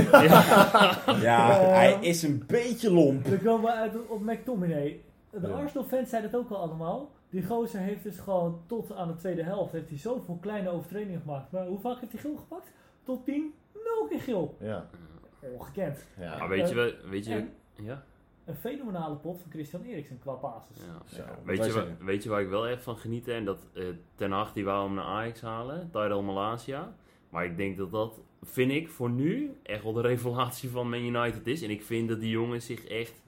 Ja, 1.21 1.59
hij 1.59 1.97
is 2.01 2.23
een 2.23 2.43
beetje 2.47 2.91
lomp. 2.93 3.25
Dan 3.29 3.41
komen 3.41 3.61
we 3.71 3.77
uit 3.77 3.93
op 4.07 4.21
McTominay. 4.21 5.01
De 5.31 5.39
Ja. 5.47 5.47
Arsenal-fans 5.47 6.09
zeiden 6.09 6.31
het 6.31 6.39
ook 6.39 6.49
al 6.49 6.57
allemaal. 6.57 7.09
Die 7.31 7.45
gozer 7.45 7.79
heeft 7.79 8.03
dus 8.03 8.17
gewoon 8.19 8.61
tot 8.67 8.91
aan 8.93 9.07
de 9.07 9.15
tweede 9.15 9.43
helft 9.43 9.71
heeft 9.71 9.89
hij 9.89 9.97
zoveel 9.97 10.37
kleine 10.41 10.69
overtredingen 10.69 11.19
gemaakt. 11.21 11.51
Maar 11.51 11.67
hoe 11.67 11.79
vaak 11.79 11.99
heeft 11.99 12.11
hij 12.11 12.21
geel 12.21 12.35
gepakt? 12.37 12.71
Tot 13.03 13.25
10? 13.25 13.53
Nul 13.73 14.07
keer 14.09 14.19
geel. 14.19 14.55
Ja. 14.59 14.89
Ongekend. 15.53 16.07
Ja. 16.19 16.37
Maar 16.37 16.49
weet 16.49 16.69
je, 16.69 16.75
wel- 16.75 16.91
weet 17.09 17.25
je, 17.25 17.33
En- 17.33 17.53
ja? 17.83 18.03
Een 18.45 18.55
fenomenale 18.55 19.15
pot 19.15 19.39
van 19.41 19.51
Christian 19.51 19.83
Eriksen 19.83 20.19
qua 20.19 20.33
basis. 20.35 20.77
ja. 20.77 21.15
Zo. 21.15 21.21
Weet, 21.45 21.57
wij 21.57 21.67
je, 21.67 21.71
zeggen. 21.73 21.97
weet 22.05 22.23
je 22.23 22.29
waar 22.29 22.41
ik 22.41 22.49
wel 22.49 22.67
echt 22.67 22.83
van 22.83 22.97
geniet? 22.97 23.27
En 23.27 23.45
dat 23.45 23.67
eh, 23.73 23.83
Ten 24.15 24.31
Hag 24.31 24.53
die 24.53 24.65
wou 24.65 24.85
hem 24.85 24.93
naar 24.95 25.05
Ajax 25.05 25.41
halen, 25.41 25.89
Tyrell 25.91 26.21
Malasia. 26.21 26.93
Maar 27.29 27.45
ik 27.45 27.57
denk 27.57 27.77
dat 27.77 27.91
dat, 27.91 28.19
vind 28.41 28.71
ik, 28.71 28.89
voor 28.89 29.09
nu 29.09 29.55
echt 29.63 29.83
wel 29.83 29.93
de 29.93 30.01
revelatie 30.11 30.69
van 30.69 30.89
Man 30.89 30.99
United 30.99 31.47
is. 31.47 31.61
En 31.61 31.69
ik 31.69 31.83
vind 31.83 32.09
dat 32.09 32.19
die 32.19 32.29
jongen 32.29 32.61
zich 32.61 32.85
echt 32.85 33.23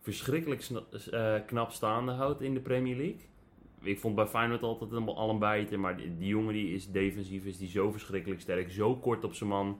verschrikkelijk 0.00 0.62
sna- 0.62 0.82
eh, 1.10 1.34
knap 1.46 1.70
staande 1.70 2.12
houdt 2.12 2.40
in 2.40 2.54
de 2.54 2.60
Premier 2.60 2.96
League. 2.96 3.28
Ik 3.82 3.98
vond 3.98 4.14
bij 4.14 4.26
Feyenoord 4.26 4.62
altijd 4.62 4.92
een- 4.92 5.08
al 5.08 5.30
een 5.30 5.38
maar 5.80 5.96
die, 5.96 6.16
die 6.16 6.28
jongen 6.28 6.52
die 6.54 6.74
is 6.74 6.90
defensief, 6.90 7.44
is 7.44 7.58
die 7.58 7.68
zo 7.68 7.90
verschrikkelijk 7.90 8.40
sterk, 8.40 8.70
zo 8.70 8.96
kort 8.96 9.24
op 9.24 9.34
zijn 9.34 9.50
man. 9.50 9.78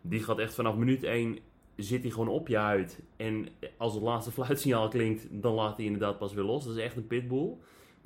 Die 0.00 0.22
gaat 0.22 0.38
echt 0.38 0.54
vanaf 0.54 0.76
minuut 0.76 1.02
1 1.02 1.38
zit 1.76 2.02
hij 2.02 2.10
gewoon 2.10 2.28
op 2.28 2.48
je 2.48 2.56
huid. 2.56 3.02
En 3.16 3.48
als 3.76 3.94
het 3.94 4.02
laatste 4.02 4.32
fluitsignaal 4.32 4.88
klinkt, 4.88 5.26
dan 5.30 5.54
laat 5.54 5.76
hij 5.76 5.86
inderdaad 5.86 6.18
pas 6.18 6.34
weer 6.34 6.44
los. 6.44 6.64
Dat 6.64 6.76
is 6.76 6.82
echt 6.82 6.96
een 6.96 7.06
pitbull. 7.06 7.52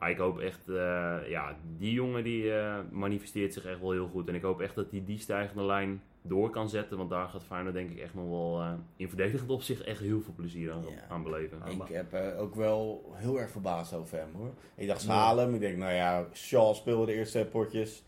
Maar 0.00 0.10
ik 0.10 0.18
hoop 0.18 0.38
echt, 0.38 0.68
eh, 0.68 1.16
ja, 1.28 1.56
die 1.78 1.92
jongen 1.92 2.24
die 2.24 2.54
eh, 2.54 2.78
manifesteert 2.90 3.52
zich 3.52 3.64
echt 3.64 3.80
wel 3.80 3.90
heel 3.92 4.08
goed. 4.08 4.28
En 4.28 4.34
ik 4.34 4.42
hoop 4.42 4.60
echt 4.60 4.74
dat 4.74 4.90
hij 4.90 5.02
die 5.06 5.18
stijgende 5.18 5.62
lijn 5.62 6.02
door 6.22 6.50
kan 6.50 6.68
zetten. 6.68 6.96
Want 6.96 7.10
daar 7.10 7.28
gaat 7.28 7.44
Feyenoord 7.44 7.74
denk 7.74 7.90
ik 7.90 7.98
echt 7.98 8.14
nog 8.14 8.28
wel 8.28 8.60
eh, 8.60 8.72
in 8.96 9.08
verdedigend 9.08 9.50
opzicht 9.50 9.80
echt 9.82 10.00
heel 10.00 10.20
veel 10.20 10.32
plezier 10.36 10.72
aan, 10.72 10.82
Ja. 10.88 11.06
aan 11.08 11.22
beleven. 11.22 11.58
Ik 11.68 11.88
heb 11.94 12.12
eh, 12.12 12.40
ook 12.40 12.54
wel 12.54 13.10
heel 13.14 13.40
erg 13.40 13.50
verbaasd 13.50 13.94
over 13.94 14.18
hem 14.18 14.28
hoor. 14.36 14.50
Ik 14.74 14.86
dacht, 14.86 15.00
ze 15.00 15.08
Ja. 15.08 15.14
halen 15.14 15.44
hem. 15.44 15.54
Ik 15.54 15.60
denk, 15.60 15.76
nou 15.76 15.92
ja, 15.92 16.26
Shaw 16.32 16.74
speelde 16.74 17.06
de 17.06 17.12
eerste 17.12 17.48
potjes. 17.50 18.02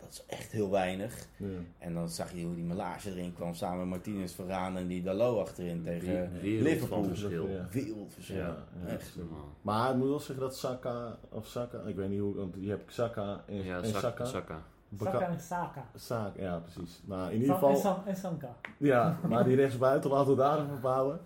Dat 0.00 0.08
is 0.10 0.24
echt 0.26 0.52
heel 0.52 0.70
weinig. 0.70 1.26
Ja. 1.36 1.46
En 1.78 1.94
dan 1.94 2.08
zag 2.08 2.32
je 2.32 2.44
hoe 2.44 2.54
die 2.54 2.64
Melage 2.64 3.10
erin 3.10 3.34
kwam 3.34 3.54
samen 3.54 3.78
met 3.78 3.88
Martinez 3.88 4.32
Varaan 4.34 4.76
en 4.76 4.86
die 4.86 5.02
Dalot 5.02 5.38
achterin 5.38 5.82
tegen 5.82 6.32
We- 6.32 6.40
wereld 6.40 6.66
Liverpool. 6.68 6.98
van 7.04 7.08
verschil. 7.16 7.48
Ja. 7.48 7.66
Wereldverschil. 7.70 8.36
Ja, 8.36 8.56
ja, 8.84 8.88
echt. 8.92 9.06
zeker. 9.14 9.28
Maar 9.62 9.90
ik 9.90 9.96
moet 9.96 10.08
wel 10.08 10.18
zeggen 10.20 10.40
dat 10.44 10.56
Saka, 10.56 11.18
of 11.28 11.46
Saka, 11.46 11.78
ik 11.86 11.96
weet 11.96 12.08
niet 12.08 12.20
hoe, 12.20 12.34
want 12.34 12.54
je 12.58 12.68
hebt 12.68 12.92
Saka 12.92 13.42
en, 13.46 13.62
Ja, 13.64 13.76
en 13.80 13.84
Saka. 13.86 14.24
Saka. 14.24 14.62
En 14.90 15.40
Saka. 15.40 15.84
Saka, 15.94 16.32
ja 16.42 16.58
precies. 16.58 17.00
Nou, 17.04 17.32
in 17.32 17.40
ieder 17.40 17.54
geval, 17.54 18.02
en 18.06 18.16
Sanka. 18.16 18.56
ja, 18.76 19.18
maar 19.28 19.44
die 19.44 19.56
rechtsbuiten, 19.56 20.10
laten 20.10 20.30
we 20.30 20.36
daar 20.36 20.58
even 20.62 20.74
op 20.76 20.82
houden. 20.82 21.20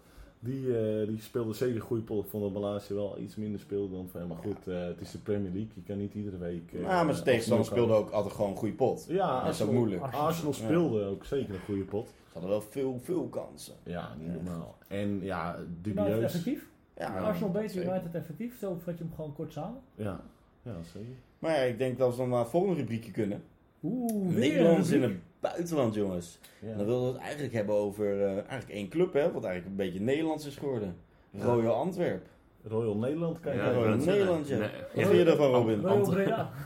Die, 0.44 0.78
eh, 0.78 1.06
die 1.08 1.20
speelde 1.20 1.52
zeker 1.54 1.74
een 1.74 1.80
goede 1.80 2.02
pot. 2.02 2.24
Ik 2.24 2.30
vond 2.30 2.42
dat 2.42 2.62
Malasia 2.62 2.94
wel 2.94 3.18
iets 3.18 3.36
minder 3.36 3.60
speelde 3.60 3.94
dan 3.94 4.08
van 4.10 4.20
hem. 4.20 4.28
Maar 4.28 4.38
goed, 4.38 4.68
eh, 4.68 4.84
het 4.84 5.00
is 5.00 5.10
de 5.10 5.18
Premier 5.18 5.50
League. 5.52 5.70
Je 5.74 5.82
kan 5.82 5.98
niet 5.98 6.14
iedere 6.14 6.38
week... 6.38 6.72
eh, 6.72 6.80
Ja, 6.80 7.02
maar 7.02 7.12
zijn 7.14 7.24
tegenstander 7.26 7.66
speelde 7.66 7.92
ook 7.92 8.10
altijd 8.10 8.34
gewoon 8.34 8.50
een 8.50 8.56
goede 8.56 8.74
pot. 8.74 9.04
Ja, 9.08 9.44
dat 9.44 9.54
is 9.54 9.62
ook 9.62 9.72
moeilijk. 9.72 10.02
Arsenal 10.02 10.52
speelde 10.52 11.04
ook 11.04 11.24
zeker 11.24 11.54
een 11.54 11.60
goede 11.60 11.84
pot. 11.84 12.06
Ze 12.08 12.32
hadden 12.32 12.50
wel 12.50 12.60
veel, 12.60 13.00
veel 13.02 13.28
kansen. 13.28 13.74
Ja, 13.82 14.14
niet 14.20 14.32
normaal. 14.34 14.76
En 14.88 15.20
ja, 15.22 15.58
dubieus. 15.82 16.22
effectief. 16.22 16.68
Ja, 16.96 17.18
Arsenal 17.18 17.50
beter. 17.50 17.84
United 17.84 18.14
effectief. 18.14 18.58
Zo 18.58 18.78
vat 18.84 18.98
je 18.98 19.04
hem 19.04 19.12
gewoon 19.14 19.32
kort 19.32 19.52
samen. 19.52 19.80
Ja, 19.94 20.20
ja 20.62 20.74
zeker. 20.92 21.14
Maar 21.38 21.50
ja, 21.56 21.62
ik 21.62 21.78
denk 21.78 21.98
dat 21.98 22.10
we 22.10 22.16
dan 22.16 22.28
naar 22.28 22.38
het 22.38 22.48
volgende 22.48 22.76
rubriekje 22.76 23.10
kunnen. 23.10 23.42
Oeh, 23.82 24.28
weer 24.34 24.38
Nederlands 24.38 24.88
een 24.90 24.94
in 24.94 25.00
rubriek. 25.00 25.22
Het 25.42 25.50
buitenland, 25.52 25.94
jongens. 25.94 26.38
Ja. 26.60 26.70
En 26.70 26.76
dan 26.76 26.86
wilden 26.86 27.06
we 27.06 27.12
het 27.12 27.22
eigenlijk 27.22 27.54
hebben 27.54 27.74
over 27.74 28.22
eh, 28.22 28.32
eigenlijk 28.32 28.68
één 28.70 28.88
club, 28.88 29.12
hè, 29.12 29.32
wat 29.32 29.44
eigenlijk 29.44 29.66
een 29.66 29.84
beetje 29.86 30.00
Nederlands 30.00 30.46
is 30.46 30.56
geworden. 30.56 30.96
Ja. 31.30 31.44
Royal 31.44 31.74
Antwerp. 31.74 32.26
Royal 32.64 32.96
Nederland, 32.96 33.40
kijk. 33.40 33.56
Ja, 33.56 33.64
Ja, 33.64 33.72
Royal 33.72 33.96
Nederland, 33.96 34.48
ja. 34.48 34.58
Nee, 34.58 34.70
Wat 34.94 35.04
vind 35.06 35.18
je 35.18 35.24
daarvan, 35.24 35.50
Robin? 35.50 35.86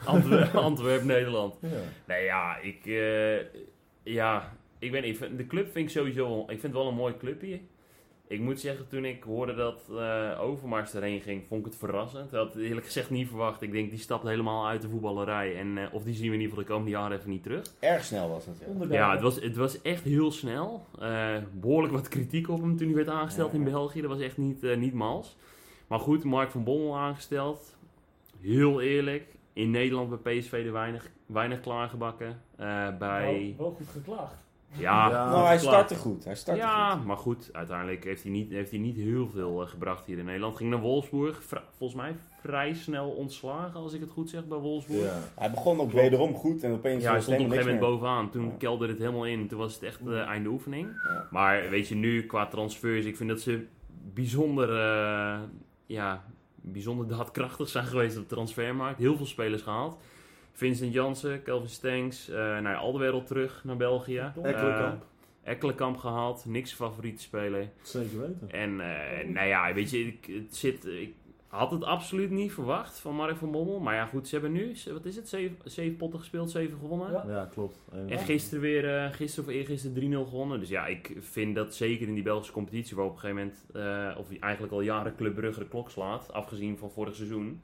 Antwerp, 0.05 0.55
Antwerp, 0.55 1.03
Nederland. 1.05 1.57
ja. 1.61 1.69
Nee, 2.07 2.25
ja, 2.25 2.57
ik, 2.59 2.87
eh, 2.87 3.37
ja, 4.03 4.53
ik 4.79 4.91
weet 4.91 5.03
niet, 5.05 5.19
de 5.37 5.47
club 5.47 5.73
vind 5.73 5.85
ik 5.89 5.97
sowieso, 5.97 6.41
ik 6.41 6.47
vind 6.49 6.63
het 6.63 6.73
wel 6.73 6.89
een 6.89 6.95
mooi 6.95 7.17
clubje. 7.17 7.61
Ik 8.29 8.41
moet 8.41 8.61
zeggen, 8.61 8.89
toen 8.89 9.05
ik 9.05 9.23
hoorde 9.23 9.55
dat 9.55 9.83
eh 9.99 10.41
Overmars 10.41 10.95
erheen 10.95 11.21
ging, 11.21 11.45
vond 11.49 11.61
ik 11.61 11.67
het 11.67 11.77
verrassend. 11.77 12.27
Ik 12.33 12.39
had 12.39 12.55
eerlijk 12.57 12.87
gezegd 12.87 13.11
niet 13.11 13.29
verwacht. 13.29 13.63
Ik 13.63 13.73
denk, 13.73 13.91
die 13.91 13.99
stapt 13.99 14.25
helemaal 14.27 14.67
uit 14.67 14.83
de 14.83 14.89
voetballerij. 14.89 15.57
En, 15.59 15.79
eh, 15.79 15.95
of 15.95 16.03
die 16.03 16.15
zien 16.15 16.29
we 16.29 16.35
in 16.35 16.41
ieder 16.41 16.49
geval 16.49 16.65
de 16.65 16.71
komende 16.71 16.91
jaren 16.91 17.17
even 17.19 17.31
niet 17.31 17.43
terug. 17.43 17.65
Erg 17.81 18.05
snel 18.05 18.29
was 18.29 18.47
het, 18.47 18.63
ja. 18.89 18.95
Ja, 18.97 19.13
het 19.13 19.21
was, 19.21 19.41
het 19.41 19.57
was 19.57 19.83
echt 19.83 20.03
heel 20.03 20.31
snel. 20.33 20.87
Eh, 21.01 21.37
behoorlijk 21.53 21.93
wat 21.93 22.09
kritiek 22.09 22.49
op 22.49 22.61
hem 22.61 22.77
toen 22.77 22.87
hij 22.87 22.97
werd 22.97 23.09
aangesteld 23.09 23.53
Ja. 23.53 23.59
in 23.59 23.65
België. 23.65 24.01
Dat 24.01 24.11
was 24.11 24.21
echt 24.21 24.37
niet, 24.37 24.63
eh, 24.65 24.77
niet 24.77 24.93
mals. 24.95 25.37
Maar 25.87 25.99
goed, 26.01 26.25
Mark 26.25 26.51
van 26.51 26.65
Bommel 26.65 26.97
aangesteld. 26.97 27.77
Heel 28.41 28.81
eerlijk. 28.81 29.35
In 29.53 29.71
Nederland 29.71 30.23
bij 30.23 30.39
PSV 30.39 30.53
er 30.67 30.73
weinig, 30.73 31.11
weinig 31.27 31.61
klaargebakken. 31.61 32.41
Eh, 32.57 32.97
bij... 32.99 33.55
Wel, 33.57 33.67
wel 33.67 33.75
goed 33.77 33.89
geklaagd. 33.89 34.45
Ja, 34.73 35.09
Ja, 35.11 35.29
nou, 35.31 35.47
hij 35.47 35.59
startte 35.59 35.95
goed. 35.97 36.25
Hij 36.25 36.35
startte 36.35 36.61
ja, 36.63 36.91
goed. 36.91 37.05
maar 37.05 37.17
goed, 37.17 37.49
uiteindelijk 37.53 38.05
heeft 38.05 38.23
hij 38.23 38.33
niet, 38.33 38.51
heeft 38.51 38.71
hij 38.71 38.79
niet 38.81 38.97
heel 38.97 39.29
veel 39.29 39.63
eh, 39.63 39.69
gebracht 39.69 40.07
hier 40.07 40.19
in 40.19 40.25
Nederland. 40.25 40.57
Ging 40.57 40.71
naar 40.71 40.81
Wolfsburg, 40.81 41.43
volgens 41.77 42.01
mij 42.01 42.17
vrij 42.41 42.75
snel 42.75 43.09
ontslagen, 43.09 43.81
als 43.81 43.93
ik 43.93 44.01
het 44.01 44.11
goed 44.11 44.31
zeg, 44.31 44.47
bij 44.47 44.59
Wolfsburg. 44.59 45.05
Ja. 45.05 45.19
Hij 45.35 45.51
begon 45.51 45.81
ook 45.81 45.93
wederom 45.93 46.35
goed 46.35 46.63
en 46.63 46.73
opeens 46.73 47.03
Ja, 47.03 47.07
hij 47.07 47.15
was 47.17 47.25
stond 47.25 47.39
op 47.41 47.45
een 47.45 47.51
gegeven 47.51 47.75
moment 47.75 47.91
bovenaan. 47.91 48.31
Toen 48.31 48.45
Ja. 48.45 48.55
kelderde 48.59 48.93
het 48.93 49.03
helemaal 49.03 49.27
in. 49.27 49.49
Toen 49.49 49.59
was 49.59 49.75
het 49.75 49.83
echt 49.83 50.05
de 50.05 50.19
einde 50.19 50.49
oefening. 50.49 50.89
Ja. 51.09 51.27
Maar 51.31 51.71
weet 51.71 51.89
je, 51.89 51.95
nu 51.95 52.27
qua 52.27 52.47
transfers, 52.47 53.05
ik 53.05 53.17
vind 53.17 53.29
dat 53.29 53.41
ze 53.41 53.67
bijzonder, 54.15 54.71
eh, 54.71 55.39
ja, 55.87 56.25
bijzonder 56.55 57.09
daadkrachtig 57.09 57.69
zijn 57.69 57.85
geweest 57.85 58.17
op 58.17 58.29
de 58.29 58.35
transfermarkt. 58.35 58.99
Heel 58.99 59.17
veel 59.17 59.27
spelers 59.27 59.63
gehaald. 59.63 59.97
Vincent 60.57 60.93
Jansen, 60.93 61.43
Kelvin 61.43 61.69
Stengs, 61.69 62.29
eh 62.29 62.37
nou 62.37 62.69
ja, 62.69 62.75
al 62.75 62.93
de 62.93 62.99
wereld 62.99 63.27
terug 63.27 63.65
naar 63.65 63.77
België. 63.77 64.33
Ekkelenkamp. 64.43 65.03
Eh, 65.43 65.53
Ekkelenkamp 65.53 65.97
gehaald, 65.97 66.45
niks 66.47 66.73
favoriete 66.73 67.23
speler. 67.23 67.71
Zeker 67.83 68.21
weten. 68.21 68.51
En 68.51 68.81
eh, 68.81 69.29
nou 69.29 69.47
ja, 69.47 69.75
weet 69.75 69.91
je, 69.91 70.07
ik, 70.07 70.27
het 70.27 70.57
zit, 70.57 70.87
ik 70.87 71.15
had 71.47 71.71
het 71.71 71.85
absoluut 71.85 72.31
niet 72.31 72.53
verwacht 72.53 72.99
van 72.99 73.15
Mark 73.15 73.37
van 73.37 73.51
Bommel. 73.51 73.81
Maar 73.81 73.95
ja, 73.95 74.07
goed, 74.07 74.29
ze 74.29 74.35
hebben 74.35 74.53
nu, 74.53 74.75
wat 74.93 75.05
is 75.05 75.17
het, 75.17 75.29
zeven, 75.29 75.57
zeven 75.65 75.97
potten 75.97 76.19
gespeeld, 76.19 76.51
zeven 76.51 76.79
gewonnen. 76.79 77.13
Ja. 77.13 77.25
Ja, 77.29 77.49
klopt. 77.53 77.79
En, 77.93 78.09
En 78.09 78.19
gisteren 78.19 78.61
weer, 78.61 78.97
eh, 78.97 79.13
gisteren 79.13 79.49
of 79.49 79.57
eergisteren 79.57 79.95
3-0 79.95 80.25
gewonnen. 80.29 80.61
Dus 80.61 80.69
ja, 80.69 80.87
ik 80.87 81.17
vind 81.21 81.55
dat 81.55 81.75
zeker 81.75 82.09
in 82.09 82.15
die 82.15 82.23
Belgische 82.23 82.53
competitie, 82.53 82.97
waar 82.97 83.05
op 83.05 83.13
een 83.13 83.19
gegeven 83.19 83.43
moment, 83.43 83.67
eh, 84.15 84.19
of 84.21 84.39
eigenlijk 84.41 84.73
al 84.73 84.81
jaren 84.81 85.17
Club 85.17 85.35
Brugge 85.35 85.61
de 85.61 85.69
klok 85.69 85.91
slaat, 85.91 86.33
afgezien 86.33 86.79
van 86.79 86.91
vorig 86.91 87.15
seizoen. 87.15 87.61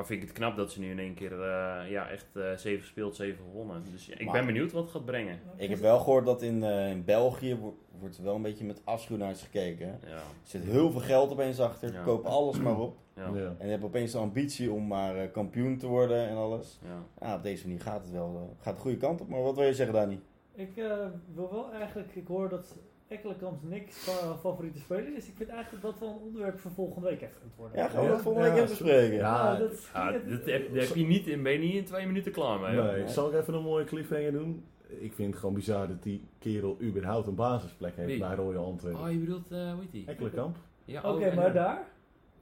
Maar 0.00 0.08
vind 0.08 0.22
ik 0.22 0.28
het 0.28 0.36
knap 0.38 0.56
dat 0.56 0.72
ze 0.72 0.80
nu 0.80 0.90
in 0.90 0.98
één 0.98 1.14
keer 1.14 1.32
eh, 1.32 1.90
ja, 1.90 2.08
echt 2.08 2.26
eh 2.36 2.52
7 2.56 2.80
gespeeld, 2.80 3.16
7 3.16 3.44
gewonnen. 3.44 3.82
Dus 3.92 4.06
ja, 4.06 4.14
ik 4.18 4.24
Maar- 4.24 4.32
ben 4.34 4.46
benieuwd 4.46 4.72
wat 4.72 4.82
het 4.82 4.90
gaat 4.92 5.04
brengen. 5.04 5.38
Ik 5.56 5.68
heb 5.68 5.78
wel 5.78 5.98
gehoord 5.98 6.24
dat 6.24 6.42
in, 6.42 6.62
eh, 6.62 6.90
in 6.90 7.04
België 7.04 7.56
wo- 7.56 7.78
wordt 7.98 8.18
wel 8.18 8.34
een 8.34 8.42
beetje 8.42 8.64
met 8.64 8.80
afschuw 8.84 9.16
naar 9.16 9.34
ze 9.34 9.44
gekeken. 9.44 9.86
Ja, 10.06 10.12
Er 10.14 10.20
zit 10.42 10.62
heel 10.64 10.90
veel 10.90 11.00
geld 11.00 11.30
opeens 11.32 11.60
achter. 11.60 11.92
Ja. 11.92 12.02
Koop 12.02 12.24
alles 12.24 12.58
maar 12.58 12.78
op. 12.80 12.96
ja. 13.14 13.24
En 13.58 13.64
je 13.66 13.70
hebt 13.70 13.84
opeens 13.84 14.12
de 14.12 14.18
ambitie 14.18 14.70
om 14.72 14.86
maar 14.86 15.28
kampioen 15.28 15.76
te 15.78 15.86
worden 15.86 16.28
en 16.28 16.36
alles. 16.36 16.78
Ja, 17.20 17.34
op 17.34 17.42
deze 17.42 17.66
manier 17.66 17.82
gaat 17.82 18.02
het 18.02 18.10
wel. 18.10 18.56
gaat 18.60 18.74
de 18.74 18.80
goede 18.80 18.96
kant 18.96 19.20
op. 19.20 19.28
Maar 19.28 19.42
wat 19.42 19.56
wil 19.56 19.66
je 19.66 19.74
zeggen, 19.74 19.94
Dani? 19.94 20.20
Ik 20.54 20.76
eh, 20.76 20.96
wil 21.34 21.50
wel 21.50 21.72
eigenlijk, 21.72 22.14
ik 22.14 22.26
hoor 22.26 22.48
dat 22.48 22.76
Ekkelenkamp 23.10 23.62
niks 23.62 23.96
fa- 23.96 24.36
favoriete 24.40 24.78
speler 24.78 25.16
is. 25.16 25.26
Ik 25.28 25.34
vind 25.36 25.48
eigenlijk 25.50 25.82
dat 25.82 25.90
dat 25.92 26.00
wel 26.00 26.08
een 26.08 26.22
onderwerp 26.26 26.58
voor 26.58 26.70
volgende 26.70 27.08
week 27.08 27.20
even 27.22 27.36
moet 27.44 27.56
worden. 27.56 27.78
Ja, 27.78 27.88
gaan 27.88 28.04
we 28.04 28.08
dat 28.10 28.20
volgende 28.22 28.48
week 28.48 28.56
Ja, 28.56 28.62
even 28.64 28.76
bespreken? 28.78 29.16
Ja, 29.16 29.52
Ja, 29.52 29.58
dat, 29.58 29.88
Ja, 29.94 30.12
dat 30.12 30.20
heb, 30.44 30.94
je 30.94 31.06
niet, 31.06 31.26
in- 31.26 31.42
ben 31.42 31.52
je 31.52 31.58
niet 31.58 31.74
in 31.74 31.84
twee 31.84 32.06
minuten 32.06 32.32
klaar 32.32 32.60
mee. 32.60 32.76
Nee, 32.80 33.08
zal 33.08 33.28
ik 33.28 33.40
even 33.40 33.54
een 33.54 33.62
mooie 33.62 33.84
cliffhanger 33.84 34.32
doen? 34.32 34.64
Ik 34.88 35.12
vind 35.12 35.30
het 35.30 35.38
gewoon 35.40 35.54
bizar 35.54 35.88
dat 35.88 36.02
die 36.02 36.24
kerel 36.38 36.76
überhaupt 36.82 37.26
een 37.26 37.34
basisplek 37.34 37.96
heeft 37.96 38.08
Wie? 38.08 38.18
bij 38.18 38.34
Royal 38.34 38.64
Antwerpen. 38.64 39.00
Oh, 39.00 39.10
je 39.10 39.18
bedoelt, 39.18 39.50
eh 39.52 39.72
hoe 39.72 39.80
heet 39.80 39.92
die? 39.92 40.04
Ekkelenkamp, 40.06 40.56
Ja, 40.84 40.98
Oké, 41.02 41.26
oh, 41.28 41.34
maar 41.34 41.46
en- 41.46 41.52
daar, 41.54 41.82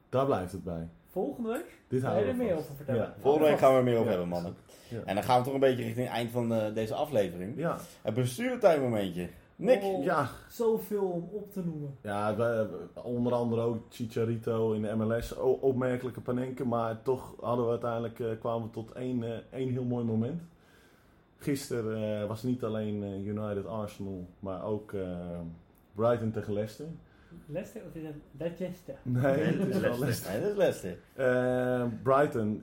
daar 0.09 0.27
blijft 0.27 0.53
het 0.53 0.65
bij. 0.65 0.89
volgende 1.07 1.49
week, 1.49 1.79
Dit 1.89 2.01
ga 2.01 2.07
je 2.07 2.13
houden 2.13 2.33
er 2.33 2.39
we 2.39 2.45
meer 2.45 2.53
vast. 2.55 2.65
over 2.65 2.77
vertellen. 2.77 3.01
Ja. 3.03 3.15
Volgende 3.21 3.49
week 3.49 3.59
gaan 3.59 3.73
we 3.73 3.79
er 3.79 3.85
meer 3.85 3.95
over 3.95 4.05
Ja. 4.05 4.11
hebben, 4.11 4.29
mannen. 4.29 4.55
Ja. 4.89 4.99
En 5.05 5.15
dan 5.15 5.25
gaan 5.25 5.39
we 5.39 5.45
toch 5.45 5.55
een 5.55 5.61
beetje 5.61 5.85
richting 5.85 6.07
het 6.07 6.17
eind 6.17 6.31
van 6.31 6.53
eh, 6.55 6.75
deze 6.75 6.95
aflevering. 6.95 7.57
Ja, 7.57 7.77
Het 8.03 8.15
bestuurtijdmomentje. 8.15 9.29
Nick. 9.59 9.83
Oh, 9.83 10.05
ja, 10.05 10.29
Zoveel 10.49 11.03
om 11.03 11.29
op 11.33 11.53
te 11.53 11.65
noemen. 11.65 11.97
ja 12.03 12.67
onder 12.95 13.33
andere 13.33 13.63
ook 13.63 13.79
Chicharito 13.89 14.73
in 14.73 14.83
de 14.83 14.95
MLS. 14.95 15.35
Opmerkelijke 15.37 16.21
Panenke, 16.21 16.65
maar 16.65 17.03
toch 17.03 17.35
hadden 17.41 17.65
we 17.65 17.71
uiteindelijk, 17.71 18.21
eh, 18.21 18.27
kwamen 18.41 18.67
we 18.67 18.73
tot 18.73 18.93
één, 18.93 19.23
eh, 19.23 19.39
één 19.51 19.71
heel 19.71 19.85
mooi 19.85 20.05
moment. 20.05 20.43
Gisteren 21.39 22.21
eh, 22.21 22.29
was 22.29 22.43
niet 22.43 22.65
alleen 22.65 23.03
United 23.27 23.67
Arsenal, 23.67 24.27
maar 24.39 24.65
ook 24.65 24.95
Brighton 25.95 26.31
tegen 26.31 26.53
Leicester. 26.53 26.87
Leicester 27.47 27.83
of 27.87 27.95
is 27.95 28.03
het 28.03 28.15
Leicester? 28.39 28.95
Nee, 29.03 29.23
het 29.23 29.75
is 29.75 29.81
wel 29.81 29.99
Leicester. 29.99 30.33
Nee, 30.33 30.41
dat 30.41 30.51
is 30.51 30.57
Leicester. 30.57 30.99
Eh, 31.15 31.87
Brighton 32.03 32.63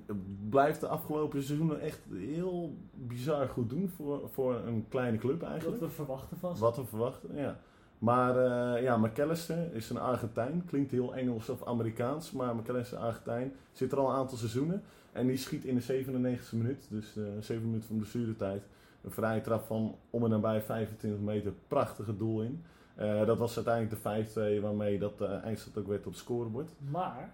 blijft 0.49 0.79
de 0.79 0.87
afgelopen 0.87 1.43
seizoenen 1.43 1.79
echt 1.79 1.99
heel 2.13 2.77
bizar 2.93 3.47
goed 3.47 3.69
doen 3.69 3.89
voor, 3.89 4.29
voor 4.29 4.55
een 4.55 4.85
kleine 4.89 5.17
club 5.17 5.41
Wat 5.41 5.49
eigenlijk. 5.49 5.79
we 5.79 5.89
verwachten 5.89 6.37
van 6.37 6.55
ze. 6.55 6.61
Wat 6.61 6.75
we 6.75 6.85
verwachten, 6.85 7.35
ja. 7.35 7.59
Maar 7.99 8.35
uh, 8.75 8.83
ja, 8.83 8.97
McAllister 8.97 9.73
is 9.73 9.89
een 9.89 9.97
Argentijn. 9.97 10.63
Klinkt 10.65 10.91
heel 10.91 11.15
Engels 11.15 11.49
of 11.49 11.65
Amerikaans, 11.65 12.31
maar 12.31 12.55
McAllister 12.55 12.97
Argentijn. 12.97 13.53
Zit 13.71 13.91
er 13.91 13.97
al 13.97 14.09
een 14.09 14.15
aantal 14.15 14.37
seizoenen. 14.37 14.83
En 15.11 15.27
die 15.27 15.37
schiet 15.37 15.63
in 15.65 15.75
de 15.75 16.05
97e 16.05 16.51
minuut, 16.51 16.87
dus 16.89 17.15
uh, 17.17 17.25
7 17.39 17.65
minuten 17.65 17.87
van 17.87 17.97
blessuretijd. 17.97 18.63
Een 19.01 19.11
vrije 19.11 19.41
trap 19.41 19.65
van 19.65 19.95
om 20.09 20.23
en 20.23 20.29
nabij 20.29 20.61
25 20.61 21.19
meter. 21.19 21.53
Prachtige 21.67 22.17
doel 22.17 22.41
in. 22.41 22.63
Uh, 22.99 23.25
dat 23.25 23.37
was 23.37 23.55
uiteindelijk 23.55 24.25
de 24.33 24.59
5-2 24.59 24.61
waarmee 24.61 24.99
dat 24.99 25.21
uh, 25.21 25.43
eindstand 25.43 25.77
ook 25.77 25.87
werd 25.87 26.05
op 26.05 26.11
het 26.11 26.21
scorebord. 26.21 26.71
Maar 26.91 27.33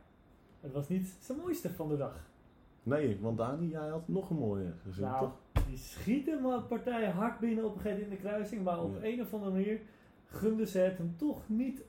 het 0.62 0.74
was 0.74 0.88
niet 0.88 1.18
zijn 1.20 1.38
mooiste 1.38 1.70
van 1.70 1.90
de 1.90 1.98
dag. 1.98 2.30
Nee, 2.84 3.18
want 3.22 3.38
Dani, 3.38 3.70
jij 3.70 3.88
had 3.88 4.08
nog 4.08 4.30
een 4.30 4.38
mooie 4.38 4.72
gezien, 4.84 5.04
nou, 5.04 5.20
toch? 5.20 5.64
Die 5.68 5.78
schieten 5.78 6.42
maar 6.42 6.62
partijen 6.62 7.12
hard 7.12 7.40
binnen 7.40 7.66
op 7.66 7.76
een 7.76 7.82
gegeven 7.82 8.02
moment 8.02 8.20
in 8.20 8.24
de 8.24 8.30
kruising. 8.30 8.64
Maar 8.64 8.84
op 8.84 8.96
ja. 9.02 9.08
een 9.08 9.22
of 9.22 9.34
andere 9.34 9.52
manier 9.52 9.80
gunde 10.26 10.66
ze 10.66 10.80
het 10.80 10.98
hem 10.98 11.16
toch 11.18 11.42
niet 11.46 11.84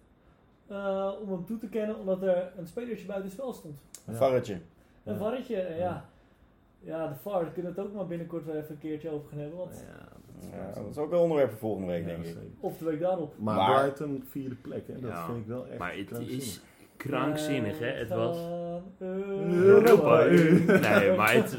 uh, 0.70 1.12
om 1.22 1.30
hem 1.30 1.44
toe 1.44 1.58
te 1.58 1.68
kennen. 1.68 1.98
Omdat 1.98 2.22
er 2.22 2.52
een 2.56 2.66
spelertje 2.66 3.06
buiten 3.06 3.28
het 3.28 3.38
spel 3.38 3.52
stond. 3.52 3.78
Een 4.06 4.12
ja. 4.12 4.18
varretje. 4.18 4.60
Een 5.04 5.16
varretje, 5.16 5.56
ja. 5.56 5.76
ja. 5.76 6.10
Ja, 6.84 7.08
de 7.08 7.14
VAR, 7.14 7.42
daar 7.42 7.52
kunnen 7.52 7.74
we 7.74 7.80
het 7.80 7.88
ook 7.90 7.96
maar 7.96 8.06
binnenkort 8.06 8.44
weer 8.44 8.56
even 8.56 8.70
een 8.70 8.78
keertje 8.78 9.10
over 9.10 9.28
gaan 9.28 9.38
hebben. 9.38 9.58
Want 9.58 9.84
ja, 9.86 10.11
ja, 10.52 10.72
dat 10.80 10.90
is 10.90 10.98
ook 10.98 11.12
een 11.12 11.18
onderwerp 11.18 11.50
voor 11.50 11.58
volgende 11.58 11.86
week, 11.92 12.04
denk 12.04 12.24
ik. 12.24 12.36
Of 12.60 12.78
de 12.78 12.84
week 12.84 13.00
daarop. 13.00 13.34
Maar, 13.38 13.56
Maar- 13.56 13.80
Brighton 13.82 14.24
vierde 14.28 14.54
plek, 14.54 14.86
hè? 14.86 14.92
dat 15.00 15.10
Ja, 15.10 15.26
vind 15.26 15.38
ik 15.38 15.46
wel 15.46 15.66
echt 15.66 15.78
Maar 15.78 15.96
het 15.96 16.06
krankzinnig. 16.06 16.42
is 16.44 16.60
krankzinnig, 16.96 17.78
hè? 17.78 17.86
Het 17.86 18.08
was... 18.08 18.36
Europa. 18.98 20.24
Nee, 20.80 21.16
maar 21.16 21.34
het, 21.34 21.56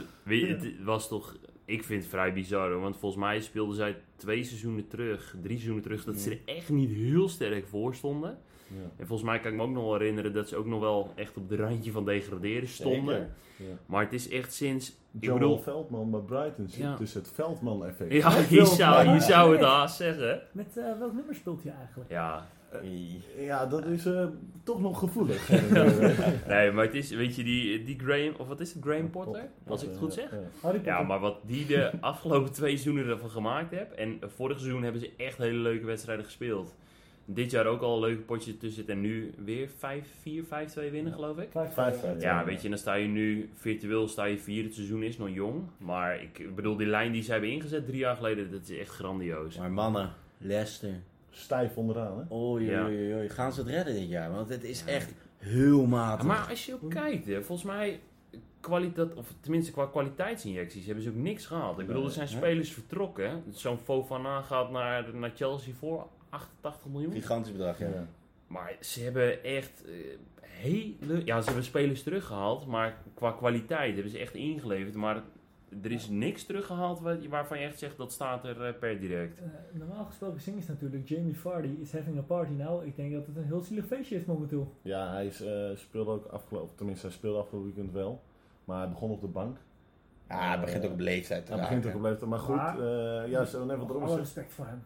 was 0.83 1.07
toch... 1.07 1.37
Ik 1.65 1.83
vind 1.83 2.01
het 2.01 2.11
vrij 2.11 2.33
bizar 2.33 2.71
hoor, 2.71 2.81
want 2.81 2.97
volgens 2.97 3.21
mij 3.23 3.41
speelden 3.41 3.75
zij 3.75 3.95
twee 4.15 4.43
seizoenen 4.43 4.87
terug, 4.87 5.35
drie 5.41 5.55
seizoenen 5.55 5.83
terug, 5.83 6.03
dat 6.03 6.15
ze 6.17 6.29
er 6.29 6.39
echt 6.55 6.69
niet 6.69 6.91
heel 6.91 7.29
sterk 7.29 7.67
voor 7.67 7.95
stonden. 7.95 8.37
Ja. 8.81 8.89
En 8.97 9.07
volgens 9.07 9.29
mij 9.29 9.39
kan 9.39 9.51
ik 9.51 9.57
me 9.57 9.63
ook 9.63 9.71
nog 9.71 9.83
wel 9.83 9.93
herinneren 9.93 10.33
dat 10.33 10.47
ze 10.49 10.55
ook 10.55 10.65
nog 10.65 10.79
wel 10.79 11.11
echt 11.15 11.37
op 11.37 11.49
de 11.49 11.55
randje 11.55 11.91
van 11.91 12.05
degraderen 12.05 12.67
stonden. 12.67 13.33
Ja. 13.57 13.65
Maar 13.85 14.03
het 14.03 14.13
is 14.13 14.29
echt 14.29 14.53
sinds... 14.53 14.89
Ik 14.89 15.23
Joel 15.23 15.37
bedoel... 15.37 15.59
Veldman 15.59 16.11
bij 16.11 16.19
Brighton 16.19 16.67
zit 16.67 16.81
Ja. 16.81 16.95
dus 16.95 17.13
het 17.13 17.31
Veldman-effect. 17.33 18.11
Ja, 18.11 18.37
je 18.49 18.65
zou, 18.65 19.09
je 19.09 19.19
zou 19.19 19.55
het 19.55 19.65
haast 19.65 19.95
zeggen. 19.95 20.41
Met 20.51 20.77
eh, 20.77 20.99
welk 20.99 21.13
nummer 21.13 21.35
speelt 21.35 21.63
hij 21.63 21.73
eigenlijk? 21.79 22.09
Ja, 22.09 22.47
Ja, 23.37 23.65
dat 23.65 23.85
is 23.85 24.05
eh, 24.05 24.25
toch 24.63 24.81
nog 24.81 24.99
gevoelig. 24.99 25.49
nee, 26.47 26.71
maar 26.71 26.85
het 26.85 26.93
is, 26.93 27.09
weet 27.09 27.35
je, 27.35 27.43
die, 27.43 27.83
die 27.83 27.99
Graham, 27.99 28.33
of 28.37 28.47
wat 28.47 28.59
is 28.59 28.73
het, 28.73 28.83
Graham 28.83 29.09
Potter? 29.09 29.49
Als 29.67 29.83
ik 29.83 29.89
het 29.89 29.97
goed 29.97 30.13
zeg? 30.13 30.35
Ja, 30.83 31.01
maar 31.01 31.19
wat 31.19 31.37
die 31.45 31.65
de 31.65 31.91
afgelopen 32.01 32.51
twee 32.51 32.77
seizoenen 32.77 33.11
ervan 33.13 33.29
gemaakt 33.29 33.71
heeft. 33.71 33.93
En 33.93 34.19
vorig 34.35 34.59
seizoen 34.59 34.83
hebben 34.83 35.01
ze 35.01 35.11
echt 35.17 35.37
hele 35.37 35.57
leuke 35.57 35.85
wedstrijden 35.85 36.25
gespeeld. 36.25 36.75
Dit 37.25 37.51
jaar 37.51 37.65
ook 37.65 37.81
al 37.81 37.93
een 37.95 37.99
leuke 38.01 38.21
potje 38.21 38.51
tussen 38.57 38.71
zitten. 38.73 38.95
En 38.95 39.01
nu 39.01 39.33
weer 39.37 39.69
5-4, 39.69 40.43
5-2 40.43 40.91
winnen, 40.91 41.13
geloof 41.13 41.37
ik. 41.37 41.47
Vijf, 41.51 41.73
Vijf, 41.73 41.95
eh, 41.95 41.99
vijf, 42.01 42.21
Ja, 42.21 42.45
weet 42.45 42.61
je, 42.61 42.69
dan 42.69 42.77
sta 42.77 42.93
je 42.93 43.07
nu 43.07 43.49
virtueel 43.53 44.07
sta 44.07 44.23
je 44.25 44.37
vier. 44.37 44.63
Het 44.63 44.73
seizoen 44.73 45.03
is 45.03 45.17
nog 45.17 45.29
jong. 45.29 45.61
Maar 45.77 46.21
ik 46.21 46.55
bedoel, 46.55 46.75
die 46.77 46.87
lijn 46.87 47.11
die 47.11 47.23
ze 47.23 47.31
hebben 47.31 47.49
ingezet 47.51 47.85
drie 47.85 47.97
jaar 47.97 48.15
geleden, 48.15 48.51
dat 48.51 48.69
is 48.69 48.77
echt 48.77 48.89
grandioos. 48.89 49.57
Maar 49.57 49.71
mannen, 49.71 50.13
Leicester. 50.37 50.99
Stijf 51.29 51.77
onderaan, 51.77 52.17
hè? 52.29 52.35
Oei, 52.35 52.65
Ja. 52.69 52.85
oei, 52.85 52.97
oei, 52.97 53.13
oei. 53.15 53.29
Gaan 53.29 53.53
ze 53.53 53.59
het 53.61 53.69
redden 53.69 53.93
dit 53.93 54.09
jaar? 54.09 54.31
Want 54.31 54.49
het 54.49 54.63
is 54.63 54.79
Ja. 54.85 54.91
echt 54.91 55.13
heel 55.37 55.85
matig. 55.85 56.25
Maar 56.27 56.47
als 56.49 56.65
je 56.65 56.73
ook 56.73 56.89
kijkt, 56.89 57.25
hè, 57.25 57.43
volgens 57.43 57.67
mij, 57.67 57.99
kwaliteit, 58.59 59.13
of 59.15 59.33
tenminste 59.39 59.71
qua 59.71 59.85
kwaliteitsinjecties, 59.85 60.85
hebben 60.85 61.03
ze 61.03 61.09
ook 61.09 61.15
niks 61.15 61.45
gehaald. 61.45 61.79
Ik 61.79 61.87
bedoel, 61.87 62.03
er 62.05 62.11
zijn 62.11 62.27
spelers 62.27 62.71
vertrokken. 62.73 63.43
Zo'n 63.49 63.77
Fofana 63.77 64.41
gaat 64.41 64.71
naar, 64.71 65.15
naar 65.15 65.31
Chelsea 65.35 65.73
voor 65.73 66.07
88 66.33 66.87
miljoen. 66.91 67.11
Gigantisch 67.11 67.51
bedrag, 67.51 67.79
ja. 67.79 67.87
Ja. 67.87 68.07
Maar 68.47 68.75
ze 68.79 69.01
hebben 69.03 69.43
echt 69.43 69.83
eh, 69.85 69.91
hele... 70.41 71.25
Ja, 71.25 71.39
ze 71.39 71.45
hebben 71.45 71.63
spelers 71.63 72.03
teruggehaald, 72.03 72.65
maar 72.65 72.97
qua 73.13 73.31
kwaliteit 73.31 73.93
hebben 73.93 74.11
ze 74.11 74.17
echt 74.19 74.35
ingeleverd. 74.35 74.95
Maar 74.95 75.21
er 75.83 75.91
is 75.91 76.09
niks 76.09 76.43
teruggehaald 76.45 76.99
waarvan 77.29 77.59
je 77.59 77.65
echt 77.65 77.79
zegt 77.79 77.97
dat 77.97 78.11
staat 78.11 78.45
er 78.45 78.65
eh, 78.65 78.73
per 78.79 78.99
direct. 78.99 79.37
eh, 79.39 79.45
normaal 79.71 80.05
gesproken 80.05 80.41
zingen 80.41 80.61
ze 80.61 80.71
natuurlijk 80.71 81.07
Jamie 81.09 81.39
Vardy 81.39 81.75
is 81.81 81.93
having 81.93 82.17
a 82.17 82.21
party 82.21 82.51
now. 82.51 82.85
Ik 82.85 82.95
denk 82.95 83.13
dat 83.13 83.25
het 83.25 83.35
een 83.35 83.45
heel 83.45 83.59
zielig 83.61 83.85
feestje 83.85 84.15
is 84.15 84.25
momenteel. 84.25 84.73
Ja, 84.81 85.11
hij 85.11 85.25
is, 85.25 85.41
eh, 85.41 85.69
speelde 85.75 86.11
ook 86.11 86.25
afgelopen, 86.25 86.75
tenminste 86.75 87.05
hij 87.07 87.15
speelde 87.15 87.37
afgelopen 87.39 87.73
weekend 87.73 87.93
wel. 87.93 88.21
Maar 88.65 88.79
hij 88.79 88.89
begon 88.89 89.11
op 89.11 89.21
de 89.21 89.27
bank. 89.27 89.57
Ja, 90.29 90.51
het 90.51 90.61
begint 90.61 90.85
ook 90.85 90.91
op 90.91 90.99
leeftijd 90.99 91.45
te 91.45 91.51
Hij 91.51 91.61
raken. 91.61 91.75
begint 91.75 91.95
ook 91.95 92.01
op 92.01 92.07
leeftijd, 92.07 92.29
maar 92.29 92.39
goed. 92.39 92.55
Maar- 92.55 92.79
eh, 93.23 93.29
ja, 93.31 93.45
zo 93.45 93.65
net 93.65 93.77
wat 93.77 94.01
Alle 94.01 94.17
respect 94.17 94.51
voor 94.53 94.65
hem. 94.65 94.83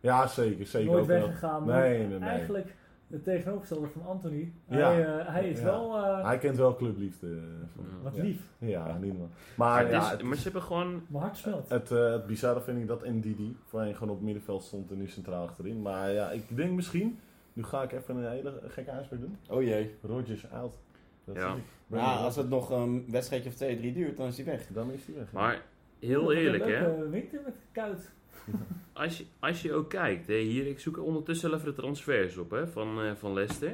Ja, 0.00 0.26
zeker, 0.26 0.66
zeker. 0.66 0.90
Nooit 0.92 1.06
weggegaan. 1.06 1.66
Nee, 1.66 1.98
nee, 1.98 2.18
nee. 2.18 2.28
Eigenlijk 2.28 2.74
het 3.10 3.24
tegenovergestelde 3.24 3.88
van 3.88 4.06
Anthony. 4.06 4.52
Ja. 4.68 4.92
Hij, 4.92 5.04
eh, 5.18 5.28
hij 5.32 5.48
is 5.50 5.58
Ja. 5.58 5.64
wel 5.64 5.96
eh, 5.96 6.24
Hij 6.26 6.38
kent 6.38 6.56
wel 6.56 6.76
clubliefde. 6.76 7.26
eh, 7.26 7.42
van- 7.74 7.84
wat 8.02 8.16
ja. 8.16 8.22
lief. 8.22 8.40
Ja, 8.58 8.98
niet 9.00 9.18
meer. 9.18 9.28
Maar, 9.56 9.90
ja, 9.90 10.00
is, 10.04 10.10
het, 10.10 10.22
maar 10.22 10.36
ze 10.36 10.42
hebben 10.42 10.62
gewoon... 10.62 11.02
Mijn 11.08 11.22
hart 11.22 11.36
smelt. 11.36 11.68
het, 11.68 11.90
eh, 11.90 12.12
het 12.12 12.26
bizarre 12.26 12.60
vind 12.60 12.78
ik 12.78 12.86
dat 12.86 13.06
Ndidi 13.08 13.56
voorheen 13.64 13.94
gewoon 13.94 14.08
op 14.08 14.14
het 14.16 14.24
middenveld 14.24 14.62
stond 14.62 14.90
en 14.90 14.96
nu 14.98 15.08
centraal 15.08 15.46
achterin. 15.46 15.82
Maar 15.82 16.10
ja, 16.12 16.30
ik 16.30 16.56
denk 16.56 16.70
misschien, 16.72 17.18
nu 17.52 17.64
ga 17.64 17.82
ik 17.82 17.92
even 17.92 18.16
een 18.16 18.30
hele 18.30 18.52
gekke 18.68 18.90
uitspraak 18.90 19.20
doen. 19.20 19.36
Oh 19.50 19.62
jee. 19.62 19.94
Rodgers 20.02 20.50
out. 20.50 20.78
Dat 21.24 21.36
Ja. 21.36 21.54
Nou, 21.86 22.18
als 22.24 22.36
het 22.36 22.48
nog 22.48 22.70
een 22.70 23.04
wedstrijdje 23.10 23.48
of 23.48 23.54
twee, 23.54 23.76
drie 23.78 23.92
duurt, 23.92 24.16
dan 24.16 24.26
is 24.26 24.36
hij 24.36 24.44
weg. 24.46 24.66
Dan 24.72 24.90
is 24.92 25.06
hij 25.06 25.14
weg. 25.14 25.32
Maar 25.32 25.62
heel 25.98 26.32
eerlijk, 26.32 26.64
hè. 26.64 27.08
winter 27.08 27.40
met 27.44 27.54
kuit. 27.72 28.10
Als 28.92 29.18
je, 29.18 29.24
als 29.38 29.62
je 29.62 29.72
ook 29.72 29.88
kijkt, 29.90 30.26
hè, 30.26 30.38
hier, 30.38 30.66
ik 30.66 30.80
zoek 30.80 30.98
ondertussen 30.98 31.54
even 31.54 31.64
de 31.64 31.72
transfers 31.72 32.36
op 32.36 32.50
hè, 32.50 32.66
van, 32.68 33.02
eh, 33.02 33.10
van 33.14 33.32
Leicester. 33.32 33.72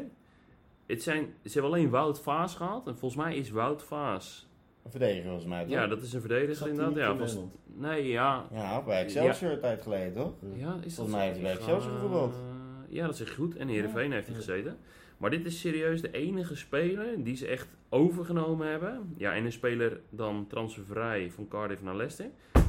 Het 0.87 1.03
zijn, 1.03 1.35
ze 1.45 1.53
hebben 1.53 1.71
alleen 1.71 1.91
Wout 1.91 2.21
Vaas 2.21 2.55
gehad. 2.55 2.87
En 2.87 2.99
volgens 2.99 3.23
mij 3.23 3.37
is 3.37 3.51
Wout 3.51 3.83
Vaas... 3.83 4.49
Een 4.85 4.91
verdediger 4.91 5.25
volgens 5.25 5.47
mij, 5.47 5.63
toch? 5.63 5.71
Ja, 5.73 5.87
dat 5.87 6.03
is 6.03 6.13
een 6.13 6.21
verdediger 6.21 6.55
Zat 6.55 6.69
inderdaad. 6.69 7.19
Ja, 7.33 7.41
in 7.41 7.51
nee, 7.67 8.09
ja. 8.09 8.47
Ja, 8.53 8.83
bij 8.83 9.03
Excelsior 9.03 9.51
een 9.53 9.61
tijd 9.61 9.83
geleden, 9.83 10.15
toch? 10.15 10.33
ja 10.55 10.75
is 10.75 10.83
dat 10.83 10.93
Volgens 10.95 11.17
mij 11.17 11.25
heeft 11.25 11.35
hij 11.41 11.45
bij 11.45 11.53
Excelsior 11.57 11.93
gevoetbald. 11.93 12.35
Ja, 12.89 13.07
dat 13.07 13.21
is 13.21 13.31
goed. 13.31 13.57
En 13.57 13.69
Heerenveen 13.69 14.13
heeft 14.13 14.27
hij 14.27 14.37
Ja. 14.37 14.41
gezeten. 14.43 14.77
Maar 15.19 15.31
dit 15.31 15.45
is 15.47 15.61
serieus 15.61 16.01
de 16.01 16.11
enige 16.11 16.57
speler 16.57 17.25
die 17.25 17.37
ze 17.37 17.47
echt 17.47 17.69
overgenomen 17.89 18.69
hebben. 18.69 19.15
Ja, 19.17 19.35
en 19.35 19.45
een 19.45 19.53
speler 19.53 20.01
dan 20.11 20.47
transfervrij 20.49 21.31
van 21.31 21.49
Cardiff 21.49 21.83
naar 21.83 21.97
Leicester. 21.97 22.27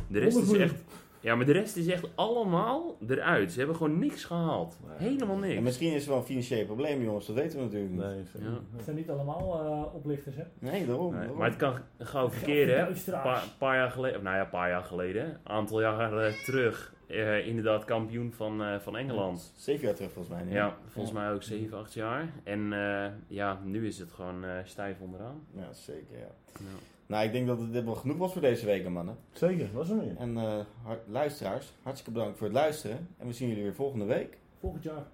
De 0.08 0.20
rest 0.20 0.38
100 0.38 0.60
is 0.60 0.64
echt... 0.72 0.84
Ja, 1.26 1.36
maar 1.36 1.46
de 1.46 1.52
rest 1.52 1.76
is 1.78 1.88
echt 1.88 2.08
allemaal 2.16 2.98
eruit. 3.08 3.52
Ze 3.52 3.58
hebben 3.58 3.76
gewoon 3.76 4.00
niks 4.00 4.24
gehaald. 4.24 4.78
Nee. 4.88 5.10
Helemaal 5.10 5.36
En 5.44 5.50
niks. 5.50 5.62
misschien 5.62 5.94
is 5.94 6.04
er 6.04 6.10
wel 6.10 6.18
een 6.18 6.26
financieel 6.26 6.66
probleem, 6.66 7.02
jongens. 7.04 7.26
Dat 7.26 7.36
weten 7.36 7.58
we 7.60 7.64
natuurlijk 7.64 7.92
niet. 7.92 8.02
Nee, 8.02 8.24
Ja. 8.50 8.60
Het 8.76 8.84
zijn 8.84 8.96
niet 8.96 9.10
allemaal 9.10 9.66
eh, 9.66 9.96
oplichters, 9.96 10.36
hè? 10.36 10.44
Nee, 10.60 10.86
daarom. 10.86 11.12
Nee, 11.12 11.20
daarom. 11.20 11.38
maar 11.38 11.48
het 11.50 11.58
kan 11.58 11.78
gauw 12.00 12.30
verkeren, 12.30 12.78
hè? 12.80 12.88
Een 12.88 13.50
paar, 13.60 13.76
jaar 13.76 13.92
geleden, 13.92 14.18
of 14.18 14.24
nou 14.24 14.36
ja, 14.36 14.42
een 14.42 14.50
paar 14.50 14.70
jaar 14.70 14.84
geleden, 14.84 15.26
een 15.26 15.38
aantal 15.44 15.82
jaar 15.82 16.18
eh, 16.26 16.34
terug, 16.44 16.94
eh, 17.08 17.48
inderdaad 17.48 17.86
kampioen 17.86 18.32
van, 18.34 18.64
eh, 18.64 18.80
van 18.80 18.98
Engeland. 18.98 19.54
Zeven 19.56 19.86
jaar 19.86 19.96
terug 19.96 20.12
volgens 20.12 20.36
mij. 20.36 20.44
nee? 20.44 20.54
Ja, 20.54 20.76
volgens 20.88 21.14
mij 21.16 21.32
ook 21.32 21.44
7, 21.44 21.78
8 21.78 21.94
jaar. 21.94 22.30
En 22.44 22.74
eh, 22.74 23.12
ja, 23.28 23.60
nu 23.64 23.88
is 23.88 24.00
het 24.00 24.12
gewoon 24.12 24.44
eh, 24.44 24.52
stijf 24.64 25.00
onderaan. 25.00 25.46
Ja, 25.52 25.74
zeker, 25.74 26.18
ja. 26.18 26.32
Ja. 26.60 26.66
Nou, 27.08 27.26
ik 27.26 27.32
denk 27.32 27.48
dat 27.48 27.60
het 27.60 27.74
dit 27.74 27.84
wel 27.84 27.96
genoeg 27.96 28.18
was 28.18 28.32
voor 28.32 28.42
deze 28.42 28.66
week, 28.66 28.90
mannen. 28.90 29.18
Zeker, 29.32 29.70
was 29.74 29.90
er 29.90 29.96
meer. 29.96 30.18
En 30.18 30.38
eh, 30.38 30.60
luisteraars, 31.08 31.74
hartstikke 31.82 32.20
bedankt 32.20 32.38
voor 32.38 32.48
het 32.48 32.56
luisteren. 32.56 33.08
En 33.18 33.28
we 33.28 33.34
zien 33.34 33.48
jullie 33.48 33.64
weer 33.64 33.76
volgende 33.76 34.06
week. 34.06 34.38
Volgend 34.60 34.84
jaar. 34.84 35.06